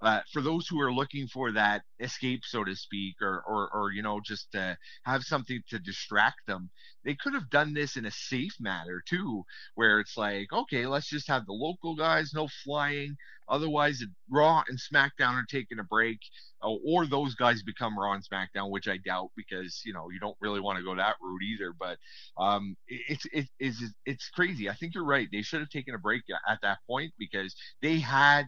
uh, 0.00 0.20
for 0.32 0.42
those 0.42 0.66
who 0.68 0.80
are 0.80 0.92
looking 0.92 1.26
for 1.26 1.52
that 1.52 1.82
escape, 2.00 2.42
so 2.44 2.64
to 2.64 2.76
speak, 2.76 3.16
or, 3.20 3.42
or, 3.46 3.68
or 3.72 3.92
you 3.92 4.02
know, 4.02 4.20
just 4.24 4.50
to 4.52 4.76
have 5.04 5.22
something 5.22 5.60
to 5.68 5.78
distract 5.78 6.46
them, 6.46 6.70
they 7.04 7.14
could 7.14 7.34
have 7.34 7.50
done 7.50 7.74
this 7.74 7.96
in 7.96 8.06
a 8.06 8.10
safe 8.10 8.54
manner 8.60 9.02
too, 9.08 9.44
where 9.74 9.98
it's 9.98 10.16
like, 10.16 10.52
okay, 10.52 10.86
let's 10.86 11.08
just 11.08 11.28
have 11.28 11.46
the 11.46 11.52
local 11.52 11.96
guys, 11.96 12.32
no 12.34 12.48
flying. 12.64 13.16
Otherwise, 13.48 14.04
Raw 14.30 14.62
and 14.68 14.78
SmackDown 14.78 15.32
are 15.32 15.46
taking 15.50 15.78
a 15.78 15.84
break, 15.84 16.18
uh, 16.62 16.68
or 16.86 17.06
those 17.06 17.34
guys 17.34 17.62
become 17.62 17.98
Raw 17.98 18.12
and 18.12 18.22
SmackDown, 18.22 18.70
which 18.70 18.88
I 18.88 18.98
doubt 18.98 19.30
because 19.36 19.80
you 19.86 19.94
know 19.94 20.10
you 20.10 20.20
don't 20.20 20.36
really 20.40 20.60
want 20.60 20.78
to 20.78 20.84
go 20.84 20.94
that 20.94 21.16
route 21.22 21.42
either. 21.42 21.72
But 21.78 21.96
um, 22.36 22.76
it's 22.86 23.24
it, 23.32 23.48
it's 23.58 23.82
it's 24.04 24.28
crazy. 24.30 24.68
I 24.68 24.74
think 24.74 24.94
you're 24.94 25.04
right. 25.04 25.28
They 25.32 25.42
should 25.42 25.60
have 25.60 25.70
taken 25.70 25.94
a 25.94 25.98
break 25.98 26.22
at 26.46 26.58
that 26.62 26.78
point 26.86 27.14
because 27.18 27.54
they 27.80 27.98
had 28.00 28.44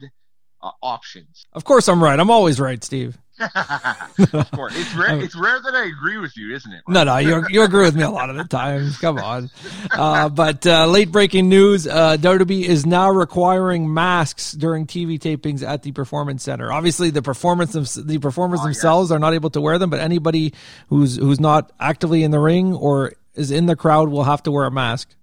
uh, 0.62 0.70
options. 0.82 1.46
Of 1.52 1.64
course, 1.64 1.88
I'm 1.88 2.02
right. 2.02 2.18
I'm 2.18 2.30
always 2.30 2.60
right, 2.60 2.82
Steve. 2.82 3.18
of 4.32 4.50
course, 4.52 4.74
it's 4.76 4.94
rare. 4.94 5.18
It's 5.18 5.34
rare 5.34 5.60
that 5.60 5.74
I 5.74 5.86
agree 5.86 6.18
with 6.18 6.36
you, 6.36 6.54
isn't 6.54 6.72
it? 6.72 6.82
No, 6.86 7.04
no, 7.04 7.16
you 7.16 7.44
you 7.48 7.62
agree 7.62 7.84
with 7.84 7.96
me 7.96 8.02
a 8.02 8.10
lot 8.10 8.28
of 8.28 8.36
the 8.36 8.44
times. 8.44 8.98
Come 8.98 9.18
on. 9.18 9.50
Uh, 9.90 10.28
but 10.28 10.66
uh, 10.66 10.86
late 10.86 11.10
breaking 11.10 11.48
news: 11.48 11.86
uh, 11.86 12.16
WWE 12.18 12.62
is 12.62 12.84
now 12.84 13.10
requiring 13.10 13.92
masks 13.92 14.52
during 14.52 14.86
TV 14.86 15.18
tapings 15.18 15.66
at 15.66 15.82
the 15.82 15.92
Performance 15.92 16.42
Center. 16.42 16.70
Obviously, 16.70 17.10
the 17.10 17.22
performance 17.22 17.94
the 17.94 18.18
performers 18.18 18.60
oh, 18.60 18.64
themselves 18.64 19.10
are 19.10 19.18
not 19.18 19.32
able 19.32 19.50
to 19.50 19.60
wear 19.60 19.78
them, 19.78 19.88
but 19.90 20.00
anybody 20.00 20.52
who's 20.88 21.16
who's 21.16 21.40
not 21.40 21.72
actively 21.80 22.22
in 22.22 22.30
the 22.30 22.40
ring 22.40 22.74
or 22.74 23.14
is 23.34 23.50
in 23.50 23.66
the 23.66 23.76
crowd 23.76 24.10
will 24.10 24.24
have 24.24 24.42
to 24.42 24.50
wear 24.50 24.66
a 24.66 24.70
mask. 24.70 25.14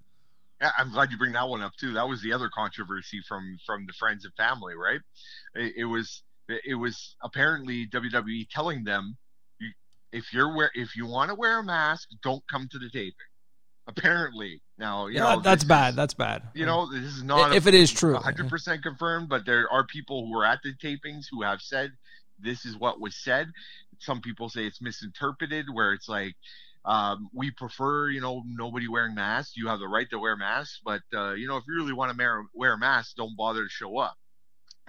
Yeah, 0.62 0.72
I'm 0.78 0.92
glad 0.92 1.12
you 1.12 1.18
bring 1.18 1.34
that 1.34 1.48
one 1.48 1.62
up 1.62 1.74
too. 1.80 1.94
That 1.94 2.08
was 2.08 2.22
the 2.22 2.34
other 2.34 2.50
controversy 2.50 3.22
from 3.28 3.58
from 3.66 3.86
the 3.86 3.94
friends 3.94 4.26
and 4.26 4.34
family, 4.36 4.74
right? 4.76 5.02
It, 5.56 5.74
it 5.78 5.86
was 5.86 6.24
it 6.50 6.76
was 6.76 7.16
apparently 7.24 7.88
WWE 7.88 8.48
telling 8.50 8.84
them, 8.84 9.18
if 10.12 10.34
you're 10.34 10.56
wear 10.56 10.72
if 10.74 10.96
you 10.96 11.06
want 11.06 11.30
to 11.30 11.36
wear 11.36 11.60
a 11.60 11.64
mask, 11.64 12.10
don't 12.24 12.44
come 12.50 12.68
to 12.72 12.80
the 12.80 12.90
taping. 12.90 13.14
Apparently, 13.88 14.62
now 14.78 15.08
you 15.08 15.16
yeah, 15.16 15.36
know 15.36 15.42
that's 15.42 15.64
bad. 15.64 15.92
Is, 15.92 15.96
that's 15.96 16.14
bad. 16.14 16.44
You 16.54 16.66
know, 16.66 16.92
this 16.92 17.04
is 17.04 17.24
not 17.24 17.56
if 17.56 17.66
a, 17.66 17.70
it 17.70 17.76
is 17.76 17.92
true, 17.92 18.14
100 18.14 18.50
percent 18.50 18.84
confirmed. 18.84 19.30
But 19.30 19.46
there 19.46 19.72
are 19.72 19.86
people 19.86 20.26
who 20.26 20.38
are 20.38 20.46
at 20.46 20.60
the 20.64 20.74
tapings 20.74 21.26
who 21.32 21.44
have 21.44 21.62
said 21.62 21.92
this 22.40 22.66
is 22.66 22.78
what 22.78 23.00
was 23.00 23.16
said. 23.16 23.48
Some 24.00 24.22
people 24.22 24.50
say 24.50 24.66
it's 24.66 24.82
misinterpreted, 24.82 25.68
where 25.72 25.94
it's 25.94 26.10
like 26.10 26.36
um, 26.88 27.30
we 27.34 27.52
prefer, 27.52 28.10
you 28.10 28.22
know, 28.22 28.44
nobody 28.46 28.88
wearing 28.88 29.14
masks. 29.14 29.58
You 29.58 29.68
have 29.68 29.80
the 29.80 29.90
right 29.90 30.10
to 30.10 30.20
wear 30.20 30.38
masks, 30.38 30.80
but 30.84 31.02
uh, 31.14 31.34
you 31.34 31.48
know, 31.48 31.58
if 31.58 31.66
you 31.68 31.76
really 31.76 31.94
want 31.94 32.18
to 32.18 32.44
wear, 32.56 32.74
a 32.74 32.78
mask, 32.78 33.18
don't 33.18 33.36
bother 33.36 33.64
to 33.64 33.70
show 33.70 33.98
up. 33.98 34.16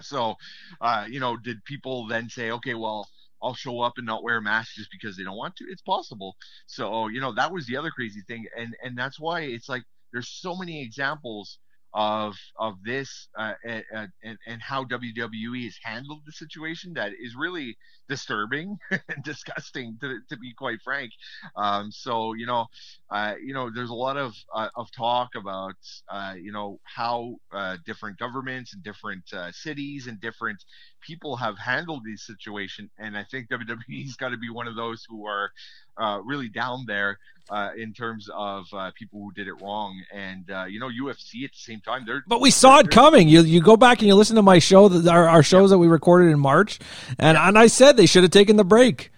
So, 0.01 0.35
uh, 0.79 1.05
you 1.09 1.19
know, 1.19 1.35
did 1.35 1.63
people 1.65 2.07
then 2.07 2.29
say, 2.29 2.51
okay, 2.51 2.73
well, 2.73 3.09
I'll 3.43 3.53
show 3.53 3.81
up 3.81 3.93
and 3.97 4.05
not 4.05 4.23
wear 4.23 4.37
a 4.37 4.41
mask 4.41 4.75
just 4.75 4.89
because 4.91 5.17
they 5.17 5.23
don't 5.25 5.35
want 5.35 5.57
to? 5.57 5.65
It's 5.69 5.81
possible. 5.81 6.37
So, 6.67 7.09
you 7.09 7.19
know, 7.19 7.33
that 7.33 7.51
was 7.51 7.67
the 7.67 7.75
other 7.75 7.91
crazy 7.91 8.21
thing, 8.27 8.45
and 8.57 8.73
and 8.81 8.97
that's 8.97 9.19
why 9.19 9.41
it's 9.41 9.67
like 9.67 9.83
there's 10.13 10.29
so 10.29 10.55
many 10.55 10.81
examples 10.81 11.59
of 11.93 12.35
of 12.57 12.75
this 12.83 13.27
uh, 13.37 13.53
and, 13.65 14.37
and, 14.45 14.61
how 14.61 14.83
WWE 14.83 15.63
has 15.63 15.75
handled 15.83 16.21
the 16.25 16.31
situation 16.31 16.93
that 16.93 17.11
is 17.19 17.35
really 17.35 17.75
disturbing 18.07 18.77
and 18.91 19.23
disgusting 19.23 19.97
to, 20.01 20.19
to 20.29 20.37
be 20.37 20.53
quite 20.53 20.79
frank. 20.83 21.11
Um, 21.55 21.91
so 21.91 22.33
you 22.33 22.45
know, 22.45 22.67
uh, 23.09 23.33
you 23.43 23.53
know, 23.53 23.71
there's 23.73 23.89
a 23.89 23.95
lot 23.95 24.17
of 24.17 24.35
uh, 24.53 24.69
of 24.75 24.91
talk 24.91 25.29
about 25.35 25.75
uh, 26.09 26.35
you 26.39 26.51
know 26.51 26.79
how 26.83 27.35
uh, 27.51 27.77
different 27.85 28.19
governments 28.19 28.73
and 28.73 28.83
different 28.83 29.23
uh, 29.33 29.51
cities 29.51 30.07
and 30.07 30.21
different 30.21 30.63
people 31.01 31.37
have 31.37 31.57
handled 31.57 32.03
these 32.05 32.23
situation, 32.23 32.89
and 32.99 33.17
I 33.17 33.23
think 33.23 33.49
WWE's 33.49 34.15
got 34.15 34.29
to 34.29 34.37
be 34.37 34.49
one 34.49 34.67
of 34.67 34.75
those 34.75 35.05
who 35.09 35.25
are 35.25 35.51
really 35.99 36.49
down 36.49 36.85
there 36.87 37.19
uh, 37.49 37.71
in 37.75 37.93
terms 37.93 38.29
of 38.33 38.65
uh, 38.73 38.91
people 38.95 39.19
who 39.21 39.31
did 39.31 39.47
it 39.47 39.61
wrong. 39.61 40.01
And 40.13 40.49
uh, 40.49 40.65
you 40.65 40.79
know, 40.79 40.89
UFC 40.89 41.43
at 41.43 41.51
the 41.51 41.57
same 41.57 41.81
time, 41.81 42.03
they're 42.05 42.23
but 42.27 42.41
we 42.41 42.51
saw 42.51 42.79
it 42.79 42.91
coming. 42.91 43.27
You 43.27 43.41
you 43.41 43.61
go 43.61 43.77
back 43.77 43.99
and 43.99 44.07
you 44.07 44.15
listen 44.15 44.35
to 44.35 44.41
my 44.41 44.59
show, 44.59 44.89
our, 45.09 45.27
our 45.27 45.43
shows 45.43 45.69
yeah. 45.69 45.75
that 45.75 45.79
we 45.79 45.87
recorded 45.87 46.31
in 46.31 46.39
March, 46.39 46.79
and 47.17 47.35
yeah. 47.35 47.47
and 47.47 47.57
I 47.57 47.67
said 47.67 47.97
they 47.97 48.05
should 48.05 48.23
have 48.23 48.31
taken 48.31 48.55
the 48.55 48.63
break. 48.63 49.11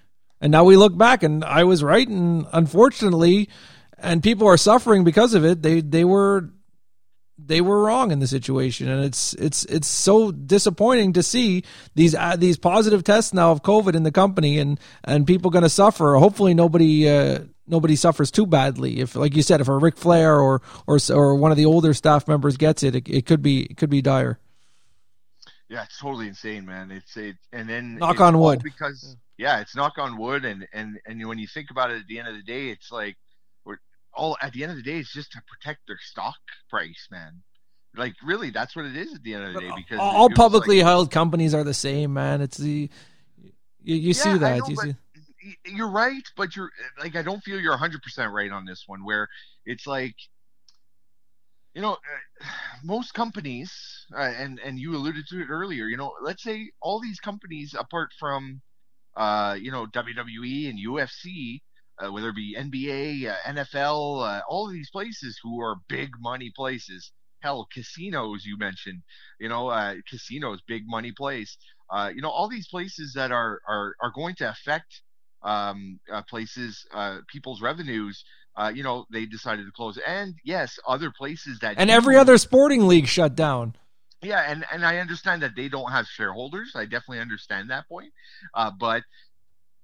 And 0.43 0.51
now 0.51 0.63
we 0.63 0.75
look 0.75 0.97
back, 0.97 1.21
and 1.21 1.43
I 1.43 1.65
was 1.65 1.83
right. 1.83 2.07
And 2.07 2.47
unfortunately, 2.51 3.49
and 3.99 4.23
people 4.23 4.47
are 4.47 4.57
suffering 4.57 5.03
because 5.03 5.33
of 5.33 5.45
it. 5.45 5.61
They 5.61 5.81
they 5.81 6.03
were 6.03 6.49
they 7.37 7.61
were 7.61 7.83
wrong 7.83 8.11
in 8.11 8.19
the 8.19 8.27
situation, 8.27 8.87
and 8.89 9.03
it's 9.03 9.33
it's 9.33 9.65
it's 9.65 9.87
so 9.87 10.31
disappointing 10.31 11.13
to 11.13 11.23
see 11.23 11.63
these 11.95 12.13
uh, 12.15 12.35
these 12.35 12.57
positive 12.57 13.03
tests 13.03 13.33
now 13.33 13.51
of 13.51 13.63
COVID 13.63 13.95
in 13.95 14.03
the 14.03 14.11
company, 14.11 14.59
and 14.59 14.79
and 15.03 15.25
people 15.25 15.51
going 15.51 15.63
to 15.63 15.69
suffer. 15.69 16.15
Hopefully, 16.15 16.53
nobody. 16.53 17.09
Uh, 17.09 17.39
nobody 17.67 17.95
suffers 17.95 18.29
too 18.31 18.45
badly. 18.45 18.99
If, 18.99 19.15
like 19.15 19.33
you 19.33 19.41
said, 19.41 19.61
if 19.61 19.69
a 19.69 19.77
Ric 19.77 19.95
Flair 19.95 20.37
or 20.39 20.61
or 20.85 20.99
or 21.09 21.35
one 21.35 21.51
of 21.51 21.57
the 21.57 21.65
older 21.65 21.93
staff 21.93 22.27
members 22.27 22.57
gets 22.57 22.83
it, 22.83 22.95
it, 22.95 23.09
it 23.09 23.25
could 23.25 23.41
be 23.41 23.63
it 23.63 23.77
could 23.77 23.89
be 23.89 24.01
dire. 24.01 24.39
Yeah, 25.69 25.83
it's 25.83 25.97
totally 25.99 26.27
insane, 26.27 26.65
man. 26.65 26.91
It's 26.91 27.15
it, 27.15 27.37
and 27.53 27.69
then 27.69 27.95
Knock 27.95 28.19
on 28.19 28.37
wood. 28.37 28.61
because 28.61 29.15
yeah, 29.37 29.61
it's 29.61 29.73
knock 29.75 29.97
on 29.97 30.17
wood, 30.17 30.43
and 30.43 30.67
and 30.73 30.99
and 31.05 31.25
when 31.27 31.39
you 31.39 31.47
think 31.47 31.71
about 31.71 31.91
it, 31.91 32.01
at 32.01 32.07
the 32.07 32.19
end 32.19 32.27
of 32.27 32.35
the 32.35 32.43
day, 32.43 32.69
it's 32.69 32.91
like 32.91 33.15
all 34.13 34.37
at 34.41 34.53
the 34.53 34.63
end 34.63 34.71
of 34.71 34.77
the 34.77 34.83
day, 34.83 34.97
it's 34.99 35.13
just 35.13 35.31
to 35.33 35.41
protect 35.47 35.81
their 35.87 35.99
stock 36.01 36.35
price, 36.69 37.07
man. 37.11 37.41
Like 37.95 38.13
really, 38.23 38.49
that's 38.51 38.75
what 38.75 38.85
it 38.85 38.95
is 38.95 39.13
at 39.13 39.23
the 39.23 39.33
end 39.33 39.43
of 39.45 39.53
the 39.53 39.59
day. 39.61 39.71
Because 39.75 39.99
all, 39.99 40.15
all 40.15 40.29
publicly 40.29 40.77
like- 40.77 40.85
held 40.85 41.11
companies 41.11 41.53
are 41.53 41.63
the 41.63 41.73
same, 41.73 42.13
man. 42.13 42.41
It's 42.41 42.57
the 42.57 42.89
you, 43.83 43.95
you 43.95 44.13
see 44.13 44.29
Yeah, 44.29 44.35
I 44.35 44.37
that. 44.39 44.59
know, 44.59 44.67
you 44.69 44.75
see. 44.77 44.95
you're 45.65 45.89
right, 45.89 46.23
but 46.37 46.55
you're 46.55 46.69
like 46.99 47.15
I 47.15 47.21
don't 47.21 47.43
feel 47.43 47.59
you're 47.59 47.71
100 47.71 48.01
percent 48.01 48.31
right 48.31 48.51
on 48.51 48.65
this 48.65 48.83
one. 48.87 49.03
Where 49.03 49.27
it's 49.65 49.85
like, 49.87 50.15
you 51.73 51.81
know, 51.81 51.93
uh, 51.93 52.45
most 52.83 53.13
companies, 53.13 53.71
uh, 54.15 54.19
and 54.21 54.59
and 54.59 54.77
you 54.79 54.95
alluded 54.95 55.25
to 55.27 55.41
it 55.41 55.49
earlier. 55.49 55.85
You 55.85 55.97
know, 55.97 56.13
let's 56.21 56.43
say 56.43 56.69
all 56.81 56.99
these 56.99 57.19
companies, 57.19 57.75
apart 57.77 58.09
from, 58.19 58.61
uh, 59.15 59.57
you 59.59 59.71
know, 59.71 59.85
WWE 59.87 60.69
and 60.69 60.79
UFC, 60.79 61.61
uh, 62.03 62.11
whether 62.11 62.29
it 62.29 62.35
be 62.35 62.55
NBA, 62.57 63.29
uh, 63.29 63.35
NFL, 63.47 64.27
uh, 64.27 64.41
all 64.49 64.67
of 64.67 64.73
these 64.73 64.89
places 64.89 65.39
who 65.43 65.61
are 65.61 65.75
big 65.87 66.09
money 66.19 66.51
places. 66.55 67.11
Hell, 67.41 67.67
casinos 67.73 68.45
you 68.45 68.57
mentioned, 68.57 69.01
you 69.39 69.49
know, 69.49 69.69
uh, 69.69 69.95
casinos, 70.07 70.61
big 70.67 70.83
money 70.85 71.11
place. 71.11 71.57
Uh, 71.89 72.11
you 72.13 72.21
know, 72.21 72.29
all 72.29 72.47
these 72.47 72.67
places 72.67 73.13
that 73.15 73.31
are 73.31 73.61
are 73.67 73.95
are 74.01 74.11
going 74.11 74.35
to 74.35 74.49
affect 74.49 75.01
um, 75.43 75.99
uh, 76.11 76.21
places, 76.29 76.85
uh, 76.93 77.17
people's 77.27 77.61
revenues. 77.61 78.23
Uh, 78.55 78.71
you 78.73 78.83
know, 78.83 79.05
they 79.11 79.25
decided 79.25 79.65
to 79.65 79.71
close. 79.71 79.97
And 80.05 80.35
yes, 80.43 80.77
other 80.87 81.11
places 81.17 81.59
that 81.59 81.75
And 81.77 81.89
every 81.89 82.17
other 82.17 82.37
sporting 82.37 82.87
league 82.87 83.07
shut 83.07 83.35
down. 83.35 83.75
yeah, 84.21 84.43
and 84.47 84.65
and 84.71 84.85
I 84.85 84.97
understand 84.97 85.41
that 85.41 85.55
they 85.55 85.69
don't 85.69 85.91
have 85.91 86.05
shareholders. 86.05 86.73
I 86.75 86.83
definitely 86.83 87.19
understand 87.19 87.69
that 87.69 87.87
point. 87.87 88.11
Uh, 88.53 88.71
but 88.77 89.03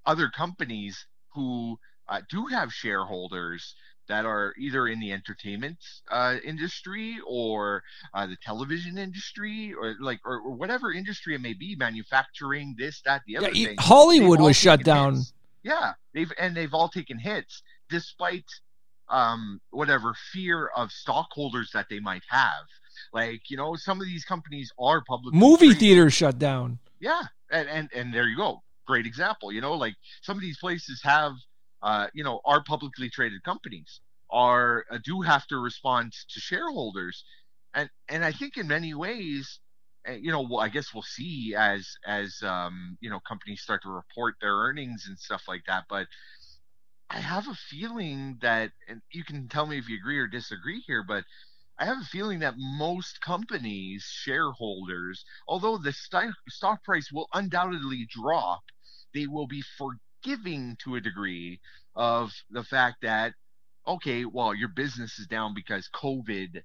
other 0.06 0.28
companies 0.28 1.06
who 1.34 1.78
uh, 2.08 2.20
do 2.30 2.46
have 2.46 2.72
shareholders 2.72 3.74
that 4.08 4.24
are 4.24 4.54
either 4.58 4.88
in 4.88 5.00
the 5.00 5.12
entertainment 5.12 5.76
uh, 6.10 6.36
industry 6.42 7.18
or 7.26 7.82
uh, 8.14 8.26
the 8.26 8.36
television 8.42 8.96
industry 8.96 9.74
or 9.78 9.96
like 10.00 10.18
or, 10.24 10.40
or 10.40 10.52
whatever 10.52 10.90
industry 10.92 11.34
it 11.34 11.40
may 11.42 11.52
be, 11.52 11.76
manufacturing 11.76 12.74
this, 12.78 13.02
that, 13.04 13.20
the 13.26 13.36
other 13.36 13.50
Yeah, 13.52 13.66
thing. 13.66 13.76
Hollywood 13.78 14.40
was 14.40 14.56
shut 14.56 14.82
down. 14.82 15.16
hits. 15.16 15.32
Yeah, 15.62 15.92
they've 16.14 16.32
and 16.38 16.56
they've 16.56 16.72
all 16.72 16.88
taken 16.88 17.18
hits 17.18 17.62
despite 17.90 18.44
um 19.10 19.60
whatever 19.70 20.14
fear 20.32 20.70
of 20.76 20.90
stockholders 20.90 21.70
that 21.74 21.86
they 21.90 22.00
might 22.00 22.22
have. 22.28 22.64
Like 23.12 23.50
you 23.50 23.56
know, 23.56 23.76
some 23.76 24.00
of 24.00 24.06
these 24.06 24.24
companies 24.24 24.72
are 24.78 25.02
public 25.06 25.34
Movie 25.34 25.74
theaters 25.74 26.14
shut 26.14 26.38
down. 26.38 26.78
Yeah, 27.00 27.22
and 27.50 27.68
and 27.68 27.90
and 27.94 28.14
there 28.14 28.26
you 28.26 28.36
go. 28.36 28.62
Great 28.86 29.04
example. 29.06 29.52
You 29.52 29.60
know, 29.60 29.74
like 29.74 29.94
some 30.22 30.36
of 30.36 30.40
these 30.40 30.58
places 30.58 31.00
have, 31.04 31.32
uh, 31.82 32.08
you 32.14 32.24
know, 32.24 32.40
are 32.44 32.62
publicly 32.62 33.10
traded 33.10 33.42
companies 33.44 34.00
are 34.30 34.84
uh, 34.90 34.98
do 35.04 35.22
have 35.22 35.46
to 35.48 35.56
respond 35.56 36.12
to 36.12 36.40
shareholders, 36.40 37.24
and 37.74 37.88
and 38.08 38.24
I 38.24 38.32
think 38.32 38.56
in 38.56 38.68
many 38.68 38.94
ways, 38.94 39.60
uh, 40.08 40.12
you 40.12 40.30
know, 40.32 40.56
I 40.58 40.68
guess 40.68 40.92
we'll 40.92 41.02
see 41.02 41.54
as 41.56 41.88
as 42.06 42.42
um, 42.42 42.98
you 43.00 43.10
know 43.10 43.20
companies 43.26 43.62
start 43.62 43.82
to 43.82 43.90
report 43.90 44.36
their 44.40 44.54
earnings 44.54 45.06
and 45.08 45.18
stuff 45.18 45.44
like 45.48 45.62
that. 45.66 45.84
But 45.88 46.06
I 47.10 47.20
have 47.20 47.48
a 47.48 47.54
feeling 47.54 48.38
that, 48.42 48.72
and 48.88 49.02
you 49.12 49.24
can 49.24 49.48
tell 49.48 49.66
me 49.66 49.78
if 49.78 49.88
you 49.88 49.96
agree 49.96 50.18
or 50.18 50.26
disagree 50.26 50.80
here, 50.86 51.04
but 51.06 51.24
I 51.78 51.86
have 51.86 51.98
a 51.98 52.04
feeling 52.04 52.40
that 52.40 52.54
most 52.56 53.20
companies, 53.20 54.04
shareholders, 54.04 55.24
although 55.46 55.78
the 55.78 55.92
stock 55.92 56.84
price 56.84 57.10
will 57.12 57.28
undoubtedly 57.32 58.06
drop, 58.10 58.62
they 59.14 59.26
will 59.26 59.46
be 59.46 59.62
forgiving 60.22 60.76
to 60.84 60.96
a 60.96 61.00
degree 61.00 61.60
of 61.94 62.32
the 62.50 62.62
fact 62.62 62.98
that, 63.02 63.34
okay, 63.86 64.24
well, 64.24 64.54
your 64.54 64.68
business 64.68 65.18
is 65.18 65.26
down 65.26 65.54
because 65.54 65.88
COVID 65.94 66.62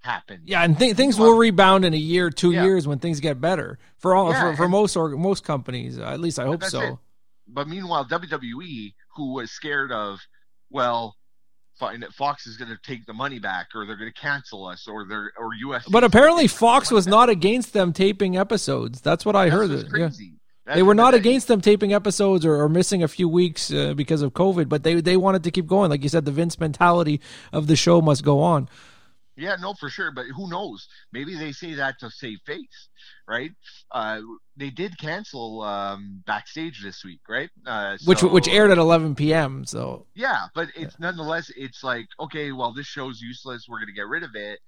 happened. 0.00 0.42
Yeah, 0.44 0.62
and 0.62 0.78
th- 0.78 0.96
things 0.96 1.18
will 1.18 1.36
rebound 1.36 1.84
in 1.84 1.94
a 1.94 1.98
year, 1.98 2.30
two 2.30 2.52
Yeah. 2.52 2.64
years 2.64 2.86
when 2.86 2.98
things 2.98 3.20
get 3.20 3.40
better 3.40 3.78
for 3.98 4.14
all 4.14 4.30
Yeah, 4.30 4.50
for, 4.52 4.56
for 4.56 4.68
most 4.68 4.96
or 4.96 5.10
most 5.10 5.44
companies. 5.44 5.98
At 5.98 6.20
least 6.20 6.38
I 6.38 6.44
hope 6.44 6.62
so. 6.64 6.80
it. 6.80 6.94
But 7.48 7.68
meanwhile, 7.68 8.04
WWE, 8.04 8.94
who 9.16 9.32
was 9.34 9.50
scared 9.50 9.92
of, 9.92 10.20
well, 10.70 11.16
Fox 12.14 12.46
is 12.46 12.56
going 12.56 12.70
to 12.70 12.78
take 12.82 13.04
the 13.06 13.12
money 13.12 13.38
back, 13.38 13.68
or 13.74 13.84
they're 13.86 13.96
going 13.96 14.10
to 14.12 14.20
cancel 14.20 14.66
us, 14.66 14.88
or 14.88 15.04
they're 15.06 15.30
or 15.38 15.50
US. 15.54 15.86
But 15.88 16.04
apparently, 16.04 16.46
Fox 16.48 16.90
was 16.90 17.06
not 17.06 17.28
against 17.28 17.72
them 17.74 17.92
taping 17.92 18.36
episodes. 18.36 19.00
That's 19.02 19.24
what 19.26 19.36
I 19.36 19.50
heard. 19.50 19.70
That's 19.70 19.84
Yeah. 19.94 20.08
Crazy. 20.66 20.78
They 20.78 20.82
were 20.82 20.94
not 20.94 21.14
against 21.14 21.48
them 21.48 21.60
taping 21.60 21.92
episodes 21.94 22.44
or, 22.44 22.56
or 22.62 22.68
missing 22.68 23.02
a 23.02 23.08
few 23.08 23.28
weeks 23.28 23.72
uh, 23.72 23.94
because 23.94 24.22
of 24.22 24.32
COVID, 24.34 24.68
but 24.68 24.82
they 24.82 25.00
they 25.00 25.16
wanted 25.16 25.44
to 25.44 25.50
keep 25.50 25.66
going. 25.66 25.90
Like 25.90 26.02
you 26.02 26.08
said, 26.08 26.24
the 26.24 26.32
Vince 26.32 26.58
mentality 26.60 27.20
of 27.52 27.66
the 27.66 27.76
show 27.76 28.00
must 28.00 28.24
go 28.24 28.40
on. 28.40 28.68
Yeah, 29.38 29.56
no, 29.60 29.74
for 29.74 29.90
sure. 29.90 30.10
But 30.12 30.26
who 30.34 30.48
knows? 30.48 30.88
Maybe 31.12 31.34
they 31.36 31.52
say 31.52 31.74
that 31.74 31.98
to 32.00 32.10
save 32.10 32.38
face, 32.46 32.88
right? 33.28 33.50
Uh, 33.90 34.22
they 34.56 34.70
did 34.70 34.96
cancel 34.98 35.60
um, 35.60 36.22
backstage 36.26 36.82
this 36.82 37.04
week, 37.04 37.20
right? 37.28 37.50
Uh, 37.66 37.98
Which 38.06 38.20
so- 38.20 38.28
which 38.28 38.48
aired 38.48 38.70
at 38.70 38.78
11 38.78 39.14
p.m. 39.14 39.66
So 39.66 40.06
Yeah, 40.14 40.46
but 40.54 40.68
it's 40.74 40.98
nonetheless, 40.98 41.50
it's 41.54 41.84
like 41.84 42.06
okay, 42.18 42.50
well, 42.52 42.72
this 42.72 42.86
show's 42.86 43.20
useless. 43.20 43.66
We're 43.68 43.80
gonna 43.80 43.92
get 43.92 44.08
rid 44.08 44.22
of 44.22 44.34
it. 44.34 44.58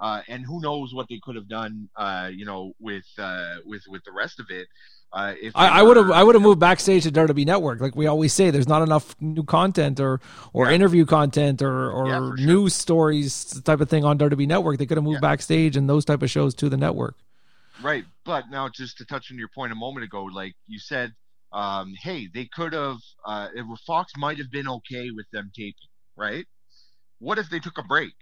Uh, 0.00 0.22
and 0.28 0.44
who 0.46 0.60
knows 0.62 0.94
what 0.94 1.06
they 1.10 1.20
could 1.22 1.36
have 1.36 1.46
done, 1.48 1.88
uh, 1.94 2.30
you 2.32 2.46
know, 2.46 2.72
with 2.80 3.04
uh, 3.18 3.56
with 3.66 3.82
with 3.86 4.02
the 4.04 4.12
rest 4.12 4.40
of 4.40 4.46
it. 4.50 4.66
Uh, 5.12 5.34
if 5.42 5.52
I 5.56 5.82
would 5.82 5.96
have 5.96 6.10
I 6.10 6.22
would 6.22 6.36
have 6.36 6.42
moved 6.42 6.60
backstage 6.60 7.02
to 7.02 7.10
WWE 7.10 7.44
Network. 7.44 7.80
Like 7.80 7.96
we 7.96 8.06
always 8.06 8.32
say, 8.32 8.50
there's 8.50 8.68
not 8.68 8.80
enough 8.80 9.14
new 9.20 9.42
content 9.42 9.98
or 10.00 10.20
or 10.52 10.66
Yeah. 10.66 10.72
interview 10.76 11.04
content 11.04 11.60
or 11.62 11.90
or 11.90 12.06
Yeah, 12.06 12.18
sure. 12.18 12.36
news 12.36 12.74
stories 12.74 13.60
type 13.62 13.80
of 13.80 13.90
thing 13.90 14.04
on 14.04 14.16
WWE 14.18 14.46
Network. 14.46 14.78
They 14.78 14.86
could 14.86 14.96
have 14.96 15.04
moved 15.04 15.16
Yeah. 15.16 15.28
backstage 15.30 15.76
and 15.76 15.88
those 15.88 16.04
type 16.04 16.22
of 16.22 16.30
shows 16.30 16.54
to 16.54 16.68
the 16.68 16.76
network. 16.76 17.16
Right, 17.82 18.04
but 18.24 18.48
now 18.50 18.68
just 18.68 18.98
to 18.98 19.04
touch 19.04 19.30
on 19.32 19.38
your 19.38 19.48
point 19.54 19.72
a 19.72 19.74
moment 19.74 20.04
ago, 20.04 20.24
like 20.24 20.54
you 20.66 20.78
said, 20.78 21.12
um, 21.52 21.92
hey, 22.02 22.28
they 22.32 22.46
could 22.46 22.72
have. 22.72 22.98
Uh, 23.26 23.48
Fox 23.86 24.12
might 24.16 24.38
have 24.38 24.50
been 24.50 24.68
okay 24.68 25.10
with 25.10 25.26
them 25.32 25.50
taping, 25.56 25.74
right? 26.16 26.46
What 27.18 27.38
if 27.38 27.50
they 27.50 27.58
took 27.58 27.78
a 27.78 27.82
break? 27.82 28.14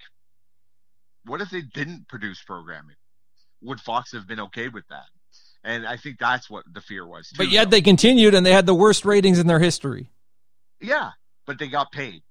What 1.28 1.40
if 1.40 1.50
they 1.50 1.62
didn't 1.62 2.08
produce 2.08 2.42
programming? 2.42 2.96
Would 3.62 3.80
Fox 3.80 4.12
have 4.12 4.26
been 4.26 4.40
okay 4.40 4.68
with 4.68 4.86
that? 4.88 5.04
And 5.64 5.86
I 5.86 5.96
think 5.96 6.18
that's 6.18 6.48
what 6.48 6.64
the 6.72 6.80
fear 6.80 7.06
was. 7.06 7.32
But 7.36 7.50
yet 7.50 7.64
though. 7.64 7.70
they 7.70 7.82
continued 7.82 8.34
and 8.34 8.46
they 8.46 8.52
had 8.52 8.66
the 8.66 8.74
worst 8.74 9.04
ratings 9.04 9.38
in 9.38 9.46
their 9.46 9.58
history. 9.58 10.08
yeah, 10.80 11.10
but 11.46 11.58
they 11.58 11.66
got 11.66 11.90
paid, 11.90 12.22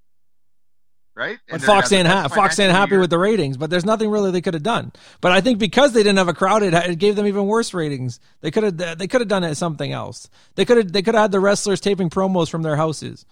right? 1.14 1.38
But 1.46 1.54
And 1.56 1.62
Fox 1.62 1.92
ain't 1.92 2.08
ha- 2.08 2.28
Fox 2.28 2.58
ain't 2.58 2.72
happy 2.72 2.92
year. 2.92 3.00
with 3.00 3.10
the 3.10 3.18
ratings, 3.18 3.56
but 3.56 3.68
there's 3.68 3.84
nothing 3.84 4.08
really 4.10 4.30
they 4.30 4.40
could 4.40 4.54
have 4.54 4.62
done. 4.62 4.92
But 5.20 5.32
I 5.32 5.40
think 5.42 5.58
because 5.58 5.92
they 5.92 6.00
didn't 6.02 6.18
have 6.18 6.28
a 6.28 6.34
crowd, 6.34 6.62
it, 6.62 6.72
it 6.72 6.98
gave 6.98 7.16
them 7.16 7.26
even 7.26 7.46
worse 7.46 7.74
ratings. 7.74 8.18
They 8.40 8.50
could 8.50 8.62
have 8.64 8.98
they 8.98 9.06
could 9.06 9.20
have 9.20 9.28
done 9.28 9.44
it 9.44 9.56
something 9.56 9.92
else. 9.92 10.30
They 10.54 10.64
could 10.64 10.78
have 10.78 10.92
they 10.92 11.02
could 11.02 11.14
have 11.14 11.22
had 11.22 11.32
the 11.32 11.40
wrestlers 11.40 11.80
taping 11.80 12.08
promos 12.10 12.48
from 12.48 12.62
their 12.62 12.76
houses. 12.76 13.26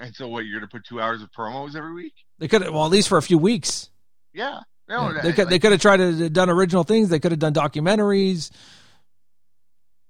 And 0.00 0.14
so, 0.16 0.28
what 0.28 0.46
you're 0.46 0.58
gonna 0.58 0.68
put 0.68 0.84
two 0.84 1.00
hours 1.00 1.22
of 1.22 1.30
promos 1.30 1.76
every 1.76 1.92
week? 1.92 2.14
They 2.38 2.48
could 2.48 2.62
have 2.62 2.72
well 2.72 2.86
at 2.86 2.90
least 2.90 3.08
for 3.08 3.18
a 3.18 3.22
few 3.22 3.38
weeks. 3.38 3.90
Yeah, 4.32 4.60
no, 4.88 5.12
they 5.12 5.32
could 5.32 5.48
they 5.48 5.58
could 5.58 5.72
have 5.72 5.80
tried 5.80 5.98
to 5.98 6.30
done 6.30 6.48
original 6.48 6.84
things. 6.84 7.10
They 7.10 7.20
could 7.20 7.32
have 7.32 7.38
done 7.38 7.52
documentaries. 7.52 8.50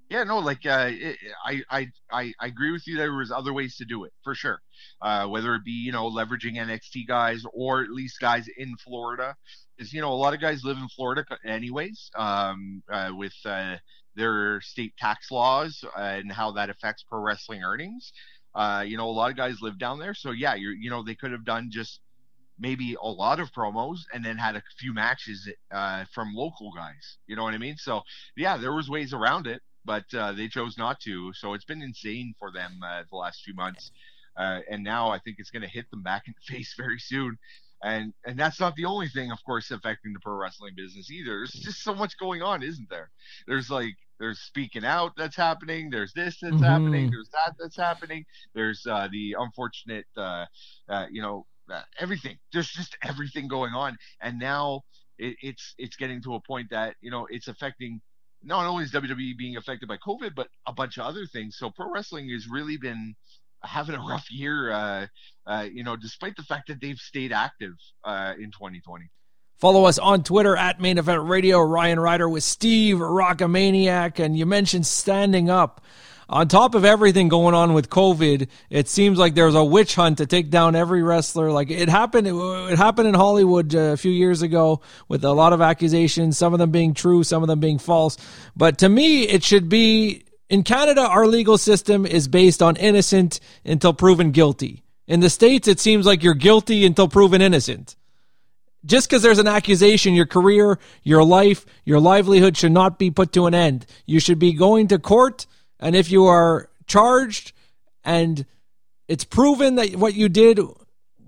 Yeah, 0.08 0.24
no, 0.24 0.38
like 0.40 0.66
uh, 0.66 0.88
it, 0.90 1.18
I, 1.44 1.62
I, 1.70 1.88
I, 2.10 2.32
I 2.40 2.46
agree 2.46 2.72
with 2.72 2.84
you. 2.88 2.96
There 2.96 3.12
was 3.12 3.30
other 3.30 3.52
ways 3.52 3.76
to 3.76 3.84
do 3.84 4.02
it 4.02 4.12
for 4.24 4.34
sure. 4.34 4.60
Uh, 5.00 5.28
whether 5.28 5.54
it 5.54 5.64
be 5.64 5.70
you 5.70 5.92
know 5.92 6.10
leveraging 6.10 6.56
NXT 6.56 7.06
guys 7.06 7.44
or 7.52 7.82
at 7.82 7.90
least 7.90 8.18
guys 8.20 8.48
in 8.56 8.76
Florida, 8.76 9.36
because 9.76 9.92
you 9.92 10.00
know 10.00 10.12
a 10.12 10.14
lot 10.14 10.34
of 10.34 10.40
guys 10.40 10.64
live 10.64 10.78
in 10.78 10.88
Florida 10.88 11.24
anyways. 11.44 12.10
Um, 12.16 12.82
uh, 12.92 13.10
with 13.12 13.34
uh, 13.44 13.76
their 14.16 14.60
state 14.60 14.96
tax 14.98 15.30
laws 15.30 15.84
and 15.96 16.30
how 16.32 16.52
that 16.52 16.70
affects 16.70 17.04
pro 17.08 17.20
wrestling 17.20 17.62
earnings. 17.62 18.12
Uh, 18.54 18.84
you 18.86 18.96
know, 18.96 19.08
a 19.08 19.12
lot 19.12 19.30
of 19.30 19.36
guys 19.36 19.60
live 19.62 19.78
down 19.78 19.98
there, 19.98 20.14
so 20.14 20.32
yeah, 20.32 20.54
you're, 20.54 20.72
you 20.72 20.90
know, 20.90 21.02
they 21.04 21.14
could 21.14 21.32
have 21.32 21.44
done 21.44 21.70
just 21.70 22.00
maybe 22.58 22.96
a 23.00 23.08
lot 23.08 23.40
of 23.40 23.50
promos 23.52 24.00
and 24.12 24.24
then 24.24 24.36
had 24.36 24.54
a 24.56 24.62
few 24.78 24.92
matches 24.92 25.48
uh, 25.72 26.04
from 26.12 26.34
local 26.34 26.72
guys. 26.72 27.16
You 27.26 27.36
know 27.36 27.42
what 27.44 27.54
I 27.54 27.58
mean? 27.58 27.76
So 27.76 28.02
yeah, 28.36 28.56
there 28.58 28.72
was 28.74 28.88
ways 28.90 29.12
around 29.14 29.46
it, 29.46 29.62
but 29.84 30.04
uh, 30.14 30.32
they 30.32 30.48
chose 30.48 30.76
not 30.76 31.00
to. 31.00 31.32
So 31.32 31.54
it's 31.54 31.64
been 31.64 31.82
insane 31.82 32.34
for 32.38 32.52
them 32.52 32.80
uh, 32.84 33.04
the 33.10 33.16
last 33.16 33.42
few 33.44 33.54
months, 33.54 33.90
uh, 34.36 34.60
and 34.70 34.84
now 34.84 35.10
I 35.10 35.18
think 35.20 35.36
it's 35.38 35.50
going 35.50 35.62
to 35.62 35.68
hit 35.68 35.90
them 35.90 36.02
back 36.02 36.24
in 36.26 36.34
the 36.36 36.54
face 36.54 36.74
very 36.76 36.98
soon. 36.98 37.38
and 37.82 38.12
and 38.26 38.38
that's 38.38 38.60
not 38.60 38.76
the 38.76 38.84
only 38.84 39.08
thing, 39.08 39.30
of 39.32 39.38
course, 39.44 39.70
affecting 39.70 40.12
the 40.12 40.20
pro 40.20 40.34
wrestling 40.34 40.74
business 40.76 41.10
either. 41.10 41.38
There's 41.38 41.52
just 41.52 41.82
so 41.82 41.94
much 41.94 42.18
going 42.18 42.42
on, 42.42 42.62
isn't 42.62 42.90
there? 42.90 43.10
There's 43.46 43.70
like 43.70 43.96
there's 44.20 44.40
speaking 44.40 44.84
out 44.84 45.12
that's 45.16 45.36
happening. 45.36 45.90
There's 45.90 46.12
this 46.14 46.38
that's 46.40 46.62
Mhm. 46.62 46.66
happening. 46.66 47.10
There's 47.10 47.30
that 47.30 47.56
that's 47.58 47.76
happening. 47.76 48.26
There's 48.54 48.86
uh, 48.86 49.08
the 49.12 49.36
unfortunate, 49.38 50.06
uh, 50.16 50.46
uh, 50.88 51.06
you 51.10 51.22
know, 51.22 51.46
uh, 51.72 51.82
everything. 51.98 52.38
There's 52.52 52.70
just 52.70 52.96
everything 53.04 53.48
going 53.48 53.74
on, 53.74 53.96
and 54.22 54.38
now 54.38 54.82
it, 55.18 55.36
it's 55.42 55.74
it's 55.78 55.96
getting 55.96 56.22
to 56.24 56.34
a 56.36 56.40
point 56.42 56.70
that 56.70 56.96
you 57.00 57.10
know 57.10 57.26
it's 57.30 57.48
affecting. 57.48 58.00
Not 58.42 58.66
only 58.66 58.84
is 58.84 58.92
WWE 58.92 59.36
being 59.38 59.56
affected 59.56 59.88
by 59.88 59.98
COVID, 59.98 60.34
but 60.36 60.48
a 60.66 60.72
bunch 60.72 60.98
of 60.98 61.04
other 61.06 61.26
things. 61.26 61.58
So 61.58 61.70
pro 61.70 61.90
wrestling 61.90 62.30
has 62.30 62.46
really 62.48 62.78
been 62.78 63.14
having 63.64 63.94
a 63.96 64.00
rough 64.00 64.30
year. 64.30 64.72
Uh, 64.72 65.06
uh, 65.46 65.68
you 65.72 65.84
know, 65.84 65.96
despite 65.96 66.36
the 66.36 66.42
fact 66.44 66.68
that 66.68 66.80
they've 66.80 66.98
stayed 66.98 67.32
active 67.32 67.74
uh, 68.04 68.34
in 68.38 68.50
2020. 68.52 69.10
Follow 69.60 69.84
us 69.84 69.98
on 69.98 70.22
Twitter 70.22 70.56
at 70.56 70.80
Main 70.80 70.96
Event 70.96 71.24
Radio. 71.24 71.60
Ryan 71.60 72.00
Rider 72.00 72.26
with 72.26 72.42
Steve 72.42 72.96
Rockamaniac, 72.96 74.18
and 74.18 74.34
you 74.34 74.46
mentioned 74.46 74.86
standing 74.86 75.50
up. 75.50 75.82
On 76.30 76.48
top 76.48 76.74
of 76.74 76.86
everything 76.86 77.28
going 77.28 77.54
on 77.54 77.74
with 77.74 77.90
COVID, 77.90 78.48
it 78.70 78.88
seems 78.88 79.18
like 79.18 79.34
there's 79.34 79.54
a 79.54 79.62
witch 79.62 79.96
hunt 79.96 80.16
to 80.16 80.24
take 80.24 80.48
down 80.48 80.76
every 80.76 81.02
wrestler. 81.02 81.52
Like 81.52 81.70
it 81.70 81.90
happened, 81.90 82.26
it 82.26 82.78
happened 82.78 83.08
in 83.08 83.14
Hollywood 83.14 83.74
uh, 83.74 83.78
a 83.78 83.96
few 83.98 84.12
years 84.12 84.40
ago 84.40 84.80
with 85.08 85.24
a 85.24 85.32
lot 85.32 85.52
of 85.52 85.60
accusations, 85.60 86.38
some 86.38 86.54
of 86.54 86.58
them 86.58 86.70
being 86.70 86.94
true, 86.94 87.22
some 87.22 87.42
of 87.42 87.46
them 87.48 87.60
being 87.60 87.78
false. 87.78 88.16
But 88.56 88.78
to 88.78 88.88
me, 88.88 89.24
it 89.24 89.44
should 89.44 89.68
be 89.68 90.24
in 90.48 90.62
Canada. 90.62 91.02
Our 91.02 91.26
legal 91.26 91.58
system 91.58 92.06
is 92.06 92.28
based 92.28 92.62
on 92.62 92.76
innocent 92.76 93.40
until 93.62 93.92
proven 93.92 94.30
guilty. 94.30 94.84
In 95.06 95.20
the 95.20 95.28
states, 95.28 95.68
it 95.68 95.80
seems 95.80 96.06
like 96.06 96.22
you're 96.22 96.32
guilty 96.32 96.86
until 96.86 97.08
proven 97.08 97.42
innocent 97.42 97.96
just 98.84 99.08
because 99.08 99.22
there's 99.22 99.38
an 99.38 99.46
accusation, 99.46 100.14
your 100.14 100.26
career, 100.26 100.78
your 101.02 101.24
life, 101.24 101.66
your 101.84 102.00
livelihood 102.00 102.56
should 102.56 102.72
not 102.72 102.98
be 102.98 103.10
put 103.10 103.32
to 103.32 103.46
an 103.46 103.54
end. 103.54 103.86
You 104.06 104.20
should 104.20 104.38
be 104.38 104.52
going 104.52 104.88
to 104.88 104.98
court, 104.98 105.46
and 105.78 105.94
if 105.94 106.10
you 106.10 106.26
are 106.26 106.68
charged 106.86 107.52
and 108.04 108.44
it's 109.06 109.24
proven 109.24 109.76
that 109.76 109.96
what 109.96 110.14
you 110.14 110.28
did 110.28 110.60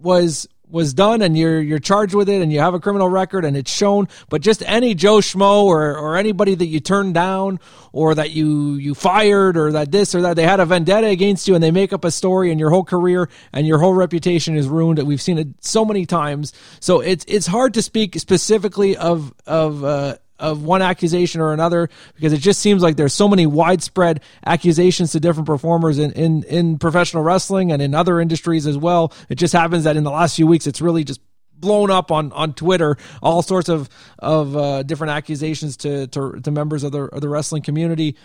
was 0.00 0.48
was 0.72 0.94
done 0.94 1.22
and 1.22 1.36
you're 1.36 1.60
you're 1.60 1.78
charged 1.78 2.14
with 2.14 2.28
it 2.28 2.42
and 2.42 2.52
you 2.52 2.58
have 2.58 2.74
a 2.74 2.80
criminal 2.80 3.08
record 3.08 3.44
and 3.44 3.56
it's 3.56 3.70
shown 3.70 4.08
but 4.30 4.40
just 4.40 4.62
any 4.66 4.94
joe 4.94 5.18
schmo 5.18 5.64
or 5.64 5.96
or 5.96 6.16
anybody 6.16 6.54
that 6.54 6.66
you 6.66 6.80
turned 6.80 7.14
down 7.14 7.60
or 7.92 8.14
that 8.14 8.30
you 8.30 8.74
you 8.74 8.94
fired 8.94 9.56
or 9.56 9.72
that 9.72 9.92
this 9.92 10.14
or 10.14 10.22
that 10.22 10.34
they 10.34 10.44
had 10.44 10.58
a 10.58 10.66
vendetta 10.66 11.06
against 11.06 11.46
you 11.46 11.54
and 11.54 11.62
they 11.62 11.70
make 11.70 11.92
up 11.92 12.04
a 12.04 12.10
story 12.10 12.50
and 12.50 12.58
your 12.58 12.70
whole 12.70 12.84
career 12.84 13.28
and 13.52 13.66
your 13.66 13.78
whole 13.78 13.94
reputation 13.94 14.56
is 14.56 14.66
ruined 14.68 14.98
we've 15.06 15.22
seen 15.22 15.38
it 15.38 15.48
so 15.60 15.84
many 15.84 16.06
times. 16.06 16.52
So 16.80 17.00
it's 17.00 17.24
it's 17.28 17.46
hard 17.46 17.74
to 17.74 17.82
speak 17.82 18.18
specifically 18.18 18.96
of 18.96 19.34
of 19.46 19.84
uh 19.84 20.16
of 20.42 20.62
one 20.64 20.82
accusation 20.82 21.40
or 21.40 21.52
another 21.52 21.88
because 22.14 22.32
it 22.32 22.38
just 22.38 22.60
seems 22.60 22.82
like 22.82 22.96
there's 22.96 23.14
so 23.14 23.28
many 23.28 23.46
widespread 23.46 24.20
accusations 24.44 25.12
to 25.12 25.20
different 25.20 25.46
performers 25.46 25.98
in, 25.98 26.10
in, 26.12 26.42
in 26.44 26.78
professional 26.78 27.22
wrestling 27.22 27.72
and 27.72 27.80
in 27.80 27.94
other 27.94 28.20
industries 28.20 28.66
as 28.66 28.76
well. 28.76 29.12
It 29.28 29.36
just 29.36 29.54
happens 29.54 29.84
that 29.84 29.96
in 29.96 30.04
the 30.04 30.10
last 30.10 30.36
few 30.36 30.46
weeks, 30.46 30.66
it's 30.66 30.82
really 30.82 31.04
just 31.04 31.20
blown 31.54 31.90
up 31.90 32.10
on, 32.10 32.32
on 32.32 32.52
Twitter, 32.54 32.96
all 33.22 33.40
sorts 33.40 33.68
of, 33.68 33.88
of 34.18 34.56
uh, 34.56 34.82
different 34.82 35.12
accusations 35.12 35.76
to, 35.78 36.08
to, 36.08 36.40
to 36.40 36.50
members 36.50 36.82
of 36.82 36.90
the, 36.90 37.04
of 37.04 37.20
the 37.20 37.28
wrestling 37.28 37.62
community. 37.62 38.16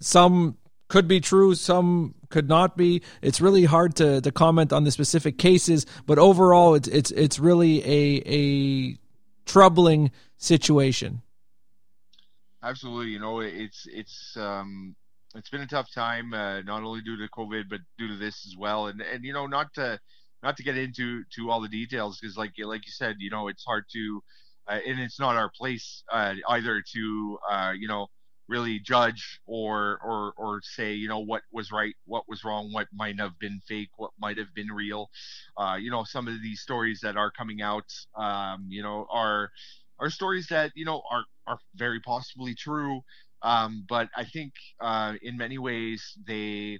Some 0.00 0.56
could 0.86 1.08
be 1.08 1.20
true, 1.20 1.56
some 1.56 2.14
could 2.30 2.48
not 2.48 2.76
be. 2.76 3.02
It's 3.20 3.40
really 3.40 3.64
hard 3.64 3.96
to, 3.96 4.20
to 4.20 4.30
comment 4.30 4.72
on 4.72 4.84
the 4.84 4.92
specific 4.92 5.38
cases, 5.38 5.86
but 6.06 6.20
overall, 6.20 6.74
it's, 6.76 6.86
it's, 6.86 7.10
it's 7.10 7.40
really 7.40 7.82
a, 7.84 8.22
a 8.26 8.96
troubling 9.44 10.12
situation. 10.36 11.22
Absolutely, 12.64 13.12
you 13.12 13.20
know, 13.20 13.40
it's 13.40 13.86
it's 13.88 14.36
um 14.36 14.96
it's 15.34 15.50
been 15.50 15.60
a 15.62 15.66
tough 15.66 15.92
time, 15.92 16.32
uh, 16.34 16.62
not 16.62 16.82
only 16.82 17.02
due 17.02 17.16
to 17.18 17.28
COVID, 17.28 17.64
but 17.68 17.80
due 17.98 18.08
to 18.08 18.16
this 18.16 18.46
as 18.46 18.56
well. 18.58 18.86
And 18.88 19.00
and 19.02 19.24
you 19.24 19.32
know, 19.34 19.46
not 19.46 19.74
to 19.74 20.00
not 20.42 20.56
to 20.56 20.64
get 20.64 20.76
into 20.78 21.24
to 21.36 21.50
all 21.50 21.60
the 21.60 21.68
details 21.68 22.18
because, 22.20 22.36
like 22.36 22.52
like 22.64 22.86
you 22.86 22.92
said, 22.92 23.16
you 23.20 23.30
know, 23.30 23.48
it's 23.48 23.64
hard 23.64 23.84
to, 23.92 24.22
uh, 24.68 24.80
and 24.86 25.00
it's 25.00 25.20
not 25.20 25.36
our 25.36 25.50
place 25.56 26.02
uh, 26.12 26.34
either 26.48 26.82
to 26.94 27.38
uh, 27.50 27.72
you 27.78 27.88
know 27.88 28.08
really 28.48 28.78
judge 28.80 29.40
or 29.46 29.98
or 30.04 30.34
or 30.38 30.60
say 30.62 30.94
you 30.94 31.08
know 31.08 31.20
what 31.20 31.42
was 31.52 31.72
right, 31.72 31.94
what 32.06 32.24
was 32.28 32.44
wrong, 32.44 32.72
what 32.72 32.88
might 32.94 33.18
have 33.20 33.38
been 33.38 33.60
fake, 33.68 33.90
what 33.96 34.12
might 34.18 34.38
have 34.38 34.54
been 34.54 34.68
real. 34.72 35.10
Uh, 35.58 35.76
you 35.80 35.90
know, 35.90 36.04
some 36.04 36.28
of 36.28 36.42
these 36.42 36.62
stories 36.62 37.00
that 37.02 37.16
are 37.16 37.30
coming 37.30 37.62
out, 37.62 37.84
um, 38.16 38.66
you 38.70 38.82
know, 38.82 39.06
are 39.12 39.50
are 39.98 40.10
stories 40.10 40.46
that 40.48 40.72
you 40.74 40.84
know 40.84 41.02
are 41.10 41.24
are 41.46 41.58
very 41.74 42.00
possibly 42.00 42.54
true. 42.54 43.00
Um, 43.42 43.84
but 43.88 44.08
I 44.16 44.24
think 44.24 44.52
uh, 44.80 45.14
in 45.22 45.36
many 45.36 45.58
ways 45.58 46.16
they 46.26 46.78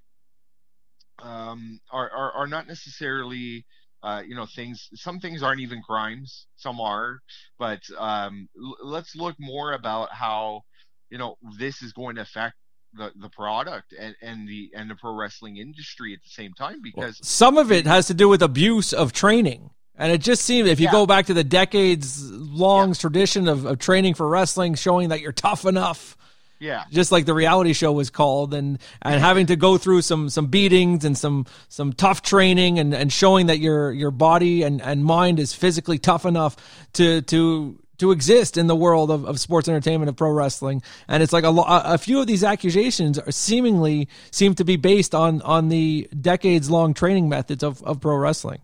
um, 1.22 1.80
are, 1.90 2.10
are 2.10 2.32
are 2.32 2.46
not 2.46 2.66
necessarily 2.66 3.64
uh, 4.02 4.22
you 4.26 4.34
know 4.34 4.46
things. 4.46 4.88
Some 4.94 5.20
things 5.20 5.42
aren't 5.42 5.60
even 5.60 5.82
crimes. 5.82 6.46
Some 6.56 6.80
are. 6.80 7.20
But 7.58 7.80
um, 7.98 8.48
l- 8.56 8.76
let's 8.82 9.14
look 9.16 9.36
more 9.38 9.72
about 9.72 10.12
how 10.12 10.62
you 11.10 11.18
know 11.18 11.36
this 11.58 11.82
is 11.82 11.92
going 11.92 12.16
to 12.16 12.22
affect 12.22 12.54
the, 12.94 13.12
the 13.20 13.28
product 13.28 13.94
and, 13.98 14.14
and 14.22 14.48
the 14.48 14.70
and 14.74 14.90
the 14.90 14.94
pro 14.94 15.14
wrestling 15.14 15.56
industry 15.56 16.12
at 16.12 16.22
the 16.22 16.30
same 16.30 16.52
time 16.54 16.80
because 16.82 17.18
Some 17.22 17.58
of 17.58 17.72
it 17.72 17.86
has 17.86 18.06
to 18.06 18.14
do 18.14 18.28
with 18.28 18.42
abuse 18.42 18.92
of 18.92 19.12
training. 19.12 19.70
And 19.96 20.10
it 20.10 20.20
just 20.20 20.42
seems 20.42 20.68
if 20.68 20.80
you 20.80 20.86
Yeah. 20.86 20.92
go 20.92 21.06
back 21.06 21.26
to 21.26 21.34
the 21.34 21.44
decades 21.44 22.20
long 22.30 22.94
tradition 22.94 23.48
of, 23.48 23.64
of 23.64 23.78
training 23.78 24.14
for 24.14 24.28
wrestling, 24.28 24.74
showing 24.74 25.10
that 25.10 25.20
you're 25.20 25.32
tough 25.32 25.64
enough, 25.64 26.16
yeah. 26.60 26.84
Just 26.90 27.12
like 27.12 27.26
the 27.26 27.34
reality 27.34 27.72
show 27.74 27.92
was 27.92 28.10
called, 28.10 28.54
and 28.54 28.78
and 29.02 29.20
having 29.20 29.46
to 29.46 29.56
go 29.56 29.76
through 29.76 30.00
some 30.02 30.30
some 30.30 30.46
beatings 30.46 31.04
and 31.04 31.18
some 31.18 31.46
some 31.68 31.92
tough 31.92 32.22
training 32.22 32.78
and, 32.78 32.94
and 32.94 33.12
showing 33.12 33.46
that 33.46 33.58
your 33.58 33.92
your 33.92 34.10
body 34.12 34.62
and, 34.62 34.80
and 34.80 35.04
mind 35.04 35.40
is 35.40 35.52
physically 35.52 35.98
tough 35.98 36.24
enough 36.24 36.56
to 36.94 37.20
to 37.22 37.78
to 37.98 38.12
exist 38.12 38.56
in 38.56 38.66
the 38.66 38.76
world 38.76 39.10
of, 39.10 39.24
of 39.26 39.38
sports 39.40 39.68
entertainment 39.68 40.08
of 40.08 40.16
pro 40.16 40.30
wrestling. 40.30 40.82
And 41.06 41.22
it's 41.22 41.32
like 41.32 41.44
a, 41.44 41.50
lo- 41.50 41.66
a 41.68 41.98
few 41.98 42.20
of 42.20 42.26
these 42.26 42.42
accusations 42.42 43.18
are 43.18 43.30
seemingly 43.30 44.08
seem 44.30 44.54
to 44.54 44.64
be 44.64 44.76
based 44.76 45.14
on 45.14 45.42
on 45.42 45.68
the 45.68 46.08
decades 46.18 46.70
long 46.70 46.94
training 46.94 47.28
methods 47.28 47.62
of, 47.62 47.82
of 47.82 48.00
pro 48.00 48.16
wrestling 48.16 48.60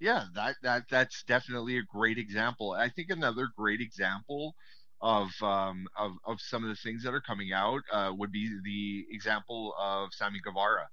yeah 0.00 0.24
that 0.34 0.56
that 0.62 0.82
that's 0.90 1.22
definitely 1.24 1.78
a 1.78 1.82
great 1.82 2.18
example. 2.18 2.72
I 2.72 2.88
think 2.88 3.10
another 3.10 3.48
great 3.56 3.80
example 3.80 4.54
of 5.00 5.30
um 5.42 5.86
of, 5.98 6.12
of 6.26 6.40
some 6.40 6.64
of 6.64 6.70
the 6.70 6.76
things 6.76 7.02
that 7.02 7.14
are 7.14 7.20
coming 7.20 7.52
out 7.52 7.82
uh, 7.92 8.12
would 8.16 8.32
be 8.32 8.48
the 8.64 9.06
example 9.14 9.74
of 9.78 10.12
Sammy 10.12 10.40
Guevara. 10.44 10.88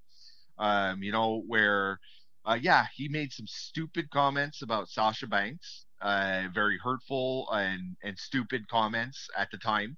Um 0.57 1.03
you 1.03 1.11
know 1.11 1.43
where 1.47 1.99
uh, 2.45 2.57
yeah 2.61 2.87
he 2.95 3.09
made 3.09 3.31
some 3.33 3.47
stupid 3.47 4.09
comments 4.11 4.61
about 4.61 4.89
Sasha 4.89 5.27
Banks 5.27 5.85
uh 6.01 6.43
very 6.53 6.77
hurtful 6.79 7.49
and 7.51 7.95
and 8.03 8.17
stupid 8.17 8.67
comments 8.69 9.27
at 9.37 9.49
the 9.51 9.57
time. 9.57 9.97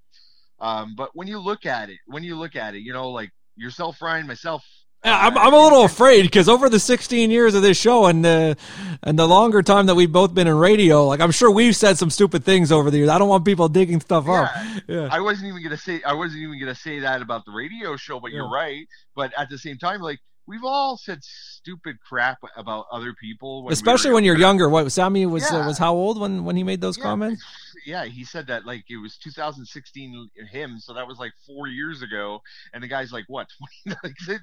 Um 0.60 0.95
but 0.97 1.12
when 1.16 1.28
you 1.28 1.39
look 1.39 1.66
at 1.66 1.89
it 1.89 1.99
when 2.08 2.24
you 2.24 2.38
look 2.38 2.56
at 2.56 2.76
it 2.76 2.80
you 2.82 2.93
know 2.93 3.10
like 3.12 3.32
yourself 3.58 4.01
Ryan 4.01 4.28
myself 4.28 4.66
I'm, 5.06 5.38
I'm 5.38 5.53
a 5.53 5.58
little 5.58 5.84
afraid 5.84 6.24
because 6.24 6.49
over 6.49 6.68
the 6.68 6.80
16 6.80 7.30
years 7.30 7.53
of 7.53 7.62
this 7.62 7.78
show 7.78 8.06
and 8.06 8.26
the 8.26 8.58
and 9.03 9.20
the 9.20 9.28
longer 9.28 9.62
time 9.62 9.86
that 9.86 9.95
we've 9.95 10.12
both 10.12 10.34
been 10.34 10.47
in 10.47 10.56
radio, 10.56 11.06
like 11.06 11.20
I'm 11.20 11.32
sure 11.32 11.51
we've 11.51 11.76
said 11.76 11.97
some 11.97 12.10
stupid 12.10 12.43
things 12.43 12.72
over 12.72 12.89
the 12.89 12.97
years. 12.97 13.10
I 13.10 13.20
don't 13.20 13.30
want 13.30 13.45
people 13.45 13.70
digging 13.70 13.99
stuff 13.99 14.28
up. 14.28 14.51
Yeah. 14.88 15.08
I 15.12 15.20
wasn't 15.20 15.47
even 15.49 15.64
gonna 15.64 15.78
say 15.78 16.01
I 16.03 16.14
wasn't 16.14 16.41
even 16.41 16.60
gonna 16.60 16.76
say 16.76 16.99
that 16.99 17.22
about 17.22 17.45
the 17.45 17.51
radio 17.51 17.95
show, 17.95 18.20
but 18.20 18.32
you're 18.32 18.49
right. 18.49 18.88
But 19.16 19.32
at 19.38 19.49
the 19.49 19.58
same 19.58 19.78
time, 19.78 20.01
like 20.01 20.20
we've 20.48 20.64
all 20.64 20.98
said 20.98 21.20
stupid 21.24 21.98
crap 22.08 22.39
about 22.56 22.86
other 22.91 23.14
people, 23.14 23.64
when 23.64 23.74
Especially 23.74 24.10
were 24.12 24.16
when 24.16 24.24
you're 24.24 24.38
younger. 24.38 24.70
What 24.70 24.91
Sammy 24.91 25.26
was 25.26 25.43
uh, 25.52 25.64
was 25.68 25.78
how 25.78 25.93
old 25.93 26.20
when 26.20 26.43
when 26.46 26.56
he 26.56 26.64
made 26.64 26.82
those 26.82 26.98
Yeah. 26.98 27.04
comments? 27.04 27.43
Yeah, 27.86 28.06
he 28.06 28.24
said 28.24 28.48
that 28.48 28.66
like 28.66 28.86
it 28.89 28.98
was 28.98 29.18
2016 29.18 30.30
him, 30.52 30.80
so 30.80 30.93
that 30.93 31.08
was 31.08 31.20
like 31.20 31.32
four 31.46 31.68
years 31.68 32.02
ago, 32.02 32.41
and 32.74 32.82
the 32.84 32.88
guy's 32.88 33.12
like 33.12 33.26
what 33.28 33.48
the, 33.86 33.96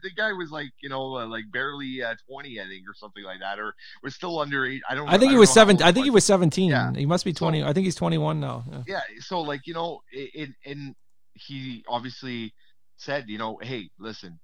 the 0.03 0.11
guy 0.17 0.33
was 0.33 0.51
like 0.51 0.71
you 0.81 0.89
know 0.89 1.17
uh, 1.17 1.27
like 1.27 1.45
barely 1.53 2.03
uh, 2.03 2.15
20, 2.29 2.61
I 2.61 2.65
think, 2.67 2.85
or 2.89 2.95
something 2.95 3.25
like 3.25 3.41
that, 3.41 3.59
or 3.59 3.75
was 4.03 4.15
still 4.15 4.39
under 4.39 4.65
eight. 4.67 4.83
I 4.89 4.95
don't. 4.95 5.09
I 5.09 5.19
think 5.19 5.33
he 5.33 5.39
was 5.39 5.53
seven. 5.53 5.83
I 5.83 5.93
think 5.93 6.05
he 6.05 6.11
was 6.11 6.25
17. 6.25 6.71
Yeah. 6.71 6.93
He 6.95 7.07
must 7.07 7.25
be 7.25 7.33
So- 7.33 7.39
20. 7.47 7.65
I 7.65 7.73
think 7.73 7.85
he's 7.85 7.95
21 7.97 8.39
now. 8.41 8.65
Yeah. 8.71 8.83
yeah 8.87 9.01
so 9.21 9.41
like 9.41 9.67
you 9.67 9.75
know 9.75 10.03
it, 10.13 10.51
and 10.65 10.95
he 11.35 11.85
obviously 11.89 12.53
said 12.97 13.25
you 13.29 13.39
know 13.39 13.59
hey 13.63 13.89
listen 13.99 14.39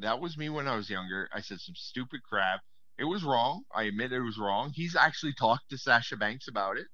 that 0.00 0.20
was 0.20 0.36
me 0.36 0.48
when 0.48 0.68
i 0.68 0.76
was 0.76 0.90
younger 0.90 1.28
i 1.32 1.40
said 1.40 1.58
some 1.60 1.74
stupid 1.74 2.20
crap 2.22 2.60
it 2.98 3.04
was 3.04 3.24
wrong 3.24 3.62
i 3.74 3.84
admit 3.84 4.12
it 4.12 4.20
was 4.20 4.38
wrong 4.38 4.70
he's 4.74 4.96
actually 4.96 5.32
talked 5.32 5.68
to 5.70 5.78
sasha 5.78 6.16
banks 6.16 6.48
about 6.48 6.76
it 6.76 6.86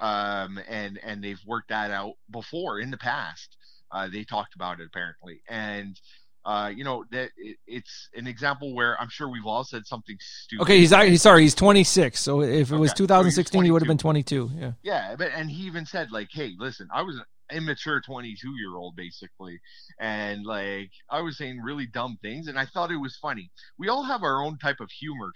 um 0.00 0.58
and 0.68 0.98
and 1.02 1.22
they've 1.22 1.40
worked 1.46 1.68
that 1.68 1.90
out 1.90 2.14
before 2.30 2.80
in 2.80 2.90
the 2.90 2.98
past 2.98 3.56
uh 3.90 4.08
they 4.08 4.24
talked 4.24 4.54
about 4.54 4.80
it 4.80 4.86
apparently 4.86 5.40
and 5.48 6.00
uh, 6.44 6.68
you 6.74 6.82
know, 6.82 7.04
that 7.10 7.30
it, 7.36 7.58
it's 7.66 8.08
an 8.14 8.26
example 8.26 8.74
where 8.74 8.98
I'm 8.98 9.10
sure 9.10 9.28
we've 9.28 9.44
all 9.44 9.64
said 9.64 9.86
something 9.86 10.16
stupid. 10.18 10.62
Okay, 10.62 10.78
he's 10.78 10.94
he's 10.94 11.20
sorry, 11.20 11.42
he's 11.42 11.54
26. 11.54 12.18
So 12.18 12.40
if 12.40 12.48
it 12.48 12.54
was 12.54 12.70
Okay, 12.70 12.72
so 12.72 12.80
he's 12.80 12.92
2016, 12.94 13.64
he 13.64 13.70
would 13.70 13.82
have 13.82 13.86
been 13.86 13.98
22. 13.98 14.50
Yeah. 14.56 14.72
Yeah, 14.82 15.14
but 15.18 15.30
and 15.34 15.50
he 15.50 15.64
even 15.64 15.84
said 15.84 16.10
like, 16.10 16.28
"Hey, 16.32 16.54
listen, 16.58 16.88
I 16.90 17.02
was 17.02 17.20
immature 17.52 18.00
22 18.00 18.56
year 18.58 18.76
old 18.76 18.96
basically, 18.96 19.58
and 20.00 20.44
like 20.44 20.90
I 21.10 21.20
was 21.20 21.36
saying 21.38 21.60
really 21.62 21.86
dumb 21.86 22.18
things, 22.22 22.48
and 22.48 22.58
I 22.58 22.66
thought 22.66 22.90
it 22.90 22.96
was 22.96 23.16
funny. 23.16 23.50
We 23.78 23.88
all 23.88 24.02
have 24.04 24.22
our 24.22 24.42
own 24.44 24.58
type 24.58 24.80
of 24.80 24.90
humor, 24.90 25.32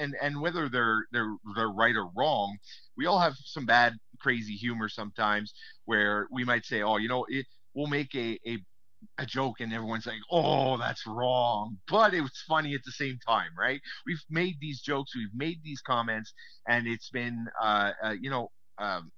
and 0.00 0.14
and 0.22 0.40
whether 0.40 0.68
they're 0.68 1.06
they're 1.12 1.34
they're 1.56 1.68
right 1.70 1.96
or 1.96 2.10
wrong, 2.16 2.56
we 2.96 3.06
all 3.06 3.20
have 3.20 3.34
some 3.44 3.66
bad, 3.66 3.94
crazy 4.20 4.54
humor 4.54 4.88
sometimes 4.88 5.52
where 5.84 6.28
we 6.32 6.44
might 6.44 6.64
say, 6.64 6.82
"Oh, 6.82 6.96
you 6.96 7.08
know, 7.08 7.24
it, 7.28 7.46
we'll 7.74 7.86
make 7.88 8.14
a 8.14 8.38
a." 8.46 8.58
A 9.18 9.24
joke 9.26 9.60
and 9.60 9.72
everyone's 9.72 10.06
like, 10.06 10.18
"Oh, 10.28 10.76
that's 10.76 11.06
wrong," 11.06 11.78
but 11.88 12.14
it 12.14 12.20
was 12.20 12.42
funny 12.48 12.74
at 12.74 12.80
the 12.84 12.90
same 12.90 13.16
time, 13.24 13.50
right? 13.56 13.80
We've 14.04 14.22
made 14.28 14.56
these 14.60 14.80
jokes, 14.80 15.14
we've 15.14 15.34
made 15.34 15.58
these 15.62 15.80
comments, 15.80 16.32
and 16.68 16.88
it's 16.88 17.08
been, 17.10 17.46
uh, 17.62 17.92
uh 18.02 18.14
you 18.20 18.28
know, 18.28 18.50
um, 18.78 19.12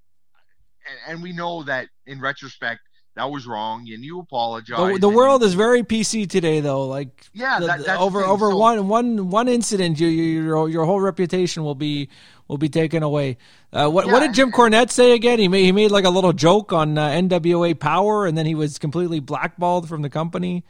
and, 0.88 1.14
and 1.14 1.22
we 1.22 1.32
know 1.32 1.62
that 1.64 1.88
in 2.06 2.20
retrospect 2.20 2.80
that 3.16 3.28
was 3.30 3.44
wrong 3.46 3.80
and 3.92 4.04
you 4.04 4.20
apologize 4.20 4.94
The, 4.94 4.98
the 5.00 5.08
world 5.08 5.42
is 5.42 5.54
very 5.54 5.82
PC 5.82 6.30
today, 6.30 6.60
though. 6.60 6.86
Like, 6.86 7.26
Yeah, 7.34 7.58
the- 7.58 7.66
that- 7.66 7.84
that's 7.84 8.00
over 8.00 8.22
over 8.24 8.50
So- 8.50 8.56
one 8.56 8.88
one 8.88 9.30
one 9.30 9.48
incident, 9.48 9.98
you, 9.98 10.06
you, 10.06 10.42
your 10.44 10.68
your 10.68 10.84
whole 10.84 11.00
reputation 11.00 11.64
will 11.64 11.74
be 11.74 12.08
will 12.46 12.56
be 12.58 12.68
taken 12.68 13.02
away. 13.02 13.36
Uh, 13.72 13.88
what 13.88 14.06
what 14.06 14.20
did 14.20 14.32
Jim 14.34 14.46
and- 14.48 14.54
Cornette 14.54 14.90
say 14.90 15.12
again? 15.12 15.38
He 15.40 15.48
made 15.48 15.64
he 15.64 15.72
made 15.72 15.90
like 15.90 16.04
a 16.04 16.10
little 16.10 16.32
joke 16.32 16.72
on 16.72 16.96
uh, 16.98 17.08
NWA 17.10 17.78
Power, 17.78 18.26
and 18.26 18.38
then 18.38 18.46
he 18.46 18.54
was 18.54 18.78
completely 18.78 19.18
blackballed 19.20 19.88
from 19.88 20.02
the 20.02 20.10
company. 20.10 20.64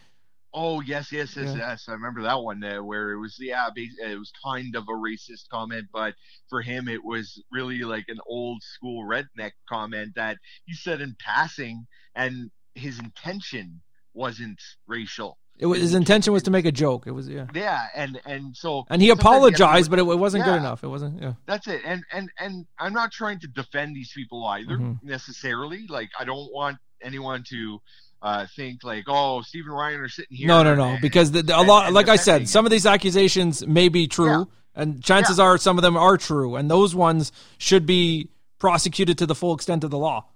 Oh 0.53 0.81
yes 0.81 1.13
yes 1.13 1.37
yes 1.37 1.47
Yeah. 1.55 1.71
yes 1.71 1.85
i 1.89 1.93
remember 1.93 2.23
that 2.23 2.41
one 2.41 2.63
uh, 2.65 2.83
where 2.83 3.13
it 3.13 3.19
was 3.21 3.37
yeah 3.39 3.69
it 3.75 4.19
was 4.19 4.33
kind 4.45 4.75
of 4.75 4.85
a 4.85 4.93
racist 4.93 5.49
comment 5.51 5.87
but 5.93 6.15
for 6.49 6.61
him 6.61 6.89
it 6.89 7.05
was 7.05 7.41
really 7.53 7.81
like 7.83 8.07
an 8.09 8.19
old 8.27 8.63
school 8.63 9.05
redneck 9.05 9.53
comment 9.69 10.13
that 10.17 10.39
he 10.65 10.75
said 10.75 11.01
in 11.01 11.15
passing 11.25 11.87
and 12.15 12.51
his 12.75 12.99
intention 12.99 13.81
wasn't 14.15 14.61
racial 14.89 15.39
It 15.59 15.67
was, 15.67 15.81
his 15.81 15.95
intention 15.95 16.33
was 16.33 16.43
to 16.45 16.51
make 16.51 16.65
a 16.67 16.73
joke. 16.73 17.07
It 17.07 17.13
was 17.13 17.29
yeah, 17.29 17.47
yeah 17.55 17.87
and 17.95 18.21
and 18.25 18.57
so 18.57 18.85
and 18.91 19.01
he 19.03 19.09
sometimes 19.09 19.09
you 19.09 19.11
have 19.11 19.19
to 19.19 19.21
apologized, 19.21 19.91
but 19.91 19.99
it, 19.99 20.03
it 20.09 20.19
wasn't 20.19 20.45
good 20.45 20.57
enough. 20.57 20.83
It 20.83 20.89
wasn't. 20.89 21.21
Yeah. 21.23 21.35
that's 21.47 21.67
it 21.69 21.83
and 21.85 22.03
and 22.13 22.29
and 22.39 22.67
i'm 22.79 22.93
not 22.93 23.13
trying 23.13 23.39
to 23.41 23.47
defend 23.49 23.95
these 23.95 24.11
people 24.13 24.45
either 24.47 24.77
Mhm. 24.79 24.99
necessarily 25.03 25.87
like 25.89 26.11
i 26.19 26.25
don't 26.25 26.51
want 26.53 26.79
anyone 27.03 27.45
to 27.51 27.81
uh 28.23 28.47
think 28.55 28.85
like 28.85 29.05
oh 29.09 29.41
stephen 29.43 29.73
ryan 29.73 30.01
are 30.01 30.09
sitting 30.09 30.37
here 30.37 30.49
No, 30.49 30.63
no, 30.63 30.75
no. 30.75 30.85
and- 30.91 31.01
Because 31.01 31.31
the, 31.33 31.43
the- 31.43 31.59
a 31.59 31.63
lot, 31.63 31.87
and 31.87 31.95
like 31.95 32.09
I 32.09 32.17
said, 32.17 32.49
some 32.49 32.65
of 32.67 32.71
these 32.71 32.87
accusations 32.87 33.67
may 33.67 33.89
be 33.89 34.07
true, 34.09 34.49
and 34.75 35.03
chances 35.03 35.39
Yeah. 35.39 35.45
are 35.45 35.59
some 35.59 35.79
of 35.79 35.83
them 35.83 35.97
are 35.97 36.17
true, 36.19 36.57
and 36.57 36.71
those 36.71 36.95
ones 36.95 37.33
should 37.59 37.87
be 37.87 38.29
prosecuted 38.59 39.17
to 39.19 39.27
the 39.27 39.35
full 39.35 39.55
extent 39.55 39.85
of 39.85 39.91
the 39.91 39.99
law. 39.99 40.27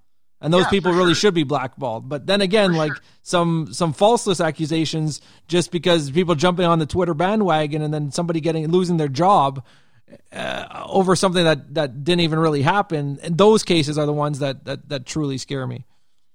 And 0.41 0.53
those 0.53 0.65
Yeah, 0.65 0.71
people 0.71 0.93
really 0.93 1.15
sure. 1.15 1.21
should 1.29 1.35
be 1.35 1.45
blackballed. 1.45 2.09
But 2.09 2.27
then 2.27 2.41
again, 2.43 2.73
For 2.73 2.77
like 2.79 2.93
sure. 2.93 3.03
some 3.23 3.73
some 3.73 3.93
falseless 3.95 4.41
accusations, 4.41 5.21
just 5.49 5.71
because 5.71 6.11
people 6.11 6.35
jumping 6.35 6.67
on 6.67 6.79
the 6.79 6.87
Twitter 6.87 7.15
bandwagon 7.15 7.81
and 7.83 7.93
then 7.95 8.11
somebody 8.13 8.41
getting 8.41 8.67
losing 8.71 8.97
their 8.99 9.09
job 9.09 9.63
uh, 10.33 10.85
over 10.87 11.17
something 11.17 11.45
that 11.45 11.75
that 11.75 12.05
didn't 12.05 12.21
even 12.21 12.39
really 12.39 12.63
happen. 12.63 13.19
And 13.23 13.39
those 13.39 13.63
cases 13.63 13.97
are 13.97 14.07
the 14.07 14.13
ones 14.13 14.41
that 14.41 14.65
that 14.65 14.89
that 14.91 15.07
truly 15.07 15.39
scare 15.39 15.67
me. 15.67 15.87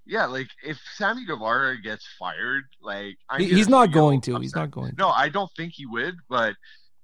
Yeah 0.09 0.25
like 0.25 0.47
if 0.63 0.81
sammy 0.95 1.23
guevara 1.25 1.79
gets 1.79 2.05
fired 2.17 2.63
like 2.81 3.15
He- 3.37 3.45
he's 3.45 3.69
not 3.69 3.91
going 3.91 4.19
to. 4.21 4.39
He's 4.39 4.55
not 4.55 4.71
going 4.71 4.91
to. 4.91 4.97
no 4.97 5.09
i 5.09 5.29
don't 5.29 5.51
think 5.55 5.73
he 5.75 5.85
would 5.85 6.15
but 6.27 6.55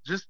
just 0.05 0.25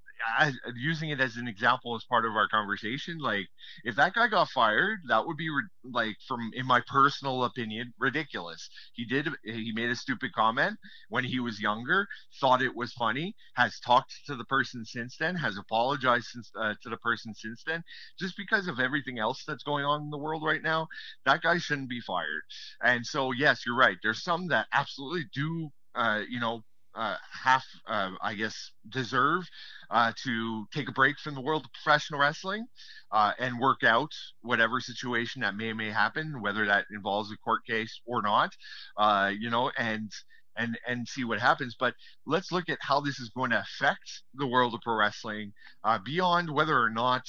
Using 0.75 1.09
it 1.09 1.19
as 1.19 1.37
an 1.37 1.47
example 1.47 1.95
as 1.95 2.03
part 2.05 2.25
of 2.25 2.33
our 2.35 2.47
conversation 2.47 3.17
like 3.19 3.47
if 3.83 3.95
that 3.95 4.13
guy 4.13 4.27
got 4.27 4.49
fired 4.49 4.99
that 5.07 5.25
would 5.25 5.37
be 5.37 5.49
ri- 5.49 5.63
like 5.83 6.15
from 6.27 6.51
in 6.53 6.65
my 6.65 6.81
personal 6.87 7.43
opinion 7.43 7.93
ridiculous. 7.99 8.69
He 8.93 9.05
did 9.05 9.29
he 9.43 9.71
made 9.73 9.89
a 9.89 9.95
stupid 9.95 10.33
comment 10.33 10.77
when 11.09 11.23
he 11.23 11.39
was 11.39 11.59
younger 11.59 12.07
thought 12.39 12.61
it 12.61 12.75
was 12.75 12.93
funny 12.93 13.35
has 13.55 13.79
talked 13.79 14.13
to 14.27 14.35
the 14.35 14.45
person 14.45 14.85
since 14.85 15.17
then 15.17 15.35
has 15.35 15.57
apologized 15.57 16.27
since 16.27 16.51
uh, 16.59 16.73
to 16.83 16.89
the 16.89 16.97
person 16.97 17.33
since 17.33 17.63
then 17.65 17.83
just 18.19 18.35
because 18.37 18.67
of 18.67 18.79
everything 18.79 19.19
else 19.19 19.43
that's 19.47 19.63
going 19.63 19.85
on 19.85 20.01
in 20.01 20.09
the 20.09 20.17
world 20.17 20.43
right 20.43 20.63
now 20.63 20.87
that 21.25 21.41
guy 21.41 21.57
shouldn't 21.57 21.89
be 21.89 22.01
fired. 22.01 22.41
And 22.83 23.05
so 23.05 23.31
yes 23.31 23.61
you're 23.65 23.77
right. 23.77 23.97
There's 24.03 24.23
some 24.23 24.47
that 24.49 24.67
absolutely 24.73 25.25
do 25.33 25.69
uh, 25.95 26.21
you 26.29 26.39
know 26.39 26.61
uh, 26.95 27.17
half, 27.43 27.65
uh, 27.87 28.11
I 28.21 28.35
guess, 28.35 28.71
deserve 28.89 29.43
uh, 29.89 30.13
to 30.23 30.65
take 30.73 30.89
a 30.89 30.93
break 30.93 31.19
from 31.19 31.35
the 31.35 31.41
world 31.41 31.65
of 31.65 31.73
professional 31.73 32.19
wrestling 32.19 32.67
uh, 33.11 33.33
and 33.39 33.59
work 33.59 33.83
out 33.83 34.11
whatever 34.41 34.79
situation 34.79 35.41
that 35.41 35.55
may 35.55 35.73
may 35.73 35.91
happen, 35.91 36.41
whether 36.41 36.65
that 36.67 36.85
involves 36.91 37.31
a 37.31 37.37
court 37.37 37.65
case 37.65 37.99
or 38.05 38.21
not, 38.21 38.51
uh, 38.97 39.31
you 39.37 39.49
know, 39.49 39.71
and 39.77 40.11
and 40.57 40.77
and 40.87 41.07
see 41.07 41.23
what 41.23 41.39
happens. 41.39 41.75
But 41.79 41.95
let's 42.25 42.51
look 42.51 42.69
at 42.69 42.79
how 42.81 43.01
this 43.01 43.19
is 43.19 43.29
going 43.29 43.51
to 43.51 43.59
affect 43.59 44.23
the 44.33 44.47
world 44.47 44.73
of 44.73 44.81
pro 44.81 44.95
wrestling 44.95 45.53
uh, 45.83 45.99
beyond 46.03 46.49
whether 46.49 46.77
or 46.79 46.89
not. 46.89 47.23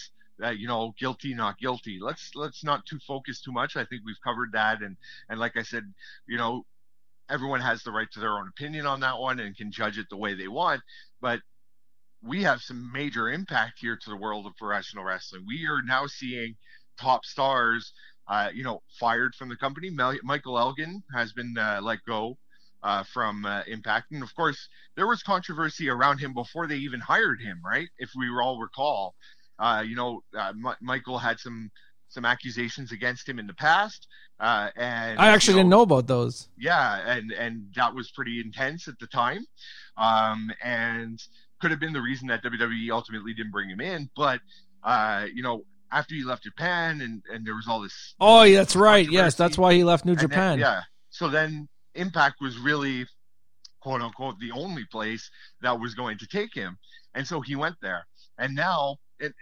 Uh, 0.44 0.50
you 0.50 0.68
know, 0.68 0.92
guilty, 0.98 1.32
not 1.32 1.56
guilty. 1.58 1.98
Let's 1.98 2.32
let's 2.34 2.62
not 2.62 2.84
too 2.84 2.98
focus 3.06 3.40
too 3.40 3.52
much. 3.52 3.74
I 3.74 3.86
think 3.86 4.02
we've 4.04 4.20
covered 4.22 4.52
that, 4.52 4.82
and 4.82 4.98
and 5.30 5.40
like 5.40 5.56
I 5.56 5.62
said, 5.62 5.84
you 6.28 6.36
know, 6.36 6.66
everyone 7.28 7.60
has 7.60 7.82
the 7.82 7.92
right 7.92 8.08
to 8.12 8.20
their 8.20 8.38
own 8.38 8.48
opinion 8.48 8.86
on 8.86 9.00
that 9.00 9.18
one 9.18 9.40
and 9.40 9.56
can 9.56 9.72
judge 9.72 9.98
it 9.98 10.06
the 10.10 10.16
way 10.16 10.34
they 10.34 10.48
want. 10.48 10.82
But 11.20 11.40
we 12.22 12.42
have 12.42 12.60
some 12.62 12.90
major 12.92 13.30
impact 13.30 13.78
here 13.80 13.96
to 13.96 14.10
the 14.10 14.16
world 14.16 14.46
of 14.46 14.56
professional 14.56 15.04
wrestling. 15.04 15.44
We 15.46 15.66
are 15.66 15.82
now 15.82 16.06
seeing 16.06 16.56
top 16.98 17.24
stars, 17.24 17.92
uh, 18.28 18.50
you 18.54 18.64
know, 18.64 18.82
fired 18.98 19.34
from 19.34 19.48
the 19.48 19.56
company. 19.56 19.90
Mel- 19.90 20.18
Michael 20.24 20.58
Elgin 20.58 21.02
has 21.14 21.32
been 21.32 21.56
uh, 21.58 21.80
let 21.82 22.00
go 22.06 22.36
uh, 22.82 23.04
from 23.04 23.44
uh, 23.44 23.62
Impact, 23.66 24.12
and 24.12 24.22
of 24.22 24.34
course, 24.34 24.68
there 24.96 25.06
was 25.06 25.22
controversy 25.22 25.88
around 25.88 26.18
him 26.18 26.34
before 26.34 26.66
they 26.66 26.76
even 26.76 27.00
hired 27.00 27.40
him, 27.40 27.60
right? 27.64 27.88
If 27.98 28.10
we 28.16 28.28
all 28.30 28.58
recall, 28.60 29.14
uh, 29.58 29.84
you 29.86 29.96
know, 29.96 30.22
uh, 30.36 30.48
M- 30.50 30.76
Michael 30.80 31.18
had 31.18 31.38
some 31.38 31.70
some 32.08 32.24
accusations 32.24 32.92
against 32.92 33.28
him 33.28 33.38
in 33.38 33.46
the 33.46 33.54
past, 33.54 34.06
uh, 34.40 34.70
and 34.76 35.18
I 35.18 35.28
actually 35.28 35.54
you 35.54 35.58
didn't 35.60 35.70
know 35.70 35.82
about 35.82 36.06
those. 36.06 36.48
yeah 36.58 37.00
and 37.16 37.32
and 37.32 37.66
that 37.74 37.94
was 37.94 38.10
pretty 38.10 38.40
intense 38.40 38.86
at 38.88 38.98
the 38.98 39.06
time 39.06 39.44
um 39.96 40.50
and 40.62 41.22
could 41.60 41.70
have 41.70 41.80
been 41.80 41.92
the 41.94 42.00
reason 42.02 42.28
that 42.28 42.42
wwe 42.44 42.90
ultimately 42.90 43.32
didn't 43.32 43.50
bring 43.52 43.70
him 43.70 43.80
in 43.80 44.10
but 44.14 44.40
uh 44.84 45.24
you 45.34 45.42
know 45.42 45.64
after 45.90 46.14
he 46.14 46.22
left 46.22 46.42
japan 46.42 47.00
and 47.00 47.22
and 47.32 47.46
there 47.46 47.54
was 47.54 47.66
all 47.66 47.80
this 47.80 48.14
Oh, 48.20 48.42
yeah, 48.42 48.58
that's 48.58 48.76
right. 48.76 49.08
Yes, 49.10 49.34
that's 49.36 49.56
why 49.56 49.72
he 49.74 49.82
left 49.84 50.04
New 50.04 50.12
and 50.12 50.20
then- 50.20 50.28
Japan. 50.28 50.58
yeah 50.58 50.80
so 51.10 51.28
then 51.28 51.66
impact 51.94 52.36
was 52.42 52.58
really 52.58 53.06
quote 53.80 54.02
unquote 54.02 54.38
the 54.38 54.52
only 54.52 54.84
place 54.84 55.30
that 55.62 55.80
was 55.80 55.94
going 55.94 56.18
to 56.18 56.26
take 56.26 56.52
him 56.54 56.76
and 57.14 57.26
so 57.26 57.40
he 57.40 57.56
went 57.56 57.76
there 57.80 58.06
and 58.38 58.54
now 58.54 58.96
it 59.18 59.32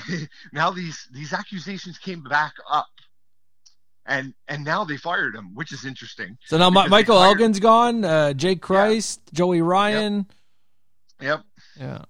now 0.52 0.70
these 0.70 1.08
these 1.12 1.32
accusations 1.32 1.98
came 1.98 2.22
back 2.22 2.54
up 2.70 2.86
and 4.06 4.34
and 4.48 4.64
now 4.64 4.84
they 4.84 4.96
fired 4.96 5.34
him 5.34 5.54
which 5.54 5.72
is 5.72 5.84
interesting 5.84 6.36
So 6.46 6.58
now 6.58 6.70
they 6.70 6.88
Michael 6.88 7.22
Elgin's 7.22 7.60
gone. 7.60 8.04
Uh, 8.04 8.32
Jake 8.32 8.60
Crist, 8.62 9.20
Joey 9.32 9.62
Ryan. 9.62 10.26
yep 11.20 11.42
Yeah, 11.78 12.02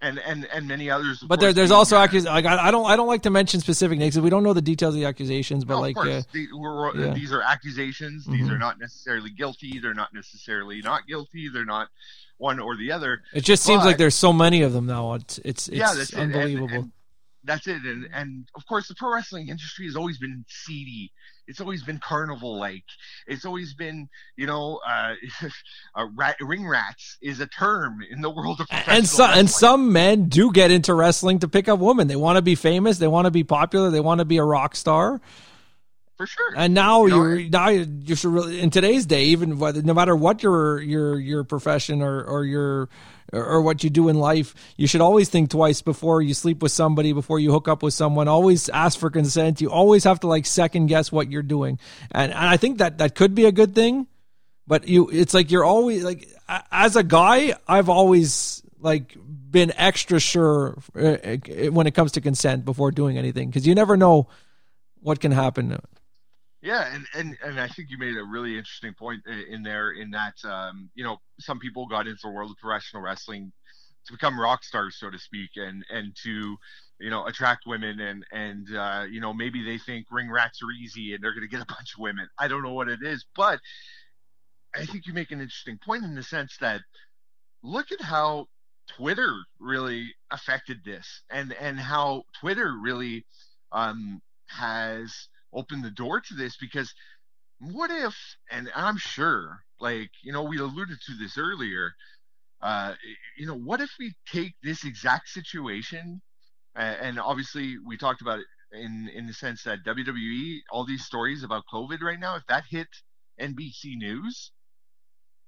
and 0.00 0.18
and 0.18 0.46
and 0.46 0.66
many 0.66 0.90
others. 0.90 1.20
but 1.26 1.38
there, 1.40 1.52
there's 1.52 1.70
also 1.70 1.96
accus- 1.98 2.24
like 2.24 2.46
I, 2.46 2.68
I 2.68 2.70
don't 2.70 2.86
I 2.90 2.96
don't 2.96 3.06
like 3.06 3.22
to 3.22 3.30
mention 3.30 3.60
specific 3.60 3.98
names 3.98 4.14
because 4.14 4.24
we 4.24 4.30
don't 4.30 4.42
know 4.42 4.52
the 4.54 4.62
details 4.62 4.94
of 4.94 5.00
the 5.00 5.06
accusations. 5.06 5.64
But 5.64 5.74
no, 5.76 5.80
like, 5.82 5.96
uh, 5.96 6.22
yeah. 6.34 7.12
these 7.14 7.32
are 7.32 7.42
accusations. 7.42 8.24
These 8.26 8.46
Mhm. 8.48 8.52
are 8.52 8.58
not 8.58 8.80
necessarily 8.80 9.30
guilty. 9.30 9.78
They're 9.78 9.94
not 9.94 10.12
necessarily 10.12 10.80
not 10.82 11.06
guilty. 11.06 11.48
They're 11.48 11.64
not 11.64 11.88
one 12.38 12.58
or 12.58 12.76
the 12.76 12.90
other. 12.90 13.22
it 13.34 13.42
just 13.44 13.62
seems 13.62 13.84
like 13.84 13.98
there's 13.98 14.14
so 14.14 14.32
many 14.32 14.62
of 14.62 14.72
them 14.72 14.86
now. 14.86 15.14
It's 15.14 15.38
it's, 15.44 15.68
it's 15.68 15.76
yeah, 15.76 15.92
that's 15.94 16.12
it. 16.12 16.18
And- 16.18 16.34
unbelievable. 16.34 16.74
and 16.74 16.92
that's 17.44 17.66
it. 17.66 17.82
And 17.84 18.08
and 18.12 18.48
of 18.54 18.66
course, 18.66 18.88
the 18.88 18.94
pro 18.94 19.14
wrestling 19.14 19.48
industry 19.48 19.86
has 19.86 19.96
always 19.96 20.18
been 20.18 20.44
seedy. 20.48 21.12
It's 21.46 21.60
always 21.60 21.82
been 21.82 21.98
carnival 21.98 22.58
like. 22.58 22.84
It's 23.26 23.44
always 23.44 23.74
been, 23.74 24.08
you 24.36 24.46
know, 24.46 24.78
uh, 24.86 25.14
uh, 25.96 26.06
rat, 26.14 26.36
ring 26.40 26.66
rats 26.66 27.18
is 27.20 27.40
a 27.40 27.46
term 27.46 27.98
in 28.08 28.20
the 28.20 28.30
world 28.30 28.60
of 28.60 28.68
professional 28.68 28.96
and 28.96 29.08
some 29.08 29.30
and 29.30 29.50
some 29.50 29.92
men 29.92 30.28
do 30.28 30.52
get 30.52 30.70
into 30.70 30.94
wrestling 30.94 31.40
to 31.40 31.48
pick 31.48 31.68
up 31.68 31.80
women. 31.80 32.06
They 32.06 32.16
want 32.16 32.36
to 32.36 32.42
be 32.42 32.54
famous. 32.54 32.98
They 32.98 33.08
want 33.08 33.24
to 33.24 33.30
be 33.30 33.44
popular. 33.44 33.90
They 33.90 34.00
want 34.00 34.20
to 34.20 34.24
be 34.24 34.36
a 34.36 34.44
rock 34.44 34.76
star. 34.76 35.20
For 36.20 36.26
sure. 36.26 36.52
And 36.54 36.74
now 36.74 37.06
You 37.06 37.10
know, 37.10 37.24
you're 37.24 37.48
now 37.48 37.68
you 37.70 38.14
should 38.14 38.30
really 38.30 38.60
in 38.60 38.68
today's 38.68 39.06
day, 39.06 39.24
even 39.26 39.58
whether 39.58 39.80
no 39.80 39.94
matter 39.94 40.14
what 40.14 40.42
your 40.42 40.78
your 40.82 41.18
your 41.18 41.44
profession 41.44 42.02
or 42.02 42.22
or 42.22 42.44
your 42.44 42.90
or 43.32 43.62
what 43.62 43.82
you 43.82 43.88
do 43.88 44.10
in 44.10 44.18
life, 44.18 44.54
you 44.76 44.86
should 44.86 45.00
always 45.00 45.30
think 45.30 45.48
twice 45.48 45.80
before 45.80 46.20
you 46.20 46.34
sleep 46.34 46.62
with 46.62 46.72
somebody, 46.72 47.14
before 47.14 47.40
you 47.40 47.50
hook 47.50 47.68
up 47.68 47.82
with 47.82 47.94
someone. 47.94 48.28
Always 48.28 48.68
ask 48.68 48.98
for 48.98 49.08
consent. 49.08 49.62
You 49.62 49.70
always 49.70 50.04
have 50.04 50.20
to 50.20 50.26
like 50.26 50.44
second 50.44 50.88
guess 50.88 51.10
what 51.10 51.30
you're 51.30 51.42
doing, 51.42 51.78
and 52.10 52.30
and 52.32 52.46
I 52.48 52.58
think 52.58 52.78
that 52.78 52.98
that 52.98 53.14
could 53.14 53.34
be 53.34 53.46
a 53.46 53.52
good 53.52 53.74
thing. 53.74 54.06
but 54.66 54.86
you 54.86 55.08
it's 55.10 55.32
like 55.32 55.50
you're 55.50 55.64
always 55.64 56.04
like 56.04 56.28
as 56.70 56.96
a 56.96 57.02
guy 57.02 57.54
I've 57.66 57.88
always 57.88 58.62
like 58.78 59.16
been 59.50 59.72
extra 59.76 60.20
sure 60.20 60.76
uh, 60.94 61.16
uh, 61.24 61.36
when 61.72 61.86
it 61.86 61.94
comes 61.94 62.12
to 62.12 62.20
consent 62.20 62.64
before 62.66 62.90
doing 62.90 63.16
anything 63.16 63.48
because 63.48 63.66
you 63.66 63.74
never 63.74 63.96
know 63.96 64.28
what 65.00 65.18
can 65.18 65.32
happen. 65.32 65.80
Yeah, 66.62 66.94
and, 66.94 67.06
and 67.14 67.38
and 67.42 67.60
I 67.60 67.68
think 67.68 67.88
you 67.90 67.98
made 67.98 68.16
a 68.16 68.24
really 68.24 68.58
interesting 68.58 68.92
point 68.94 69.22
in 69.26 69.62
there 69.62 69.92
in 69.92 70.10
that 70.10 70.34
um, 70.44 70.90
you 70.94 71.04
know 71.04 71.18
some 71.38 71.58
people 71.58 71.86
got 71.86 72.06
into 72.06 72.20
the 72.22 72.30
world 72.30 72.50
of 72.50 72.58
professional 72.58 73.02
wrestling 73.02 73.52
to 74.06 74.12
become 74.12 74.38
rock 74.38 74.62
stars, 74.64 74.96
so 74.98 75.10
to 75.10 75.18
speak, 75.18 75.50
and 75.56 75.84
and 75.90 76.14
to 76.24 76.56
you 77.00 77.10
know 77.10 77.24
attract 77.26 77.62
women 77.66 77.98
and 78.00 78.26
and 78.30 78.76
uh, 78.76 79.04
you 79.10 79.20
know 79.20 79.32
maybe 79.32 79.64
they 79.64 79.78
think 79.78 80.06
ring 80.10 80.30
rats 80.30 80.60
are 80.62 80.70
easy 80.72 81.14
and 81.14 81.22
they're 81.24 81.32
going 81.34 81.48
to 81.48 81.48
get 81.48 81.62
a 81.62 81.66
bunch 81.66 81.94
of 81.94 82.00
women. 82.00 82.28
I 82.38 82.48
don't 82.48 82.62
know 82.62 82.74
what 82.74 82.88
it 82.88 83.00
is, 83.02 83.24
but 83.34 83.58
I 84.74 84.84
think 84.84 85.06
you 85.06 85.14
make 85.14 85.30
an 85.30 85.40
interesting 85.40 85.78
point 85.84 86.04
in 86.04 86.14
the 86.14 86.22
sense 86.22 86.56
that 86.60 86.82
look 87.62 87.90
at 87.90 88.02
how 88.02 88.48
Twitter 88.96 89.34
really 89.58 90.14
affected 90.30 90.78
this 90.84 91.22
and 91.30 91.54
and 91.54 91.80
how 91.80 92.24
Twitter 92.40 92.74
really 92.82 93.24
um, 93.72 94.20
has 94.48 95.28
opened 95.52 95.84
the 95.84 95.90
door 95.90 96.20
to 96.20 96.34
this 96.34 96.56
because 96.56 96.92
what 97.60 97.90
if 97.90 98.14
and 98.50 98.70
I'm 98.74 98.96
sure 98.96 99.60
like 99.80 100.10
you 100.22 100.32
know 100.32 100.42
we 100.42 100.58
alluded 100.58 100.98
to 101.06 101.14
this 101.18 101.36
earlier 101.38 101.92
uh 102.62 102.94
you 103.36 103.46
know 103.46 103.56
what 103.56 103.80
if 103.80 103.90
we 103.98 104.14
take 104.30 104.54
this 104.62 104.84
exact 104.84 105.28
situation 105.28 106.20
and 106.74 107.18
obviously 107.20 107.76
we 107.86 107.96
talked 107.96 108.22
about 108.22 108.38
it 108.38 108.46
in 108.72 109.10
in 109.14 109.26
the 109.26 109.34
sense 109.34 109.62
that 109.64 109.84
WWE 109.86 110.58
all 110.70 110.84
these 110.84 111.04
stories 111.04 111.42
about 111.42 111.64
COVID 111.72 112.00
right 112.00 112.20
now 112.20 112.36
if 112.36 112.46
that 112.48 112.64
hit 112.70 112.88
NBC 113.40 113.96
News 113.96 114.52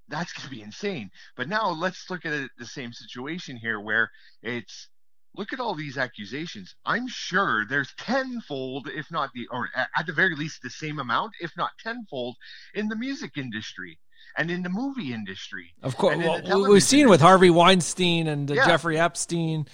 that's 0.08 0.32
going 0.32 0.44
to 0.44 0.54
be 0.54 0.62
insane. 0.62 1.10
But 1.36 1.48
now 1.48 1.70
let's 1.70 2.10
look 2.10 2.26
at 2.26 2.32
it, 2.32 2.50
the 2.58 2.66
same 2.66 2.92
situation 2.92 3.56
here 3.56 3.80
where 3.80 4.10
it's 4.42 4.88
look 5.34 5.52
at 5.52 5.60
all 5.60 5.74
these 5.74 5.96
accusations 5.98 6.74
i'm 6.84 7.06
sure 7.08 7.64
there's 7.68 7.92
tenfold 7.98 8.88
if 8.94 9.10
not 9.10 9.30
the 9.34 9.46
or 9.50 9.68
at 9.96 10.06
the 10.06 10.12
very 10.12 10.34
least 10.36 10.60
the 10.62 10.70
same 10.70 10.98
amount 10.98 11.32
if 11.40 11.50
not 11.56 11.70
tenfold 11.82 12.36
in 12.74 12.88
the 12.88 12.96
music 12.96 13.32
industry 13.36 13.98
and 14.38 14.50
in 14.50 14.62
the 14.62 14.68
movie 14.68 15.12
industry 15.12 15.72
Of 15.82 15.96
course, 15.96 16.14
And 16.14 16.22
in 16.24 16.44
the 16.44 16.58
well, 16.58 16.70
we've 16.70 16.82
seen 16.82 17.08
with. 17.08 17.20
Harvey 17.20 17.50
Weinstein 17.50 18.26
and 18.28 18.50
uh, 18.50 18.54
Yeah. 18.54 18.66
Jeffrey 18.66 18.98
Epstein. 18.98 19.66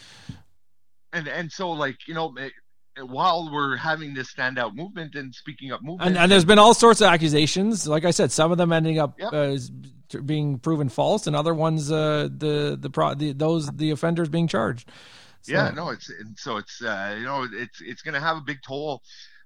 and 1.12 1.28
and 1.28 1.50
so 1.50 1.70
like 1.72 1.96
you 2.06 2.14
know 2.14 2.34
eh, 2.38 2.48
while 3.04 3.48
we're 3.52 3.76
having 3.76 4.12
this 4.14 4.32
standout 4.34 4.74
movement 4.74 5.14
and 5.14 5.32
speaking 5.34 5.70
up 5.72 5.80
movement 5.82 6.08
And, 6.08 6.18
and 6.18 6.32
there's 6.32 6.44
been 6.44 6.58
all 6.58 6.74
sorts 6.74 7.00
of 7.00 7.06
accusations. 7.06 7.86
Like 7.86 8.04
I 8.04 8.10
said, 8.10 8.32
some 8.32 8.50
of 8.50 8.58
them 8.58 8.72
ending 8.72 8.98
up 8.98 9.14
Yep. 9.20 9.32
uh, 9.32 9.56
being 10.24 10.58
proven 10.58 10.88
false, 10.88 11.26
and 11.28 11.36
other 11.36 11.54
ones, 11.54 11.92
uh, 11.92 12.28
the 12.36 12.76
the, 12.80 12.90
pro, 12.90 13.14
the 13.14 13.32
those 13.32 13.68
the 13.70 13.90
offenders 13.92 14.28
being 14.28 14.48
charged. 14.48 14.90
So- 15.42 15.52
yeah 15.52 15.70
no 15.70 15.90
it's 15.90 16.10
and 16.10 16.38
so 16.38 16.56
it's 16.56 16.82
uh 16.82 17.14
you 17.18 17.24
know 17.24 17.46
it's 17.52 17.80
it's 17.80 18.02
gonna 18.02 18.20
have 18.20 18.36
a 18.36 18.42
big 18.42 18.58
toll 18.66 19.02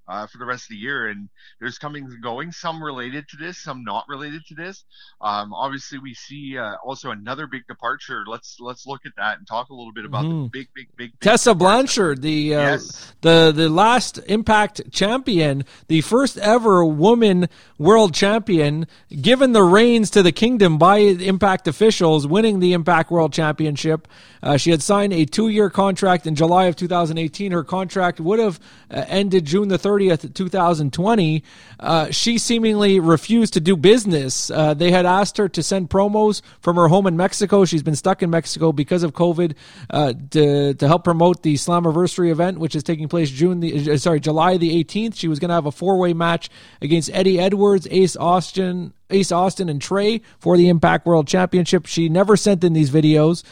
uh, 0.09 0.27
for 0.27 0.39
the 0.39 0.45
rest 0.45 0.65
of 0.65 0.69
the 0.71 0.77
year 0.77 1.07
and 1.09 1.29
there's 1.61 1.79
coming 1.79 2.05
and 2.05 2.23
going 2.23 2.51
some 2.53 2.83
related 2.83 3.27
to 3.29 3.37
this 3.37 3.63
some 3.63 3.85
not 3.85 4.05
related 4.09 4.45
to 4.47 4.55
this 4.55 4.85
um 5.21 5.53
obviously 5.55 5.99
we 5.99 6.13
see 6.15 6.57
uh, 6.59 6.75
also 6.85 7.11
another 7.11 7.47
big 7.47 7.67
departure 7.69 8.25
let's 8.27 8.57
let's 8.61 8.87
look 8.87 9.01
at 9.07 9.13
that 9.17 9.39
and 9.39 9.47
talk 9.47 9.69
a 9.71 9.75
little 9.75 9.93
bit 9.93 10.05
about 10.05 10.23
the 10.23 10.29
Mhm. 10.29 10.51
big 10.53 10.69
big 10.75 10.89
big, 10.97 11.11
big 11.13 11.21
Tessa 11.21 11.51
departure. 11.51 11.59
Blanchard, 11.59 12.23
the 12.23 12.55
uh, 12.55 12.61
Yes. 12.61 13.13
the 13.21 13.53
the 13.55 13.69
last 13.69 14.19
Impact 14.27 14.81
champion, 14.93 15.65
the 15.89 16.01
first 16.01 16.37
ever 16.39 16.85
woman 16.85 17.49
world 17.79 18.15
champion, 18.15 18.87
given 19.21 19.53
the 19.53 19.63
reins 19.63 20.11
to 20.11 20.23
the 20.23 20.33
kingdom 20.33 20.79
by 20.79 20.99
Impact 20.99 21.69
officials, 21.69 22.27
winning 22.27 22.61
the 22.61 22.73
Impact 22.73 23.11
World 23.11 23.33
Championship. 23.33 24.09
Uh, 24.43 24.57
she 24.57 24.71
had 24.73 24.83
signed 24.83 25.13
a 25.13 25.25
two-year 25.25 25.71
contract 25.71 26.27
in 26.27 26.35
July 26.35 26.65
of 26.67 26.75
2018. 26.75 27.53
Her 27.53 27.63
contract 27.63 28.19
would 28.21 28.41
have 28.41 28.59
uh, 28.91 29.05
ended 29.09 29.45
June 29.45 29.69
the 29.69 29.79
30th, 29.99 30.35
2020. 30.35 31.43
Uh, 31.79 32.11
she 32.11 32.39
seemingly 32.39 33.01
refused 33.01 33.55
to 33.55 33.61
do 33.61 33.77
business. 33.77 34.51
Uh, 34.51 34.75
they 34.75 34.91
had 34.91 35.07
asked 35.07 35.37
her 35.37 35.49
to 35.49 35.63
send 35.63 35.91
promos 35.91 36.43
from 36.61 36.77
her 36.77 36.89
home 36.89 37.07
in 37.07 37.17
Mexico. 37.17 37.65
She's 37.65 37.83
been 37.83 37.97
stuck 37.97 38.23
in 38.23 38.31
Mexico 38.31 38.73
because 38.73 39.03
of 39.03 39.13
COVID 39.13 39.55
uh, 39.91 40.15
to 40.31 40.75
to 40.75 40.89
help 40.89 41.05
promote 41.05 41.43
the 41.43 41.55
Slammiversary 41.55 42.31
event, 42.31 42.59
which 42.59 42.75
is 42.75 42.83
taking 42.83 43.09
place 43.09 43.31
June 43.31 43.61
the 43.61 43.93
uh, 43.93 43.97
sorry 43.97 44.21
July 44.21 44.57
the 44.57 44.83
18th. 44.85 45.17
She 45.17 45.29
was 45.29 45.39
going 45.39 45.49
to 45.51 45.55
have 45.55 45.67
a 45.67 45.73
four 45.73 45.99
way 45.99 46.13
match 46.13 46.51
against 46.81 47.11
Eddie 47.13 47.39
Edwards, 47.39 47.87
Ace 47.91 48.17
Austin, 48.17 48.93
Ace 49.11 49.33
Austin, 49.33 49.69
and 49.69 49.81
Trey 49.81 50.23
for 50.39 50.57
the 50.57 50.69
Impact 50.69 51.07
World 51.07 51.29
Championship. 51.29 51.87
She 51.87 52.09
never 52.09 52.37
sent 52.37 52.65
in 52.65 52.73
these 52.73 52.91
videos. 52.91 53.43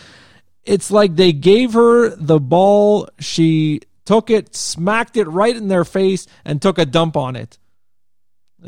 It's 0.64 0.90
like 0.90 1.16
they 1.16 1.32
gave 1.32 1.72
her 1.72 2.14
the 2.16 2.38
ball. 2.38 3.08
She 3.18 3.80
took 4.04 4.30
it, 4.30 4.54
smacked 4.56 5.16
it 5.16 5.24
right 5.28 5.54
in 5.56 5.68
their 5.68 5.84
face, 5.84 6.26
and 6.44 6.60
took 6.60 6.78
a 6.78 6.86
dump 6.86 7.16
on 7.16 7.36
it. 7.36 7.58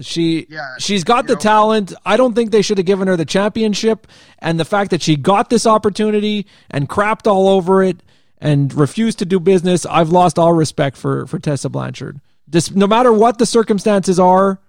She 0.01 0.47
Yeah, 0.49 0.69
she's 0.79 1.05
got 1.05 1.27
the 1.27 1.35
know- 1.35 1.41
talent. 1.41 1.93
I 2.07 2.17
don't 2.17 2.35
think 2.35 2.51
they 2.51 2.63
should 2.63 2.79
have 2.79 2.87
given 2.87 3.09
her 3.09 3.17
the 3.17 3.27
championship. 3.27 4.07
And 4.39 4.59
the 4.59 4.65
fact 4.65 4.91
that 4.91 5.03
she 5.03 5.17
got 5.17 5.51
this 5.51 5.67
opportunity 5.67 6.47
and 6.71 6.89
crapped 6.89 7.27
all 7.27 7.47
over 7.49 7.83
it 7.83 8.03
and 8.39 8.73
refused 8.73 9.19
to 9.19 9.27
do 9.27 9.39
business, 9.39 9.85
I've 9.85 10.09
lost 10.09 10.39
all 10.39 10.55
respect 10.55 10.97
for 10.97 11.27
for 11.27 11.39
Tessa 11.39 11.69
Blanchard. 11.69 12.21
No 12.75 12.87
matter 12.87 13.13
what 13.13 13.39
the 13.39 13.47
circumstances 13.47 14.19
are, 14.19 14.61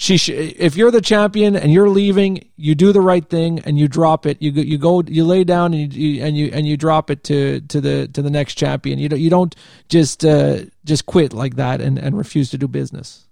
she 0.00 0.16
sh- 0.16 0.30
if 0.30 0.76
you're 0.76 0.90
the 0.90 1.02
champion 1.02 1.54
and 1.54 1.70
you're 1.70 1.90
leaving, 1.90 2.48
you 2.56 2.74
do 2.74 2.90
the 2.90 3.02
right 3.02 3.28
thing 3.28 3.58
and 3.66 3.78
you 3.78 3.86
drop 3.86 4.24
it. 4.24 4.40
You 4.40 4.50
go, 4.50 4.62
you 4.62 4.78
go, 4.78 5.02
you 5.02 5.26
lay 5.26 5.44
down 5.44 5.74
and 5.74 5.92
you, 5.92 6.14
you 6.14 6.24
and 6.24 6.34
you 6.38 6.50
and 6.54 6.66
you 6.66 6.78
drop 6.78 7.10
it 7.10 7.22
to 7.24 7.60
to 7.60 7.82
the 7.82 8.08
to 8.08 8.22
the 8.22 8.30
next 8.30 8.54
champion. 8.54 8.98
You 8.98 9.10
don't 9.10 9.20
you 9.20 9.28
don't 9.28 9.54
just 9.90 10.24
uh, 10.24 10.60
just 10.86 11.04
quit 11.04 11.34
like 11.34 11.56
that 11.56 11.82
and 11.82 11.98
and 11.98 12.16
refuse 12.16 12.48
to 12.52 12.56
do 12.56 12.66
business. 12.66 13.26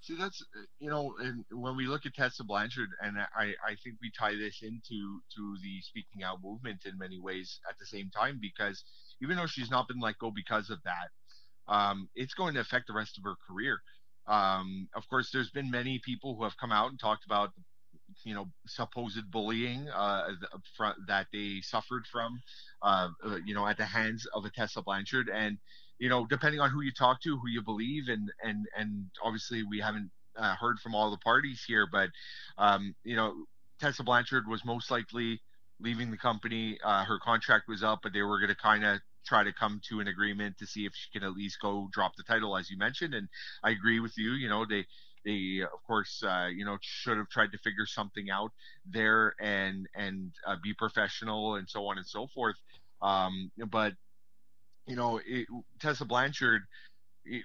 See, 0.00 0.16
that's 0.18 0.42
you 0.78 0.88
know, 0.88 1.14
and 1.20 1.44
when 1.52 1.76
we 1.76 1.86
look 1.86 2.06
at 2.06 2.14
Tessa 2.14 2.42
Blanchard, 2.42 2.88
and 3.02 3.18
I, 3.18 3.52
I 3.62 3.76
think 3.84 3.96
we 4.00 4.10
tie 4.18 4.34
this 4.34 4.62
into 4.62 5.20
to 5.36 5.56
the 5.62 5.82
speaking 5.82 6.22
out 6.24 6.38
movement 6.42 6.86
in 6.86 6.96
many 6.96 7.20
ways 7.20 7.60
at 7.68 7.78
the 7.78 7.84
same 7.84 8.08
time 8.08 8.38
because 8.40 8.82
even 9.20 9.36
though 9.36 9.46
she's 9.46 9.70
not 9.70 9.88
been 9.88 10.00
let 10.00 10.16
go 10.16 10.30
because 10.30 10.70
of 10.70 10.78
that, 10.84 11.10
um, 11.70 12.08
it's 12.14 12.32
going 12.32 12.54
to 12.54 12.60
affect 12.60 12.86
the 12.86 12.94
rest 12.94 13.18
of 13.18 13.24
her 13.24 13.34
career. 13.46 13.82
Um, 14.28 14.88
of 14.94 15.08
course, 15.08 15.30
there's 15.32 15.50
been 15.50 15.70
many 15.70 16.00
people 16.04 16.36
who 16.36 16.44
have 16.44 16.56
come 16.56 16.72
out 16.72 16.90
and 16.90 17.00
talked 17.00 17.24
about, 17.24 17.50
you 18.24 18.34
know, 18.34 18.46
supposed 18.66 19.30
bullying 19.30 19.88
uh, 19.88 20.28
that 21.06 21.26
they 21.32 21.60
suffered 21.62 22.06
from, 22.10 22.40
uh, 22.82 23.08
uh, 23.24 23.36
you 23.44 23.54
know, 23.54 23.66
at 23.66 23.78
the 23.78 23.84
hands 23.84 24.26
of 24.34 24.44
a 24.44 24.50
Tessa 24.50 24.82
Blanchard, 24.82 25.28
and 25.28 25.58
you 25.98 26.08
know, 26.08 26.26
depending 26.26 26.60
on 26.60 26.70
who 26.70 26.80
you 26.80 26.92
talk 26.92 27.20
to, 27.22 27.38
who 27.38 27.48
you 27.48 27.62
believe, 27.62 28.08
and 28.08 28.30
and 28.42 28.66
and 28.76 29.06
obviously 29.22 29.62
we 29.64 29.80
haven't 29.80 30.10
uh, 30.36 30.54
heard 30.54 30.78
from 30.78 30.94
all 30.94 31.10
the 31.10 31.18
parties 31.18 31.64
here, 31.66 31.88
but 31.90 32.10
um, 32.56 32.94
you 33.04 33.16
know, 33.16 33.34
Tessa 33.80 34.02
Blanchard 34.02 34.46
was 34.46 34.64
most 34.64 34.90
likely 34.90 35.40
leaving 35.80 36.10
the 36.10 36.16
company. 36.16 36.78
Uh, 36.84 37.04
her 37.04 37.18
contract 37.18 37.68
was 37.68 37.82
up, 37.82 38.00
but 38.02 38.12
they 38.12 38.22
were 38.22 38.38
going 38.38 38.48
to 38.48 38.56
kind 38.56 38.84
of 38.84 39.00
try 39.28 39.44
to 39.44 39.52
come 39.52 39.80
to 39.88 40.00
an 40.00 40.08
agreement 40.08 40.58
to 40.58 40.66
see 40.66 40.86
if 40.86 40.92
she 40.94 41.10
can 41.10 41.22
at 41.22 41.34
least 41.34 41.60
go 41.60 41.88
drop 41.92 42.16
the 42.16 42.22
title, 42.22 42.56
as 42.56 42.70
you 42.70 42.78
mentioned. 42.78 43.14
And 43.14 43.28
I 43.62 43.70
agree 43.70 44.00
with 44.00 44.16
you. 44.16 44.32
You 44.32 44.48
know, 44.48 44.64
they 44.64 44.86
they 45.24 45.60
of 45.62 45.82
course 45.86 46.22
uh, 46.22 46.48
you 46.54 46.64
know 46.64 46.78
should 46.80 47.18
have 47.18 47.28
tried 47.28 47.52
to 47.52 47.58
figure 47.58 47.86
something 47.86 48.30
out 48.30 48.52
there 48.86 49.34
and 49.40 49.86
and 49.94 50.32
uh, 50.46 50.56
be 50.62 50.72
professional 50.74 51.56
and 51.56 51.68
so 51.68 51.86
on 51.86 51.98
and 51.98 52.06
so 52.06 52.26
forth. 52.34 52.56
Um, 53.02 53.50
but 53.70 53.94
you 54.88 54.96
know, 54.96 55.20
it, 55.24 55.46
Tessa 55.78 56.04
Blanchard, 56.04 56.62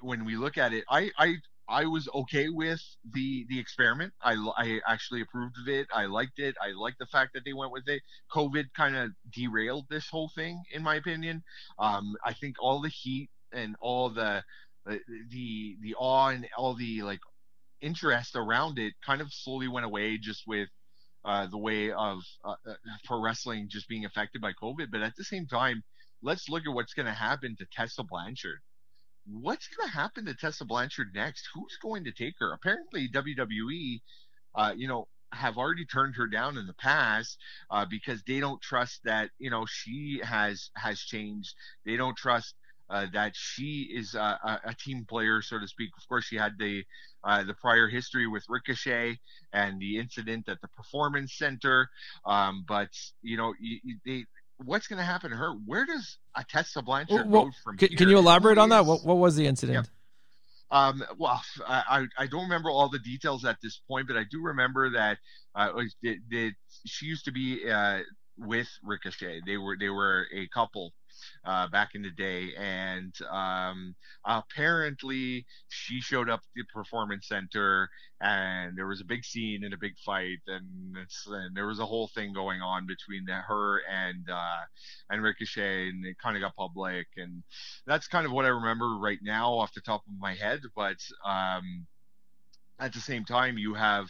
when 0.01 0.25
we 0.25 0.37
look 0.37 0.57
at 0.57 0.73
it, 0.73 0.85
I, 0.89 1.11
I, 1.17 1.35
I 1.67 1.85
was 1.85 2.09
okay 2.13 2.49
with 2.49 2.81
the 3.13 3.45
the 3.49 3.59
experiment. 3.59 4.13
I, 4.21 4.33
I 4.57 4.81
actually 4.87 5.21
approved 5.21 5.55
of 5.61 5.67
it. 5.67 5.87
I 5.93 6.05
liked 6.05 6.39
it. 6.39 6.55
I 6.61 6.71
liked 6.77 6.99
the 6.99 7.05
fact 7.05 7.33
that 7.33 7.45
they 7.45 7.53
went 7.53 7.71
with 7.71 7.87
it. 7.87 8.01
COVID 8.31 8.73
kind 8.75 8.95
of 8.95 9.11
derailed 9.31 9.85
this 9.89 10.07
whole 10.09 10.29
thing, 10.35 10.61
in 10.73 10.83
my 10.83 10.95
opinion. 10.95 11.43
Um, 11.79 12.15
I 12.23 12.33
think 12.33 12.57
all 12.59 12.81
the 12.81 12.89
heat 12.89 13.29
and 13.53 13.75
all 13.79 14.09
the 14.09 14.43
the 14.85 15.77
the 15.81 15.95
awe 15.97 16.29
and 16.29 16.47
all 16.57 16.75
the 16.75 17.01
like 17.03 17.21
interest 17.81 18.35
around 18.35 18.79
it 18.79 18.93
kind 19.05 19.21
of 19.21 19.31
slowly 19.31 19.67
went 19.67 19.85
away 19.85 20.17
just 20.17 20.43
with 20.47 20.69
uh, 21.25 21.47
the 21.47 21.57
way 21.57 21.91
of 21.91 22.19
uh, 22.43 22.55
uh, 22.67 22.73
pro 23.05 23.21
wrestling 23.21 23.67
just 23.69 23.87
being 23.87 24.05
affected 24.05 24.41
by 24.41 24.51
COVID. 24.53 24.87
But 24.91 25.01
at 25.01 25.15
the 25.15 25.23
same 25.23 25.47
time, 25.47 25.83
let's 26.21 26.49
look 26.49 26.63
at 26.67 26.73
what's 26.73 26.93
going 26.93 27.05
to 27.05 27.13
happen 27.13 27.55
to 27.57 27.65
Tessa 27.71 28.03
Blanchard. 28.03 28.59
What's 29.25 29.67
going 29.67 29.87
to 29.87 29.93
happen 29.93 30.25
to 30.25 30.33
Tessa 30.33 30.65
Blanchard 30.65 31.13
next? 31.13 31.47
Who's 31.53 31.77
going 31.81 32.03
to 32.05 32.11
take 32.11 32.35
her? 32.39 32.53
Apparently, 32.53 33.07
WWE, 33.09 34.01
uh, 34.55 34.73
you 34.75 34.87
know, 34.87 35.07
have 35.31 35.57
already 35.57 35.85
turned 35.85 36.15
her 36.15 36.27
down 36.27 36.57
in 36.57 36.67
the 36.67 36.73
past 36.73 37.37
uh, 37.71 37.85
because 37.89 38.21
they 38.27 38.39
don't 38.39 38.61
trust 38.61 39.01
that 39.03 39.31
you 39.39 39.49
know 39.49 39.65
she 39.65 40.21
has 40.23 40.69
has 40.75 40.99
changed. 40.99 41.55
They 41.85 41.97
don't 41.97 42.17
trust 42.17 42.55
uh, 42.89 43.07
that 43.13 43.33
she 43.35 43.89
is 43.93 44.13
a, 44.13 44.59
a, 44.65 44.75
team 44.75 45.05
player, 45.09 45.41
so 45.41 45.57
to 45.59 45.67
speak. 45.67 45.89
Of 45.97 46.07
course, 46.07 46.25
she 46.25 46.35
had 46.35 46.53
the 46.59 46.83
uh, 47.23 47.43
the 47.43 47.53
prior 47.55 47.87
history 47.87 48.27
with 48.27 48.43
Ricochet 48.49 49.19
and 49.53 49.79
the 49.79 49.97
incident 49.97 50.49
at 50.49 50.61
the 50.61 50.67
Performance 50.67 51.33
Center. 51.37 51.89
Um, 52.25 52.65
but 52.67 52.89
you 53.21 53.37
know, 53.37 53.53
they, 54.05 54.25
what's 54.57 54.87
going 54.87 54.97
to 54.99 55.05
happen 55.05 55.31
to 55.31 55.37
her? 55.37 55.53
Where 55.65 55.85
does 55.85 56.17
a 56.35 56.43
Tessa 56.43 56.81
Blanchard 56.81 57.29
Well, 57.29 57.45
go 57.45 57.51
from 57.63 57.77
can, 57.77 57.89
here? 57.89 57.97
can 57.97 58.09
you 58.09 58.17
elaborate 58.17 58.57
on 58.57 58.69
that? 58.69 58.85
What, 58.85 59.03
what 59.05 59.17
was 59.17 59.35
the 59.35 59.45
incident? 59.47 59.89
um, 60.71 61.03
well, 61.19 61.41
I, 61.67 62.05
I 62.17 62.27
don't 62.27 62.43
remember 62.43 62.69
all 62.71 62.89
the 62.89 62.99
details 62.99 63.45
at 63.45 63.57
this 63.61 63.79
point, 63.87 64.07
but 64.07 64.17
I 64.17 64.23
do 64.29 64.41
remember 64.41 64.89
that 64.91 65.19
uh, 65.55 65.71
that, 66.01 66.17
that 66.31 66.51
she 66.85 67.05
used 67.05 67.25
to 67.25 67.31
be 67.31 67.69
uh, 67.69 67.99
with 68.37 68.67
Ricochet. 68.83 69.41
They 69.45 69.57
were 69.57 69.77
they 69.79 69.89
were 69.89 70.27
a 70.33 70.47
couple 70.47 70.91
uh, 71.45 71.67
back 71.67 71.89
in 71.95 72.01
the 72.01 72.11
day, 72.11 72.49
and 72.57 73.13
um, 73.31 73.95
apparently 74.25 75.45
she 75.69 75.99
showed 75.99 76.29
up 76.29 76.39
at 76.39 76.53
the 76.55 76.63
performance 76.73 77.27
center, 77.27 77.89
and 78.21 78.77
there 78.77 78.87
was 78.87 79.01
a 79.01 79.05
big 79.05 79.23
scene 79.25 79.63
and 79.63 79.73
a 79.73 79.77
big 79.77 79.97
fight, 80.05 80.39
and, 80.47 80.95
and 81.27 81.55
there 81.55 81.67
was 81.67 81.79
a 81.79 81.85
whole 81.85 82.07
thing 82.07 82.33
going 82.33 82.61
on 82.61 82.87
between 82.87 83.25
the, 83.25 83.33
her 83.33 83.81
and 83.89 84.29
uh, 84.29 84.61
and 85.09 85.23
Ricochet, 85.23 85.89
and 85.89 86.05
it 86.05 86.17
kind 86.17 86.35
of 86.35 86.41
got 86.41 86.55
public, 86.55 87.07
and 87.17 87.43
that's 87.85 88.07
kind 88.07 88.25
of 88.25 88.31
what 88.31 88.45
I 88.45 88.49
remember 88.49 88.97
right 88.97 89.19
now 89.21 89.53
off 89.53 89.73
the 89.73 89.81
top 89.81 90.01
of 90.07 90.19
my 90.19 90.33
head. 90.35 90.61
But 90.75 90.97
um, 91.25 91.85
at 92.79 92.93
the 92.93 92.99
same 92.99 93.25
time, 93.25 93.57
you 93.57 93.73
have 93.73 94.07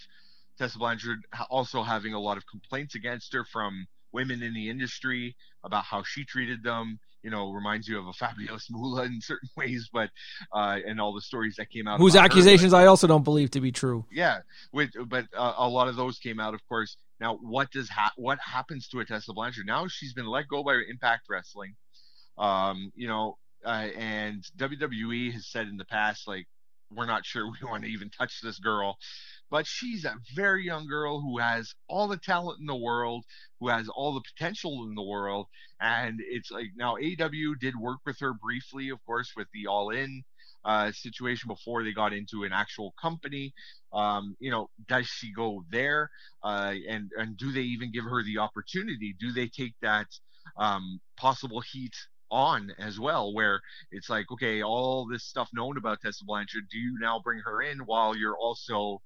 Tessa 0.58 0.78
Blanchard 0.78 1.20
also 1.50 1.84
having 1.84 2.14
a 2.14 2.20
lot 2.20 2.38
of 2.38 2.46
complaints 2.48 2.96
against 2.96 3.34
her 3.34 3.46
from 3.46 3.88
women 4.14 4.42
in 4.44 4.54
the 4.54 4.70
industry 4.70 5.36
about 5.64 5.84
how 5.84 6.04
she 6.04 6.24
treated 6.26 6.64
them. 6.64 7.00
You 7.24 7.30
know, 7.30 7.52
reminds 7.52 7.88
you 7.88 7.98
of 7.98 8.08
a 8.08 8.12
Fabulous 8.14 8.68
Moolah 8.70 9.04
in 9.06 9.22
certain 9.22 9.48
ways, 9.58 9.90
but 9.94 10.10
uh, 10.52 10.80
and 10.86 11.00
all 11.00 11.14
the 11.14 11.22
stories 11.22 11.56
that 11.58 11.70
came 11.70 11.88
out. 11.88 12.00
Whose 12.00 12.16
about 12.16 12.24
her, 12.24 12.28
but- 12.30 12.32
accusations 12.34 12.74
I 12.74 12.86
also 12.86 13.08
don't 13.08 13.24
believe 13.24 13.50
to 13.52 13.62
be 13.62 13.72
true. 13.72 14.06
yeah, 14.12 14.40
with 14.74 14.90
but 15.08 15.26
uh, 15.36 15.54
a 15.58 15.68
lot 15.70 15.88
of 15.88 15.96
those 15.96 16.20
came 16.20 16.40
out, 16.42 16.54
of 16.54 16.60
course. 16.68 16.98
Now, 17.22 17.38
what 17.42 17.72
does 17.72 17.88
ha- 17.90 18.12
what 18.18 18.40
happens 18.40 18.90
to 18.90 19.00
a 19.00 19.06
Tessa 19.06 19.32
Blanchard? 19.32 19.66
Now 19.66 19.88
she's 19.88 20.14
been 20.14 20.26
let 20.28 20.50
go 20.50 20.64
by 20.64 20.82
Impact 20.90 21.24
Wrestling. 21.30 21.76
Um, 22.38 22.92
you 22.96 23.08
know, 23.08 23.38
uh, 23.66 23.88
and 23.98 24.44
WWE 24.58 25.32
has 25.32 25.48
said 25.48 25.68
in 25.70 25.78
the 25.78 25.86
past, 25.86 26.28
like, 26.28 26.46
we're 26.92 27.06
not 27.06 27.26
sure 27.26 27.46
we 27.46 27.56
want 27.70 27.84
to 27.84 27.90
even 27.90 28.10
touch 28.10 28.42
this 28.44 28.60
girl, 28.60 28.98
but 29.54 29.68
she's 29.68 30.04
a 30.04 30.16
very 30.34 30.66
young 30.66 30.88
girl 30.88 31.22
who 31.22 31.38
has 31.38 31.76
all 31.88 32.08
the 32.08 32.18
talent 32.18 32.60
in 32.60 32.66
the 32.66 32.76
world, 32.76 33.24
who 33.60 33.68
has 33.68 33.88
all 33.88 34.16
the 34.16 34.24
potential 34.36 34.84
in 34.90 34.96
the 34.96 35.04
world, 35.04 35.46
and 35.80 36.20
it's 36.28 36.50
like 36.50 36.70
now 36.76 36.96
AW 36.96 37.54
did 37.62 37.76
work 37.76 38.00
with 38.04 38.20
her 38.20 38.34
briefly, 38.34 38.90
of 38.90 38.98
course, 39.06 39.32
with 39.38 39.48
the 39.54 39.68
All 39.68 39.92
In 39.92 40.24
uh, 40.66 40.92
situation 40.92 41.50
before 41.50 41.84
they 41.84 41.94
got 41.94 42.14
into 42.14 42.46
an 42.46 42.52
actual 42.52 42.96
company. 43.00 43.54
Um, 43.94 44.36
you 44.40 44.50
know, 44.50 44.72
does 44.88 45.06
she 45.06 45.32
go 45.32 45.64
there? 45.70 46.10
Uh, 46.44 46.74
and 46.90 47.12
and 47.16 47.38
do 47.38 47.52
they 47.52 47.62
even 47.62 47.92
give 47.92 48.06
her 48.06 48.24
the 48.24 48.40
opportunity? 48.40 49.16
Do 49.20 49.32
they 49.34 49.50
take 49.50 49.76
that 49.84 50.08
um, 50.58 51.00
possible 51.16 51.62
heat 51.62 51.94
on 52.32 52.72
as 52.80 53.00
well? 53.00 53.32
Where 53.32 53.62
it's 53.92 54.10
like, 54.10 54.32
okay, 54.32 54.64
all 54.64 55.06
this 55.06 55.26
stuff 55.26 55.50
known 55.54 55.78
about 55.78 56.02
Tessa 56.02 56.26
Blanchard, 56.26 56.64
do 56.72 56.80
you 56.80 56.98
now 57.00 57.22
bring 57.24 57.42
her 57.46 57.62
in 57.62 57.78
while 57.82 58.18
you're 58.18 58.36
also 58.36 59.04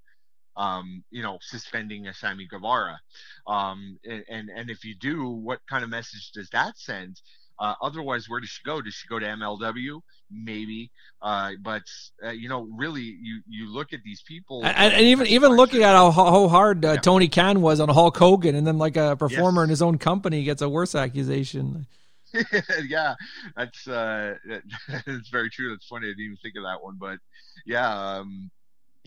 um, 0.58 1.04
you 1.12 1.22
know, 1.22 1.38
suspending 1.42 2.08
a 2.08 2.14
Sammy 2.14 2.48
Guevara. 2.50 3.00
Um, 3.46 3.98
and, 4.04 4.50
and, 4.50 4.70
if 4.70 4.84
you 4.84 4.96
do, 4.96 5.30
what 5.30 5.60
kind 5.70 5.84
of 5.84 5.90
message 5.90 6.32
does 6.34 6.50
that 6.50 6.78
send? 6.78 7.22
Uh, 7.60 7.74
otherwise, 7.82 8.28
where 8.28 8.40
does 8.40 8.50
she 8.50 8.62
go? 8.64 8.82
Does 8.82 8.94
she 8.94 9.08
go 9.08 9.20
to 9.20 9.26
MLW? 9.26 10.02
Maybe. 10.30 10.92
Uh, 11.22 11.52
but, 11.64 11.84
uh, 12.24 12.30
you 12.32 12.50
know, 12.50 12.68
really, 12.76 13.02
you, 13.02 13.42
you 13.48 13.72
look 13.72 13.94
at 13.94 14.02
these 14.04 14.22
people. 14.28 14.64
And, 14.64 14.94
and 14.94 15.04
even 15.04 15.28
even 15.28 15.54
looking 15.54 15.84
at 15.84 15.94
how, 15.94 16.12
how 16.12 16.48
hard 16.48 16.86
uh, 16.86 16.94
Yeah. 16.94 16.98
Tony 16.98 17.28
Khan 17.28 17.62
was 17.62 17.80
on 17.80 17.90
Hulk 17.90 18.18
Hogan, 18.18 18.56
and 18.56 18.66
then 18.68 18.78
like 18.78 18.98
a 18.98 19.16
performer 19.16 19.62
Yes. 19.62 19.66
in 19.66 19.70
his 19.70 19.82
own 19.82 19.98
company 19.98 20.44
gets 20.44 20.62
a 20.62 20.70
worse 20.70 20.94
accusation. 20.94 21.88
yeah, 22.88 23.16
that's 23.56 23.88
uh, 23.88 24.36
that's 25.06 25.30
very 25.30 25.50
true. 25.50 25.72
That's 25.72 25.88
funny. 25.88 26.08
I 26.08 26.10
didn't 26.12 26.26
even 26.26 26.38
think 26.38 26.56
of 26.58 26.64
that 26.64 26.84
one, 26.84 26.98
but 27.00 27.18
yeah, 27.66 28.18
um, 28.18 28.52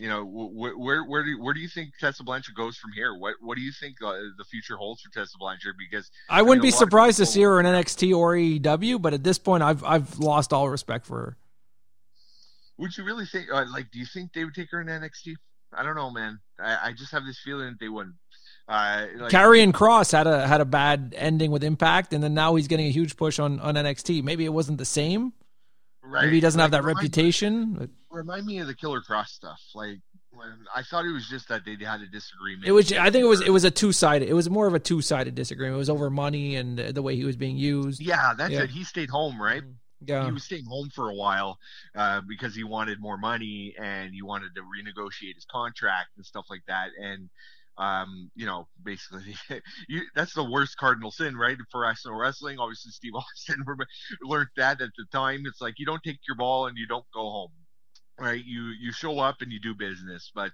you 0.01 0.09
know, 0.09 0.23
wh- 0.25 0.49
wh- 0.51 0.79
where 0.79 1.03
where 1.03 1.23
do 1.23 1.39
where 1.39 1.53
do 1.53 1.59
you 1.59 1.67
think 1.67 1.91
Tessa 1.99 2.23
Blanchard 2.23 2.55
goes 2.55 2.75
from 2.75 2.91
here? 2.91 3.13
What 3.15 3.35
what 3.39 3.55
do 3.55 3.61
you 3.61 3.71
think 3.71 3.97
uh, 4.03 4.13
the 4.35 4.43
future 4.49 4.75
holds 4.75 5.01
for 5.01 5.11
Tessa 5.11 5.37
Blanchard? 5.39 5.75
Because 5.77 6.09
I 6.27 6.41
wouldn't 6.41 6.63
mean, 6.63 6.71
be 6.71 6.73
a 6.73 6.75
lot 6.75 6.81
of 6.81 6.87
surprised 6.87 7.17
to 7.17 7.25
see 7.27 7.43
her 7.43 7.59
in 7.59 7.67
NXT 7.67 8.17
or 8.17 8.33
AEW, 8.33 8.99
but 8.99 9.13
at 9.13 9.23
this 9.23 9.37
point, 9.37 9.61
I've 9.61 9.83
I've 9.83 10.17
lost 10.17 10.53
all 10.53 10.67
respect 10.69 11.05
for 11.05 11.17
her. 11.17 11.37
would 12.79 12.97
you 12.97 13.03
really 13.03 13.27
think? 13.27 13.45
Uh, 13.53 13.65
like, 13.71 13.91
do 13.91 13.99
you 13.99 14.07
think 14.07 14.33
they 14.33 14.43
would 14.43 14.55
take 14.55 14.71
her 14.71 14.81
in 14.81 14.87
NXT? 14.87 15.35
I 15.71 15.83
don't 15.83 15.95
know, 15.95 16.09
man. 16.09 16.39
I, 16.59 16.77
I 16.85 16.91
just 16.93 17.11
have 17.11 17.23
this 17.23 17.39
feeling 17.39 17.67
that 17.67 17.79
they 17.79 17.87
wouldn't. 17.87 18.15
Uh, 18.67 19.05
like, 19.17 19.31
Karrion 19.31 19.71
Kross 19.71 20.11
had 20.11 20.25
a 20.25 20.47
had 20.47 20.61
a 20.61 20.65
bad 20.65 21.13
ending 21.15 21.51
with 21.51 21.63
Impact, 21.63 22.11
and 22.11 22.23
then 22.23 22.33
now 22.33 22.55
he's 22.55 22.67
getting 22.67 22.87
a 22.87 22.91
huge 22.91 23.17
push 23.17 23.37
on 23.37 23.59
on 23.59 23.75
NXT. 23.75 24.23
Maybe 24.23 24.45
it 24.45 24.53
wasn't 24.53 24.79
the 24.79 24.85
same. 24.85 25.33
right, 26.03 26.23
Maybe 26.25 26.37
he 26.37 26.41
doesn't 26.41 26.59
have 26.59 26.71
that 26.71 26.83
reputation. 26.83 27.73
But 27.73 27.89
Remind 28.11 28.45
me 28.45 28.59
of 28.59 28.67
the 28.67 28.75
Killer 28.75 29.01
Kross 29.01 29.27
stuff. 29.27 29.61
Like, 29.73 29.99
when 30.31 30.47
I 30.75 30.83
thought 30.83 31.05
it 31.05 31.11
was 31.11 31.27
just 31.27 31.49
that 31.49 31.65
they 31.65 31.75
had 31.83 32.01
a 32.01 32.07
disagreement. 32.07 32.67
it 32.67 32.71
was. 32.71 32.91
I 32.93 33.09
think 33.09 33.23
it 33.23 33.27
was. 33.27 33.41
It 33.41 33.49
was 33.51 33.63
a 33.63 33.71
two 33.71 33.91
sided. 33.91 34.29
It 34.29 34.33
was 34.33 34.49
more 34.49 34.67
of 34.67 34.73
a 34.73 34.79
two 34.79 35.01
sided 35.01 35.35
disagreement. 35.35 35.75
It 35.75 35.79
was 35.79 35.89
over 35.89 36.09
money 36.09 36.55
and 36.55 36.77
the 36.77 37.01
way 37.01 37.15
he 37.15 37.25
was 37.25 37.35
being 37.35 37.57
used. 37.57 38.01
Yeah, 38.01 38.33
that's 38.37 38.51
Yeah. 38.51 38.63
it. 38.63 38.69
He 38.69 38.83
stayed 38.83 39.09
home, 39.09 39.41
right? 39.41 39.63
Yeah. 40.03 40.25
he 40.25 40.31
was 40.31 40.43
staying 40.43 40.65
home 40.65 40.89
for 40.89 41.09
a 41.09 41.13
while 41.13 41.59
uh, 41.95 42.21
because 42.27 42.55
he 42.55 42.63
wanted 42.63 42.99
more 42.99 43.17
money 43.17 43.75
and 43.79 44.11
he 44.13 44.23
wanted 44.23 44.55
to 44.55 44.61
renegotiate 44.61 45.35
his 45.35 45.45
contract 45.45 46.09
and 46.17 46.25
stuff 46.25 46.45
like 46.49 46.63
that. 46.67 46.89
And 46.99 47.29
um, 47.77 48.29
you 48.35 48.45
know, 48.45 48.67
basically, 48.83 49.35
you, 49.87 50.01
that's 50.15 50.33
the 50.33 50.43
worst 50.43 50.77
cardinal 50.77 51.11
sin, 51.11 51.35
right? 51.37 51.57
For 51.71 51.81
professional 51.83 52.15
wrestling, 52.15 52.57
obviously, 52.59 52.91
Steve 52.91 53.13
Austin 53.15 53.63
learned 54.21 54.49
that 54.57 54.81
at 54.81 54.89
the 54.97 55.05
time. 55.11 55.43
It's 55.45 55.61
like 55.61 55.75
you 55.77 55.85
don't 55.85 56.03
take 56.03 56.19
your 56.27 56.37
ball 56.37 56.67
and 56.67 56.77
you 56.77 56.87
don't 56.87 57.05
go 57.13 57.21
home. 57.21 57.51
Right, 58.21 58.45
you 58.45 58.65
you 58.79 58.91
show 58.91 59.19
up 59.19 59.37
and 59.41 59.51
you 59.51 59.59
do 59.59 59.73
business, 59.73 60.31
but 60.35 60.51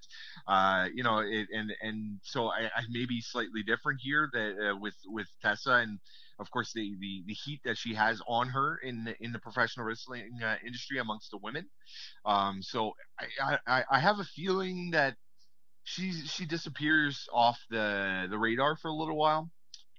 uh, 0.48 0.88
you 0.96 1.04
know, 1.04 1.20
it, 1.20 1.50
and 1.54 1.74
and 1.82 2.20
so 2.24 2.48
I, 2.48 2.72
I 2.74 2.84
may 2.90 3.06
be 3.06 3.20
slightly 3.22 3.62
different 3.62 4.00
here 4.02 4.30
that 4.32 4.72
uh, 4.72 4.78
with 4.78 4.96
with 5.08 5.28
Tessa, 5.42 5.74
and 5.74 6.00
of 6.40 6.50
course 6.50 6.72
the, 6.74 6.96
the 7.02 7.24
the 7.28 7.34
heat 7.34 7.60
that 7.66 7.78
she 7.78 7.94
has 7.96 8.22
on 8.28 8.50
her 8.50 8.78
in 8.84 9.04
the, 9.04 9.16
in 9.22 9.34
the 9.34 9.40
professional 9.40 9.86
wrestling 9.86 10.40
uh, 10.42 10.56
industry 10.66 11.00
amongst 11.00 11.32
the 11.32 11.40
women. 11.44 11.68
Um, 12.26 12.64
so 12.64 12.94
I, 13.42 13.60
I 13.68 13.84
I 13.92 14.00
have 14.00 14.20
a 14.20 14.26
feeling 14.26 14.92
that 14.92 15.18
she 15.84 16.14
she 16.14 16.46
disappears 16.46 17.28
off 17.34 17.60
the 17.70 18.28
the 18.30 18.38
radar 18.40 18.78
for 18.78 18.90
a 18.90 18.96
little 18.96 19.18
while. 19.18 19.52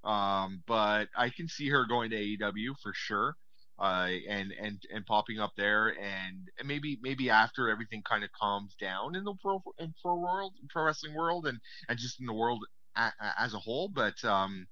Um, 0.04 0.62
but 0.66 1.08
I 1.16 1.30
can 1.30 1.48
see 1.48 1.68
her 1.70 1.86
going 1.86 2.10
to 2.10 2.16
AEW 2.16 2.78
for 2.82 2.92
sure. 2.94 3.36
Uh, 3.80 4.08
and 4.28 4.50
and 4.60 4.82
and 4.92 5.06
popping 5.06 5.38
up 5.38 5.52
there, 5.56 5.88
and, 5.88 6.48
maybe 6.64 6.98
maybe 7.00 7.30
after 7.30 7.70
everything 7.70 8.02
kind 8.02 8.24
of 8.24 8.30
calms 8.32 8.74
down 8.80 9.14
in 9.14 9.22
the 9.22 9.34
pro 9.40 9.62
in 9.78 9.94
pro 10.02 10.16
world, 10.16 10.52
pro 10.68 10.82
wrestling 10.82 11.14
world, 11.14 11.46
and 11.46 11.60
and 11.88 11.96
just 11.96 12.18
in 12.18 12.26
the 12.26 12.32
world 12.32 12.64
a, 12.96 13.12
as 13.38 13.54
a 13.54 13.58
whole. 13.58 13.88
But 13.88 14.22
um, 14.24 14.66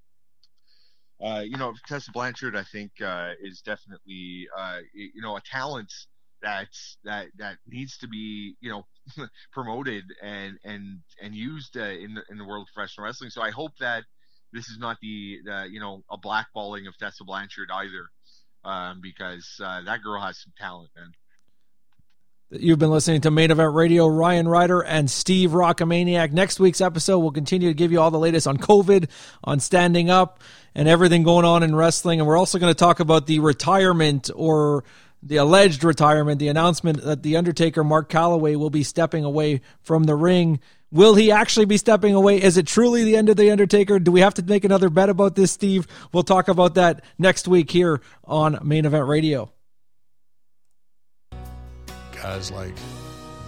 uh, 1.25 1.43
you 1.45 1.57
know, 1.57 1.73
Tessa 1.89 2.11
Blanchard, 2.13 2.57
I 2.57 2.65
think, 2.65 2.93
uh, 3.03 3.33
is 3.41 3.63
definitely, 3.63 4.49
uh, 4.57 4.79
you 4.93 5.23
know, 5.23 5.37
a 5.37 5.41
talent 5.41 5.93
that's 6.43 6.99
that 7.05 7.29
that 7.39 7.57
needs 7.67 7.97
to 7.99 8.09
be, 8.09 8.55
you 8.61 8.71
know, 8.71 8.87
promoted 9.53 10.05
and 10.23 10.59
and 10.65 11.01
and 11.23 11.35
used 11.35 11.77
uh, 11.77 11.85
in 11.85 12.15
the 12.15 12.23
in 12.31 12.37
the 12.37 12.45
world 12.45 12.67
of 12.69 12.75
professional 12.75 13.07
wrestling. 13.07 13.31
So 13.31 13.41
I 13.41 13.51
hope 13.51 13.73
that 13.81 14.05
this 14.53 14.69
is 14.69 14.79
not 14.79 14.99
the, 15.01 15.39
the 15.45 15.69
you 15.71 15.81
know 15.81 16.03
a 16.11 16.19
blackballing 16.19 16.87
of 16.87 16.97
Tessa 16.99 17.25
Blanchard 17.25 17.71
either, 17.73 18.11
um, 18.67 19.01
because 19.01 19.61
uh, 19.63 19.81
that 19.83 20.03
girl 20.03 20.21
has 20.21 20.39
some 20.39 20.53
talent, 20.59 20.91
man. 20.97 21.13
You've 22.51 22.79
been 22.79 22.91
listening 22.91 23.23
to 23.23 23.31
Main 23.33 23.51
Event 23.51 23.75
Radio, 23.75 24.07
Ryan 24.07 24.47
Rider 24.47 24.81
and 24.81 25.11
Steve 25.11 25.51
Rockamaniac. 25.51 26.31
Next 26.31 26.61
week's 26.61 26.81
episode 26.81 27.19
will 27.19 27.33
continue 27.33 27.69
to 27.69 27.75
give 27.75 27.91
you 27.91 28.01
all 28.01 28.13
the 28.13 28.21
latest 28.21 28.47
on 28.47 28.57
COVID, 28.57 29.09
on 29.43 29.59
standing 29.59 30.11
up, 30.11 30.41
and 30.73 30.87
everything 30.89 31.25
going 31.25 31.45
on 31.45 31.65
in 31.65 31.75
wrestling. 31.75 32.21
And 32.21 32.29
we're 32.29 32.37
also 32.37 32.61
going 32.61 32.71
to 32.71 32.79
talk 32.79 33.01
about 33.01 33.27
the 33.27 33.41
retirement 33.41 34.31
or 34.33 34.85
the 35.25 35.39
alleged 35.39 35.83
retirement, 35.83 36.39
the 36.39 36.47
announcement 36.47 37.03
that 37.03 37.25
The 37.25 37.37
Undertaker, 37.37 37.83
Mark 37.83 38.09
Calaway, 38.09 38.55
will 38.55 38.71
be 38.71 38.85
stepping 38.85 39.25
away 39.25 39.61
from 39.81 40.05
the 40.05 40.15
ring. 40.15 40.61
Will 40.93 41.15
he 41.15 41.33
actually 41.33 41.67
be 41.67 41.79
stepping 41.79 42.15
away? 42.15 42.41
Is 42.41 42.57
it 42.57 42.67
truly 42.67 43.03
the 43.05 43.17
end 43.17 43.29
of 43.29 43.37
The 43.37 43.51
Undertaker? 43.51 43.99
Do 43.99 44.13
we 44.13 44.21
have 44.21 44.35
to 44.35 44.43
make 44.43 44.65
another 44.65 44.89
bet 44.89 45.09
about 45.09 45.35
this, 45.35 45.51
Steve? 45.51 45.87
We'll 46.13 46.23
talk 46.23 46.49
about 46.49 46.75
that 46.75 47.05
next 47.19 47.49
week 47.49 47.71
here 47.71 48.01
on 48.25 48.59
Main 48.63 48.85
Event 48.85 49.07
Radio. 49.07 49.51
guys 52.23 52.51
like 52.51 52.75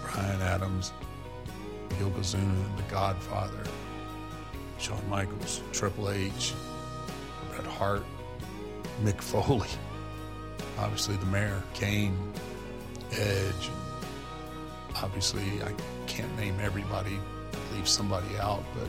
Brian 0.02 0.40
Adams, 0.42 0.92
Gil 1.98 2.10
Yokozuna, 2.10 2.76
The 2.76 2.82
Godfather, 2.90 3.64
Shawn 4.78 5.08
Michaels, 5.08 5.62
Triple 5.72 6.10
H, 6.10 6.52
Bret 7.50 7.66
Hart, 7.66 8.04
Mick 9.02 9.20
Foley, 9.20 9.68
obviously 10.78 11.16
the 11.16 11.26
mayor, 11.26 11.62
Kane, 11.74 12.16
Edge. 13.12 13.70
Obviously, 15.02 15.42
I 15.62 15.72
can't 16.08 16.36
name 16.36 16.56
everybody, 16.60 17.18
leave 17.74 17.88
somebody 17.88 18.36
out, 18.40 18.64
but 18.74 18.88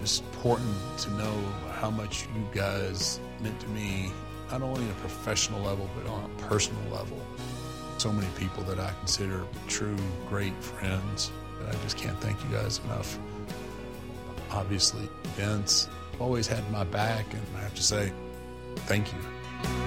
just 0.00 0.22
important 0.24 0.76
to 0.98 1.10
know 1.14 1.34
how 1.72 1.90
much 1.90 2.26
you 2.34 2.46
guys 2.54 3.18
meant 3.40 3.58
to 3.60 3.68
me, 3.68 4.12
not 4.50 4.62
only 4.62 4.84
on 4.84 4.90
a 4.90 4.94
professional 4.94 5.60
level, 5.62 5.88
but 5.96 6.08
on 6.08 6.24
a 6.24 6.42
personal 6.42 6.82
level. 6.92 7.18
So 7.98 8.12
many 8.12 8.28
people 8.38 8.62
that 8.64 8.78
I 8.78 8.92
consider 9.00 9.44
true 9.66 9.96
great 10.28 10.54
friends. 10.62 11.32
I 11.66 11.72
just 11.82 11.96
can't 11.96 12.20
thank 12.20 12.38
you 12.44 12.50
guys 12.50 12.80
enough. 12.84 13.18
Obviously, 14.52 15.08
Vince 15.34 15.88
always 16.20 16.46
had 16.46 16.70
my 16.70 16.84
back, 16.84 17.26
and 17.32 17.42
I 17.56 17.60
have 17.60 17.74
to 17.74 17.82
say, 17.82 18.12
thank 18.86 19.12
you. 19.12 19.18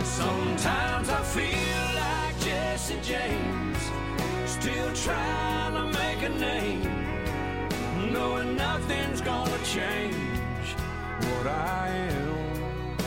Sometimes 0.04 1.10
I 1.10 1.22
feel 1.24 1.96
like 1.96 2.40
Jesse 2.42 3.00
James, 3.02 3.69
still 4.60 4.94
trying 4.94 5.74
to 5.74 5.86
make 5.98 6.22
a 6.22 6.30
name, 6.30 8.12
knowing 8.12 8.56
nothing's 8.56 9.22
gonna 9.22 9.58
change 9.64 10.16
what 11.20 11.48
I 11.48 11.88
am. 11.90 12.98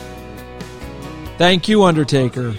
Thank 1.37 1.67
you, 1.67 1.83
Undertaker. 1.83 2.55